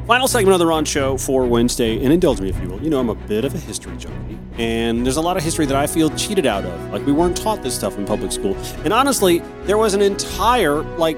Final 0.07 0.29
segment 0.29 0.53
of 0.53 0.59
the 0.59 0.65
Ron 0.65 0.85
Show 0.85 1.17
for 1.17 1.45
Wednesday, 1.45 2.01
and 2.01 2.13
indulge 2.13 2.39
me 2.39 2.49
if 2.49 2.57
you 2.61 2.69
will. 2.69 2.81
You 2.81 2.89
know, 2.89 2.99
I'm 2.99 3.09
a 3.09 3.15
bit 3.15 3.43
of 3.43 3.53
a 3.53 3.57
history 3.57 3.97
junkie, 3.97 4.39
and 4.57 5.05
there's 5.05 5.17
a 5.17 5.21
lot 5.21 5.35
of 5.35 5.43
history 5.43 5.65
that 5.65 5.75
I 5.75 5.85
feel 5.85 6.09
cheated 6.11 6.45
out 6.45 6.63
of. 6.63 6.93
Like, 6.93 7.05
we 7.05 7.11
weren't 7.11 7.35
taught 7.35 7.61
this 7.61 7.75
stuff 7.75 7.97
in 7.97 8.05
public 8.05 8.31
school. 8.31 8.55
And 8.85 8.93
honestly, 8.93 9.39
there 9.63 9.77
was 9.77 9.93
an 9.95 10.01
entire, 10.01 10.81
like, 10.97 11.17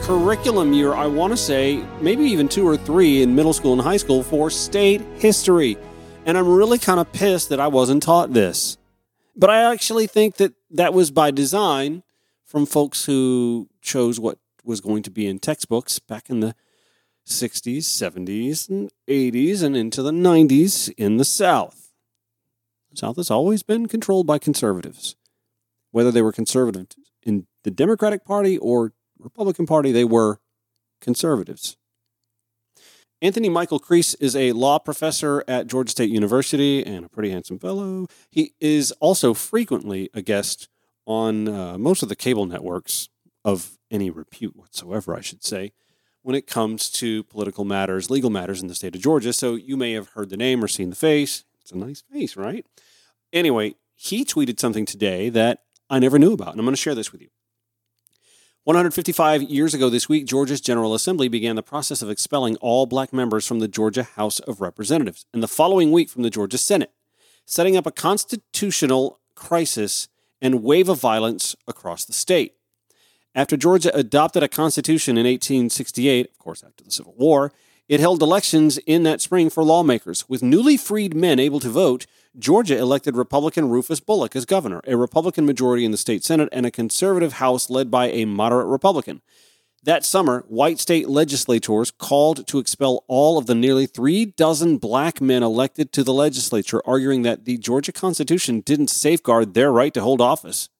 curriculum 0.00 0.72
year, 0.72 0.94
I 0.94 1.06
want 1.06 1.32
to 1.32 1.36
say, 1.36 1.84
maybe 2.00 2.24
even 2.24 2.48
two 2.48 2.66
or 2.66 2.78
three 2.78 3.22
in 3.22 3.34
middle 3.34 3.52
school 3.52 3.74
and 3.74 3.82
high 3.82 3.98
school 3.98 4.22
for 4.22 4.48
state 4.48 5.02
history. 5.16 5.76
And 6.24 6.38
I'm 6.38 6.48
really 6.48 6.78
kind 6.78 7.00
of 7.00 7.12
pissed 7.12 7.50
that 7.50 7.60
I 7.60 7.68
wasn't 7.68 8.02
taught 8.02 8.32
this. 8.32 8.78
But 9.36 9.50
I 9.50 9.70
actually 9.70 10.06
think 10.06 10.36
that 10.36 10.54
that 10.74 10.92
was 10.92 11.10
by 11.10 11.30
design 11.30 12.02
from 12.44 12.66
folks 12.66 13.06
who 13.06 13.68
chose 13.80 14.20
what 14.20 14.38
was 14.64 14.80
going 14.80 15.02
to 15.04 15.10
be 15.10 15.26
in 15.26 15.38
textbooks 15.38 15.98
back 15.98 16.28
in 16.28 16.40
the 16.40 16.54
60s, 17.26 17.78
70s, 17.78 18.68
and 18.68 18.90
80s, 19.08 19.62
and 19.62 19.76
into 19.76 20.02
the 20.02 20.10
90s 20.10 20.92
in 20.98 21.16
the 21.16 21.24
South. 21.24 21.92
The 22.90 22.98
South 22.98 23.16
has 23.16 23.30
always 23.30 23.62
been 23.62 23.86
controlled 23.86 24.26
by 24.26 24.38
conservatives. 24.38 25.16
Whether 25.90 26.10
they 26.10 26.22
were 26.22 26.32
conservative 26.32 26.88
in 27.22 27.46
the 27.62 27.70
Democratic 27.70 28.24
Party 28.24 28.58
or 28.58 28.92
Republican 29.18 29.66
Party, 29.66 29.92
they 29.92 30.04
were 30.04 30.40
conservatives. 31.00 31.76
Anthony 33.24 33.48
Michael 33.48 33.80
Kreis 33.80 34.14
is 34.20 34.36
a 34.36 34.52
law 34.52 34.78
professor 34.78 35.42
at 35.48 35.66
Georgia 35.66 35.90
State 35.90 36.10
University 36.10 36.84
and 36.84 37.06
a 37.06 37.08
pretty 37.08 37.30
handsome 37.30 37.58
fellow. 37.58 38.06
He 38.28 38.52
is 38.60 38.92
also 39.00 39.32
frequently 39.32 40.10
a 40.12 40.20
guest 40.20 40.68
on 41.06 41.48
uh, 41.48 41.78
most 41.78 42.02
of 42.02 42.10
the 42.10 42.16
cable 42.16 42.44
networks 42.44 43.08
of 43.42 43.78
any 43.90 44.10
repute 44.10 44.54
whatsoever, 44.54 45.16
I 45.16 45.22
should 45.22 45.42
say, 45.42 45.72
when 46.20 46.36
it 46.36 46.46
comes 46.46 46.90
to 46.90 47.24
political 47.24 47.64
matters, 47.64 48.10
legal 48.10 48.28
matters 48.28 48.60
in 48.60 48.68
the 48.68 48.74
state 48.74 48.94
of 48.94 49.00
Georgia. 49.00 49.32
So 49.32 49.54
you 49.54 49.78
may 49.78 49.92
have 49.92 50.10
heard 50.10 50.28
the 50.28 50.36
name 50.36 50.62
or 50.62 50.68
seen 50.68 50.90
the 50.90 50.96
face. 50.96 51.44
It's 51.62 51.72
a 51.72 51.78
nice 51.78 52.02
face, 52.02 52.36
right? 52.36 52.66
Anyway, 53.32 53.76
he 53.94 54.26
tweeted 54.26 54.60
something 54.60 54.84
today 54.84 55.30
that 55.30 55.60
I 55.88 55.98
never 55.98 56.18
knew 56.18 56.34
about, 56.34 56.50
and 56.50 56.60
I'm 56.60 56.66
going 56.66 56.76
to 56.76 56.80
share 56.80 56.94
this 56.94 57.10
with 57.10 57.22
you. 57.22 57.28
155 58.64 59.42
years 59.42 59.74
ago 59.74 59.90
this 59.90 60.08
week, 60.08 60.24
Georgia's 60.24 60.62
General 60.62 60.94
Assembly 60.94 61.28
began 61.28 61.54
the 61.54 61.62
process 61.62 62.00
of 62.00 62.08
expelling 62.08 62.56
all 62.62 62.86
black 62.86 63.12
members 63.12 63.46
from 63.46 63.58
the 63.58 63.68
Georgia 63.68 64.04
House 64.04 64.40
of 64.40 64.62
Representatives, 64.62 65.26
and 65.34 65.42
the 65.42 65.48
following 65.48 65.92
week 65.92 66.08
from 66.08 66.22
the 66.22 66.30
Georgia 66.30 66.56
Senate, 66.56 66.90
setting 67.44 67.76
up 67.76 67.84
a 67.84 67.92
constitutional 67.92 69.20
crisis 69.34 70.08
and 70.40 70.62
wave 70.62 70.88
of 70.88 70.98
violence 70.98 71.54
across 71.68 72.06
the 72.06 72.14
state. 72.14 72.54
After 73.34 73.58
Georgia 73.58 73.94
adopted 73.94 74.42
a 74.42 74.48
constitution 74.48 75.18
in 75.18 75.26
1868, 75.26 76.30
of 76.30 76.38
course, 76.38 76.64
after 76.64 76.84
the 76.84 76.90
Civil 76.90 77.14
War, 77.18 77.52
it 77.88 78.00
held 78.00 78.22
elections 78.22 78.78
in 78.78 79.02
that 79.02 79.20
spring 79.20 79.50
for 79.50 79.62
lawmakers. 79.62 80.28
With 80.28 80.42
newly 80.42 80.76
freed 80.76 81.14
men 81.14 81.38
able 81.38 81.60
to 81.60 81.68
vote, 81.68 82.06
Georgia 82.38 82.78
elected 82.78 83.16
Republican 83.16 83.68
Rufus 83.68 84.00
Bullock 84.00 84.34
as 84.34 84.46
governor, 84.46 84.80
a 84.86 84.96
Republican 84.96 85.46
majority 85.46 85.84
in 85.84 85.90
the 85.90 85.96
state 85.96 86.24
Senate, 86.24 86.48
and 86.50 86.64
a 86.64 86.70
conservative 86.70 87.34
House 87.34 87.68
led 87.68 87.90
by 87.90 88.08
a 88.08 88.24
moderate 88.24 88.66
Republican. 88.66 89.20
That 89.84 90.04
summer, 90.04 90.46
white 90.48 90.80
state 90.80 91.10
legislators 91.10 91.90
called 91.90 92.46
to 92.46 92.58
expel 92.58 93.04
all 93.06 93.36
of 93.36 93.44
the 93.44 93.54
nearly 93.54 93.84
three 93.84 94.24
dozen 94.24 94.78
black 94.78 95.20
men 95.20 95.42
elected 95.42 95.92
to 95.92 96.02
the 96.02 96.14
legislature, 96.14 96.80
arguing 96.86 97.20
that 97.22 97.44
the 97.44 97.58
Georgia 97.58 97.92
Constitution 97.92 98.60
didn't 98.60 98.88
safeguard 98.88 99.52
their 99.52 99.70
right 99.70 99.92
to 99.92 100.00
hold 100.00 100.22
office. 100.22 100.70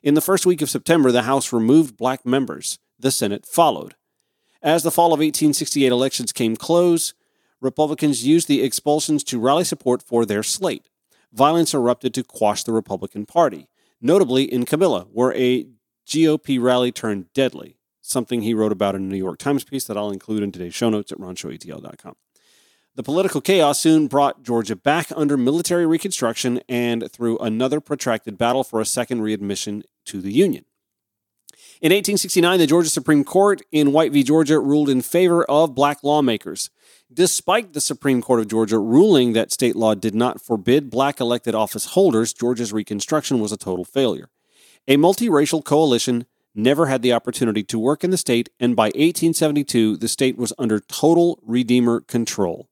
In 0.00 0.14
the 0.14 0.20
first 0.20 0.46
week 0.46 0.62
of 0.62 0.70
September, 0.70 1.10
the 1.10 1.22
House 1.22 1.52
removed 1.52 1.96
black 1.96 2.24
members. 2.24 2.78
The 3.00 3.10
Senate 3.10 3.44
followed. 3.44 3.96
As 4.62 4.82
the 4.82 4.90
fall 4.90 5.06
of 5.06 5.20
1868 5.20 5.90
elections 5.90 6.32
came 6.32 6.54
close, 6.54 7.14
Republicans 7.62 8.26
used 8.26 8.46
the 8.46 8.62
expulsions 8.62 9.24
to 9.24 9.40
rally 9.40 9.64
support 9.64 10.02
for 10.02 10.26
their 10.26 10.42
slate. 10.42 10.88
Violence 11.32 11.72
erupted 11.72 12.12
to 12.14 12.24
quash 12.24 12.64
the 12.64 12.72
Republican 12.72 13.24
Party, 13.24 13.68
notably 14.00 14.44
in 14.44 14.66
Camilla, 14.66 15.06
where 15.12 15.34
a 15.34 15.66
GOP 16.06 16.60
rally 16.60 16.92
turned 16.92 17.32
deadly. 17.32 17.76
something 18.02 18.42
he 18.42 18.54
wrote 18.54 18.72
about 18.72 18.96
in 18.96 19.02
a 19.02 19.06
New 19.06 19.16
York 19.16 19.38
Times 19.38 19.62
piece 19.62 19.84
that 19.84 19.96
I'll 19.96 20.10
include 20.10 20.42
in 20.42 20.50
today's 20.50 20.74
show 20.74 20.90
notes 20.90 21.12
at 21.12 21.18
ronshowatl.com. 21.18 22.16
The 22.96 23.02
political 23.04 23.40
chaos 23.40 23.78
soon 23.78 24.08
brought 24.08 24.42
Georgia 24.42 24.74
back 24.74 25.12
under 25.14 25.36
military 25.36 25.86
reconstruction 25.86 26.60
and 26.68 27.10
through 27.12 27.38
another 27.38 27.80
protracted 27.80 28.36
battle 28.36 28.64
for 28.64 28.80
a 28.80 28.84
second 28.84 29.22
readmission 29.22 29.84
to 30.06 30.20
the 30.20 30.32
Union. 30.32 30.64
In 31.82 31.92
1869, 31.92 32.58
the 32.58 32.66
Georgia 32.66 32.90
Supreme 32.90 33.24
Court 33.24 33.62
in 33.72 33.90
White 33.90 34.12
v. 34.12 34.22
Georgia 34.22 34.60
ruled 34.60 34.90
in 34.90 35.00
favor 35.00 35.44
of 35.44 35.74
black 35.74 36.04
lawmakers. 36.04 36.68
Despite 37.10 37.72
the 37.72 37.80
Supreme 37.80 38.20
Court 38.20 38.38
of 38.40 38.48
Georgia 38.48 38.78
ruling 38.78 39.32
that 39.32 39.50
state 39.50 39.74
law 39.74 39.94
did 39.94 40.14
not 40.14 40.42
forbid 40.42 40.90
black 40.90 41.20
elected 41.20 41.54
office 41.54 41.86
holders, 41.86 42.34
Georgia's 42.34 42.70
Reconstruction 42.70 43.40
was 43.40 43.50
a 43.50 43.56
total 43.56 43.86
failure. 43.86 44.28
A 44.88 44.98
multiracial 44.98 45.64
coalition 45.64 46.26
never 46.54 46.84
had 46.84 47.00
the 47.00 47.14
opportunity 47.14 47.62
to 47.62 47.78
work 47.78 48.04
in 48.04 48.10
the 48.10 48.18
state, 48.18 48.50
and 48.60 48.76
by 48.76 48.88
1872, 48.88 49.96
the 49.96 50.08
state 50.08 50.36
was 50.36 50.52
under 50.58 50.80
total 50.80 51.38
Redeemer 51.42 52.02
control. 52.02 52.68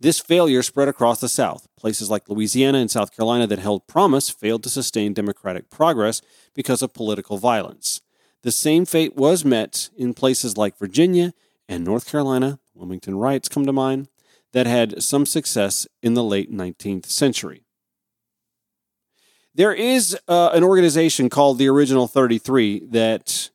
This 0.00 0.18
failure 0.18 0.62
spread 0.62 0.88
across 0.88 1.20
the 1.20 1.28
South. 1.28 1.66
Places 1.76 2.08
like 2.08 2.30
Louisiana 2.30 2.78
and 2.78 2.90
South 2.90 3.14
Carolina 3.14 3.46
that 3.48 3.58
held 3.58 3.86
promise 3.86 4.30
failed 4.30 4.62
to 4.62 4.70
sustain 4.70 5.12
democratic 5.12 5.68
progress 5.68 6.22
because 6.54 6.80
of 6.80 6.94
political 6.94 7.36
violence. 7.36 8.00
The 8.44 8.52
same 8.52 8.84
fate 8.84 9.16
was 9.16 9.42
met 9.42 9.88
in 9.96 10.12
places 10.12 10.58
like 10.58 10.78
Virginia 10.78 11.32
and 11.66 11.82
North 11.82 12.06
Carolina, 12.06 12.60
Wilmington 12.74 13.16
riots 13.16 13.48
come 13.48 13.64
to 13.64 13.72
mind, 13.72 14.08
that 14.52 14.66
had 14.66 15.02
some 15.02 15.24
success 15.24 15.86
in 16.02 16.12
the 16.12 16.22
late 16.22 16.52
19th 16.52 17.06
century. 17.06 17.64
There 19.54 19.72
is 19.72 20.14
uh, 20.28 20.50
an 20.52 20.62
organization 20.62 21.30
called 21.30 21.56
the 21.56 21.68
Original 21.68 22.06
33 22.06 22.84
that 22.90 23.48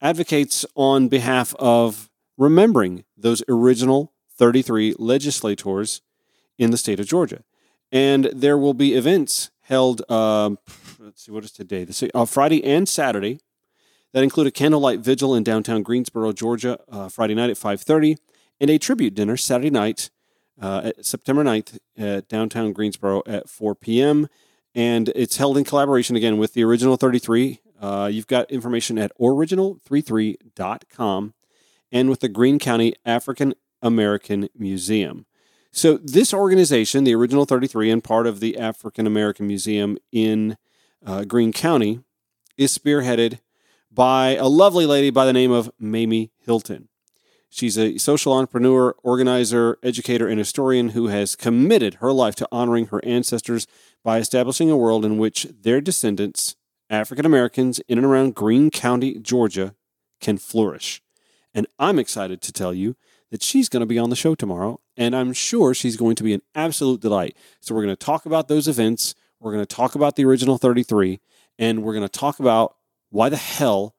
advocates 0.00 0.64
on 0.74 1.08
behalf 1.08 1.54
of 1.58 2.08
remembering 2.38 3.04
those 3.14 3.42
original 3.46 4.14
33 4.38 4.94
legislators 4.98 6.00
in 6.56 6.70
the 6.70 6.78
state 6.78 6.98
of 6.98 7.06
Georgia. 7.06 7.44
And 7.92 8.30
there 8.34 8.56
will 8.56 8.74
be 8.74 8.94
events 8.94 9.50
held, 9.64 10.10
um, 10.10 10.58
let's 10.98 11.26
see, 11.26 11.32
what 11.32 11.44
is 11.44 11.52
today? 11.52 11.84
The, 11.84 12.10
uh, 12.14 12.24
Friday 12.24 12.64
and 12.64 12.88
Saturday 12.88 13.40
that 14.12 14.22
include 14.22 14.46
a 14.46 14.50
candlelight 14.50 15.00
vigil 15.00 15.34
in 15.34 15.42
downtown 15.42 15.82
Greensboro, 15.82 16.32
Georgia, 16.32 16.78
uh, 16.90 17.08
Friday 17.08 17.34
night 17.34 17.50
at 17.50 17.58
5:30, 17.58 18.16
and 18.60 18.70
a 18.70 18.78
tribute 18.78 19.14
dinner 19.14 19.36
Saturday 19.36 19.70
night, 19.70 20.10
uh, 20.60 20.92
September 21.00 21.42
9th, 21.44 21.78
at 21.96 22.28
downtown 22.28 22.72
Greensboro 22.72 23.22
at 23.26 23.48
4 23.48 23.74
p.m. 23.74 24.28
And 24.74 25.08
it's 25.14 25.38
held 25.38 25.56
in 25.56 25.64
collaboration 25.64 26.16
again 26.16 26.36
with 26.38 26.54
the 26.54 26.64
Original 26.64 26.96
33. 26.96 27.60
Uh, 27.80 28.10
you've 28.12 28.26
got 28.26 28.50
information 28.50 28.98
at 28.98 29.16
original33.com 29.18 31.34
and 31.90 32.10
with 32.10 32.20
the 32.20 32.28
Greene 32.28 32.58
County 32.58 32.92
African 33.04 33.54
American 33.82 34.48
Museum. 34.56 35.26
So, 35.70 35.98
this 35.98 36.34
organization, 36.34 37.04
the 37.04 37.14
Original 37.14 37.44
33, 37.44 37.90
and 37.90 38.02
part 38.02 38.26
of 38.26 38.40
the 38.40 38.58
African 38.58 39.06
American 39.06 39.46
Museum 39.46 39.98
in 40.10 40.56
uh, 41.04 41.24
Greene 41.24 41.52
County, 41.52 42.00
is 42.56 42.76
spearheaded 42.76 43.38
by 43.90 44.36
a 44.36 44.46
lovely 44.46 44.86
lady 44.86 45.10
by 45.10 45.24
the 45.24 45.32
name 45.32 45.50
of 45.50 45.70
Mamie 45.78 46.30
Hillman. 46.38 46.88
She's 47.50 47.78
a 47.78 47.96
social 47.98 48.34
entrepreneur, 48.34 48.94
organizer, 49.02 49.78
educator, 49.82 50.28
and 50.28 50.38
historian 50.38 50.90
who 50.90 51.08
has 51.08 51.34
committed 51.34 51.94
her 51.94 52.12
life 52.12 52.34
to 52.36 52.48
honoring 52.52 52.86
her 52.88 53.02
ancestors 53.04 53.66
by 54.04 54.18
establishing 54.18 54.70
a 54.70 54.76
world 54.76 55.04
in 55.04 55.16
which 55.16 55.46
their 55.62 55.80
descendants, 55.80 56.56
African 56.90 57.24
Americans 57.24 57.80
in 57.88 57.98
and 57.98 58.06
around 58.06 58.34
Greene 58.34 58.70
County, 58.70 59.18
Georgia, 59.18 59.74
can 60.20 60.36
flourish. 60.36 61.02
And 61.54 61.66
I'm 61.78 61.98
excited 61.98 62.42
to 62.42 62.52
tell 62.52 62.74
you 62.74 62.96
that 63.30 63.42
she's 63.42 63.68
going 63.68 63.80
to 63.80 63.86
be 63.86 63.98
on 63.98 64.10
the 64.10 64.16
show 64.16 64.34
tomorrow, 64.34 64.80
and 64.96 65.16
I'm 65.16 65.32
sure 65.32 65.74
she's 65.74 65.96
going 65.96 66.16
to 66.16 66.24
be 66.24 66.34
an 66.34 66.42
absolute 66.54 67.00
delight. 67.00 67.36
So, 67.60 67.74
we're 67.74 67.82
going 67.82 67.96
to 67.96 68.04
talk 68.04 68.26
about 68.26 68.48
those 68.48 68.68
events, 68.68 69.14
we're 69.40 69.52
going 69.52 69.64
to 69.64 69.74
talk 69.74 69.94
about 69.94 70.16
the 70.16 70.24
original 70.24 70.58
33, 70.58 71.20
and 71.58 71.82
we're 71.82 71.92
going 71.94 72.08
to 72.08 72.18
talk 72.18 72.40
about 72.40 72.76
why 73.10 73.28
the 73.28 73.36
hell 73.36 73.94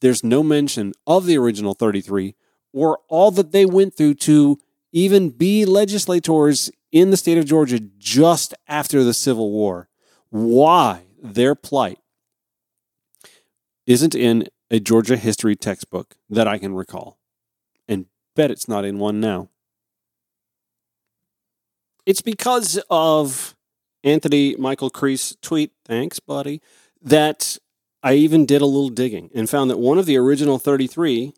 there's 0.00 0.24
no 0.24 0.42
mention 0.42 0.92
of 1.06 1.26
the 1.26 1.36
original 1.36 1.74
33 1.74 2.34
or 2.72 2.98
all 3.08 3.30
that 3.30 3.52
they 3.52 3.66
went 3.66 3.94
through 3.94 4.14
to 4.14 4.58
even 4.92 5.30
be 5.30 5.64
legislators 5.64 6.70
in 6.92 7.10
the 7.10 7.16
state 7.16 7.38
of 7.38 7.44
Georgia 7.44 7.80
just 7.98 8.54
after 8.66 9.04
the 9.04 9.14
Civil 9.14 9.50
War. 9.50 9.88
Why 10.30 11.02
their 11.22 11.54
plight 11.54 11.98
isn't 13.86 14.14
in 14.14 14.46
a 14.70 14.80
Georgia 14.80 15.16
history 15.16 15.56
textbook 15.56 16.14
that 16.28 16.46
I 16.46 16.58
can 16.58 16.74
recall. 16.74 17.18
And 17.88 18.06
bet 18.36 18.50
it's 18.50 18.68
not 18.68 18.84
in 18.84 18.98
one 18.98 19.20
now. 19.20 19.48
It's 22.06 22.22
because 22.22 22.80
of 22.88 23.56
Anthony 24.02 24.56
Michael 24.56 24.90
Kreis 24.90 25.36
tweet, 25.40 25.72
thanks, 25.84 26.20
buddy, 26.20 26.62
that 27.02 27.58
I 28.02 28.14
even 28.14 28.46
did 28.46 28.62
a 28.62 28.66
little 28.66 28.88
digging 28.88 29.30
and 29.34 29.48
found 29.48 29.70
that 29.70 29.78
one 29.78 29.98
of 29.98 30.06
the 30.06 30.16
original 30.16 30.58
33 30.58 31.34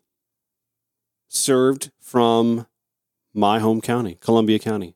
served 1.27 1.91
from 1.99 2.67
my 3.33 3.59
home 3.59 3.81
county, 3.81 4.17
Columbia 4.21 4.59
County. 4.59 4.95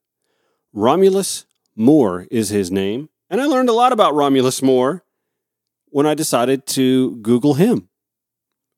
Romulus 0.71 1.45
Moore 1.75 2.27
is 2.31 2.49
his 2.49 2.71
name, 2.71 3.09
and 3.29 3.41
I 3.41 3.45
learned 3.45 3.69
a 3.69 3.73
lot 3.73 3.91
about 3.91 4.13
Romulus 4.13 4.61
Moore 4.61 5.03
when 5.89 6.05
I 6.05 6.13
decided 6.13 6.65
to 6.67 7.17
Google 7.17 7.55
him. 7.55 7.89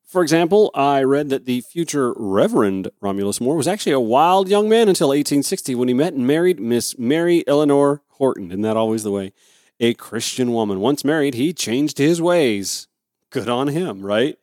For 0.03 0.23
example, 0.23 0.71
I 0.73 1.03
read 1.03 1.29
that 1.29 1.45
the 1.45 1.61
future 1.61 2.13
Reverend 2.15 2.89
Romulus 2.99 3.39
Moore 3.39 3.55
was 3.55 3.67
actually 3.67 3.91
a 3.91 3.99
wild 3.99 4.49
young 4.49 4.67
man 4.67 4.89
until 4.89 5.09
1860 5.09 5.75
when 5.75 5.87
he 5.87 5.93
met 5.93 6.13
and 6.13 6.25
married 6.25 6.59
Miss 6.59 6.97
Mary 6.97 7.43
Eleanor 7.45 8.01
Horton. 8.07 8.49
Isn't 8.49 8.63
that 8.63 8.77
always 8.77 9.03
the 9.03 9.11
way? 9.11 9.33
A 9.79 9.93
Christian 9.93 10.51
woman. 10.51 10.79
Once 10.79 11.05
married, 11.05 11.35
he 11.35 11.53
changed 11.53 11.97
his 11.97 12.21
ways. 12.21 12.87
Good 13.29 13.47
on 13.47 13.69
him, 13.69 14.01
right? 14.01 14.37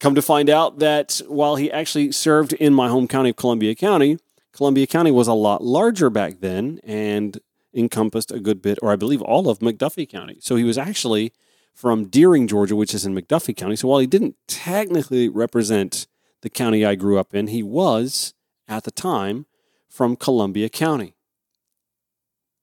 Come 0.00 0.14
to 0.14 0.22
find 0.22 0.48
out 0.48 0.78
that 0.78 1.20
while 1.26 1.56
he 1.56 1.72
actually 1.72 2.12
served 2.12 2.52
in 2.52 2.72
my 2.72 2.88
home 2.88 3.08
county 3.08 3.30
of 3.30 3.36
Columbia 3.36 3.74
County, 3.74 4.18
Columbia 4.52 4.86
County 4.86 5.10
was 5.10 5.26
a 5.26 5.34
lot 5.34 5.64
larger 5.64 6.08
back 6.08 6.40
then 6.40 6.80
and 6.84 7.40
encompassed 7.74 8.30
a 8.30 8.40
good 8.40 8.62
bit, 8.62 8.78
or 8.80 8.92
I 8.92 8.96
believe 8.96 9.22
all 9.22 9.48
of 9.48 9.58
McDuffie 9.58 10.08
County. 10.08 10.38
So 10.40 10.56
he 10.56 10.64
was 10.64 10.78
actually 10.78 11.32
from 11.74 12.06
Dearing, 12.06 12.46
Georgia, 12.46 12.76
which 12.76 12.94
is 12.94 13.06
in 13.06 13.14
McDuffie 13.14 13.56
County. 13.56 13.76
So 13.76 13.88
while 13.88 14.00
he 14.00 14.06
didn't 14.06 14.36
technically 14.46 15.28
represent 15.28 16.06
the 16.42 16.50
county 16.50 16.84
I 16.84 16.94
grew 16.94 17.18
up 17.18 17.34
in, 17.34 17.48
he 17.48 17.62
was, 17.62 18.34
at 18.66 18.84
the 18.84 18.90
time, 18.90 19.46
from 19.88 20.16
Columbia 20.16 20.68
County. 20.68 21.14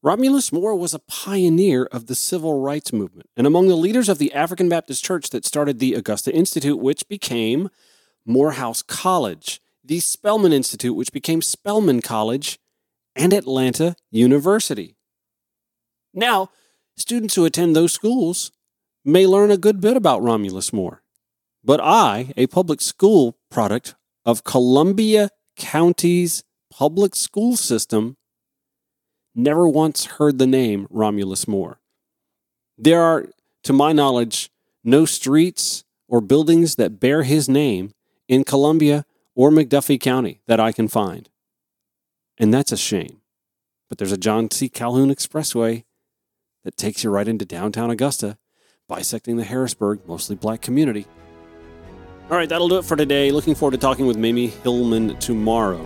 Romulus 0.06 0.51
Moore 0.51 0.76
was 0.76 0.93
a 0.93 0.99
pioneer 0.99 1.86
of 1.86 2.06
the 2.06 2.14
civil 2.14 2.62
rights 2.62 2.93
movement 2.93 3.28
and 3.36 3.47
among 3.47 3.68
the 3.68 3.76
leaders 3.76 4.08
of 4.08 4.20
the 4.20 4.32
African 4.34 4.70
Baptist 4.70 5.03
Church 5.03 5.32
that 5.32 5.45
started 5.45 5.80
the 5.80 5.95
Augusta 5.95 6.32
Institute, 6.32 6.78
which 6.78 7.08
became 7.08 7.72
Morehouse 8.24 8.84
College, 8.84 9.60
the 9.84 9.99
Spelman 9.99 10.53
Institute, 10.53 10.95
which 10.95 11.12
became 11.12 11.41
Spelman 11.41 12.03
College, 12.03 12.60
and 13.16 13.34
Atlanta 13.34 13.95
University. 14.12 14.95
Now, 16.14 16.51
students 16.95 17.34
who 17.34 17.45
attend 17.45 17.76
those 17.76 17.91
schools 17.91 18.51
may 19.03 19.26
learn 19.26 19.49
a 19.49 19.58
good 19.58 19.82
bit 19.82 19.97
about 19.97 20.22
Romulus 20.22 20.72
Moore. 20.72 21.01
But 21.64 21.82
I, 21.82 22.32
a 22.38 22.45
public 22.45 22.80
school 22.80 23.39
product 23.49 23.95
of 24.24 24.43
Columbia 24.43 25.32
County's 25.58 26.43
public 26.70 27.16
school 27.16 27.56
system, 27.56 28.18
never 29.36 29.68
once 29.68 30.06
heard 30.06 30.40
the 30.40 30.48
name 30.48 30.88
Romulus 30.90 31.48
Moore. 31.48 31.80
There 32.78 33.02
are, 33.02 33.28
to 33.64 33.74
my 33.74 33.92
knowledge, 33.92 34.50
no 34.84 35.06
streets 35.06 35.84
or 36.08 36.22
buildings 36.22 36.76
that 36.76 37.00
bear 37.00 37.24
his 37.24 37.50
name 37.50 37.92
in 38.28 38.44
Columbia 38.44 39.06
or 39.36 39.52
McDuffie 39.52 40.00
County 40.00 40.42
that 40.48 40.60
I 40.60 40.72
can 40.72 40.88
find. 40.88 41.30
And 42.38 42.54
that's 42.54 42.72
a 42.72 42.78
shame. 42.78 43.22
But 43.90 43.98
there's 43.98 44.12
a 44.12 44.18
John 44.18 44.50
C. 44.50 44.70
Calhoun 44.70 45.10
Expressway 45.10 45.84
that 46.64 46.78
takes 46.78 47.04
you 47.04 47.10
right 47.10 47.28
into 47.28 47.46
downtown 47.46 47.92
Augusta, 47.92 48.38
bisecting 48.88 49.38
the 49.38 49.44
Harrisburg, 49.44 50.00
mostly 50.08 50.36
black 50.36 50.62
community. 50.62 51.06
All 52.30 52.38
right, 52.38 52.50
that'll 52.50 52.68
do 52.68 52.80
it 52.80 52.86
for 52.86 52.96
today. 52.96 53.30
Looking 53.30 53.54
forward 53.54 53.74
to 53.74 53.78
talking 53.78 54.08
with 54.08 54.18
Mamie 54.18 54.48
Hillman 54.48 55.18
tomorrow. 55.20 55.86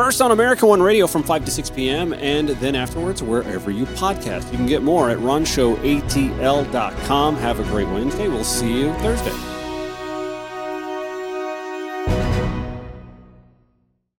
First 0.00 0.22
on 0.22 0.32
America 0.32 0.66
One 0.66 0.80
Radio 0.80 1.06
from 1.06 1.22
5 1.22 1.44
to 1.44 1.50
6 1.50 1.68
p.m., 1.68 2.14
and 2.14 2.48
then 2.48 2.74
afterwards 2.74 3.22
wherever 3.22 3.70
you 3.70 3.84
podcast. 3.84 4.50
You 4.50 4.56
can 4.56 4.64
get 4.64 4.82
more 4.82 5.10
at 5.10 5.18
ronshowatl.com. 5.18 7.36
Have 7.36 7.60
a 7.60 7.64
great 7.64 7.86
Wednesday. 7.86 8.26
We'll 8.26 8.42
see 8.42 8.80
you 8.80 8.94
Thursday. 8.94 9.59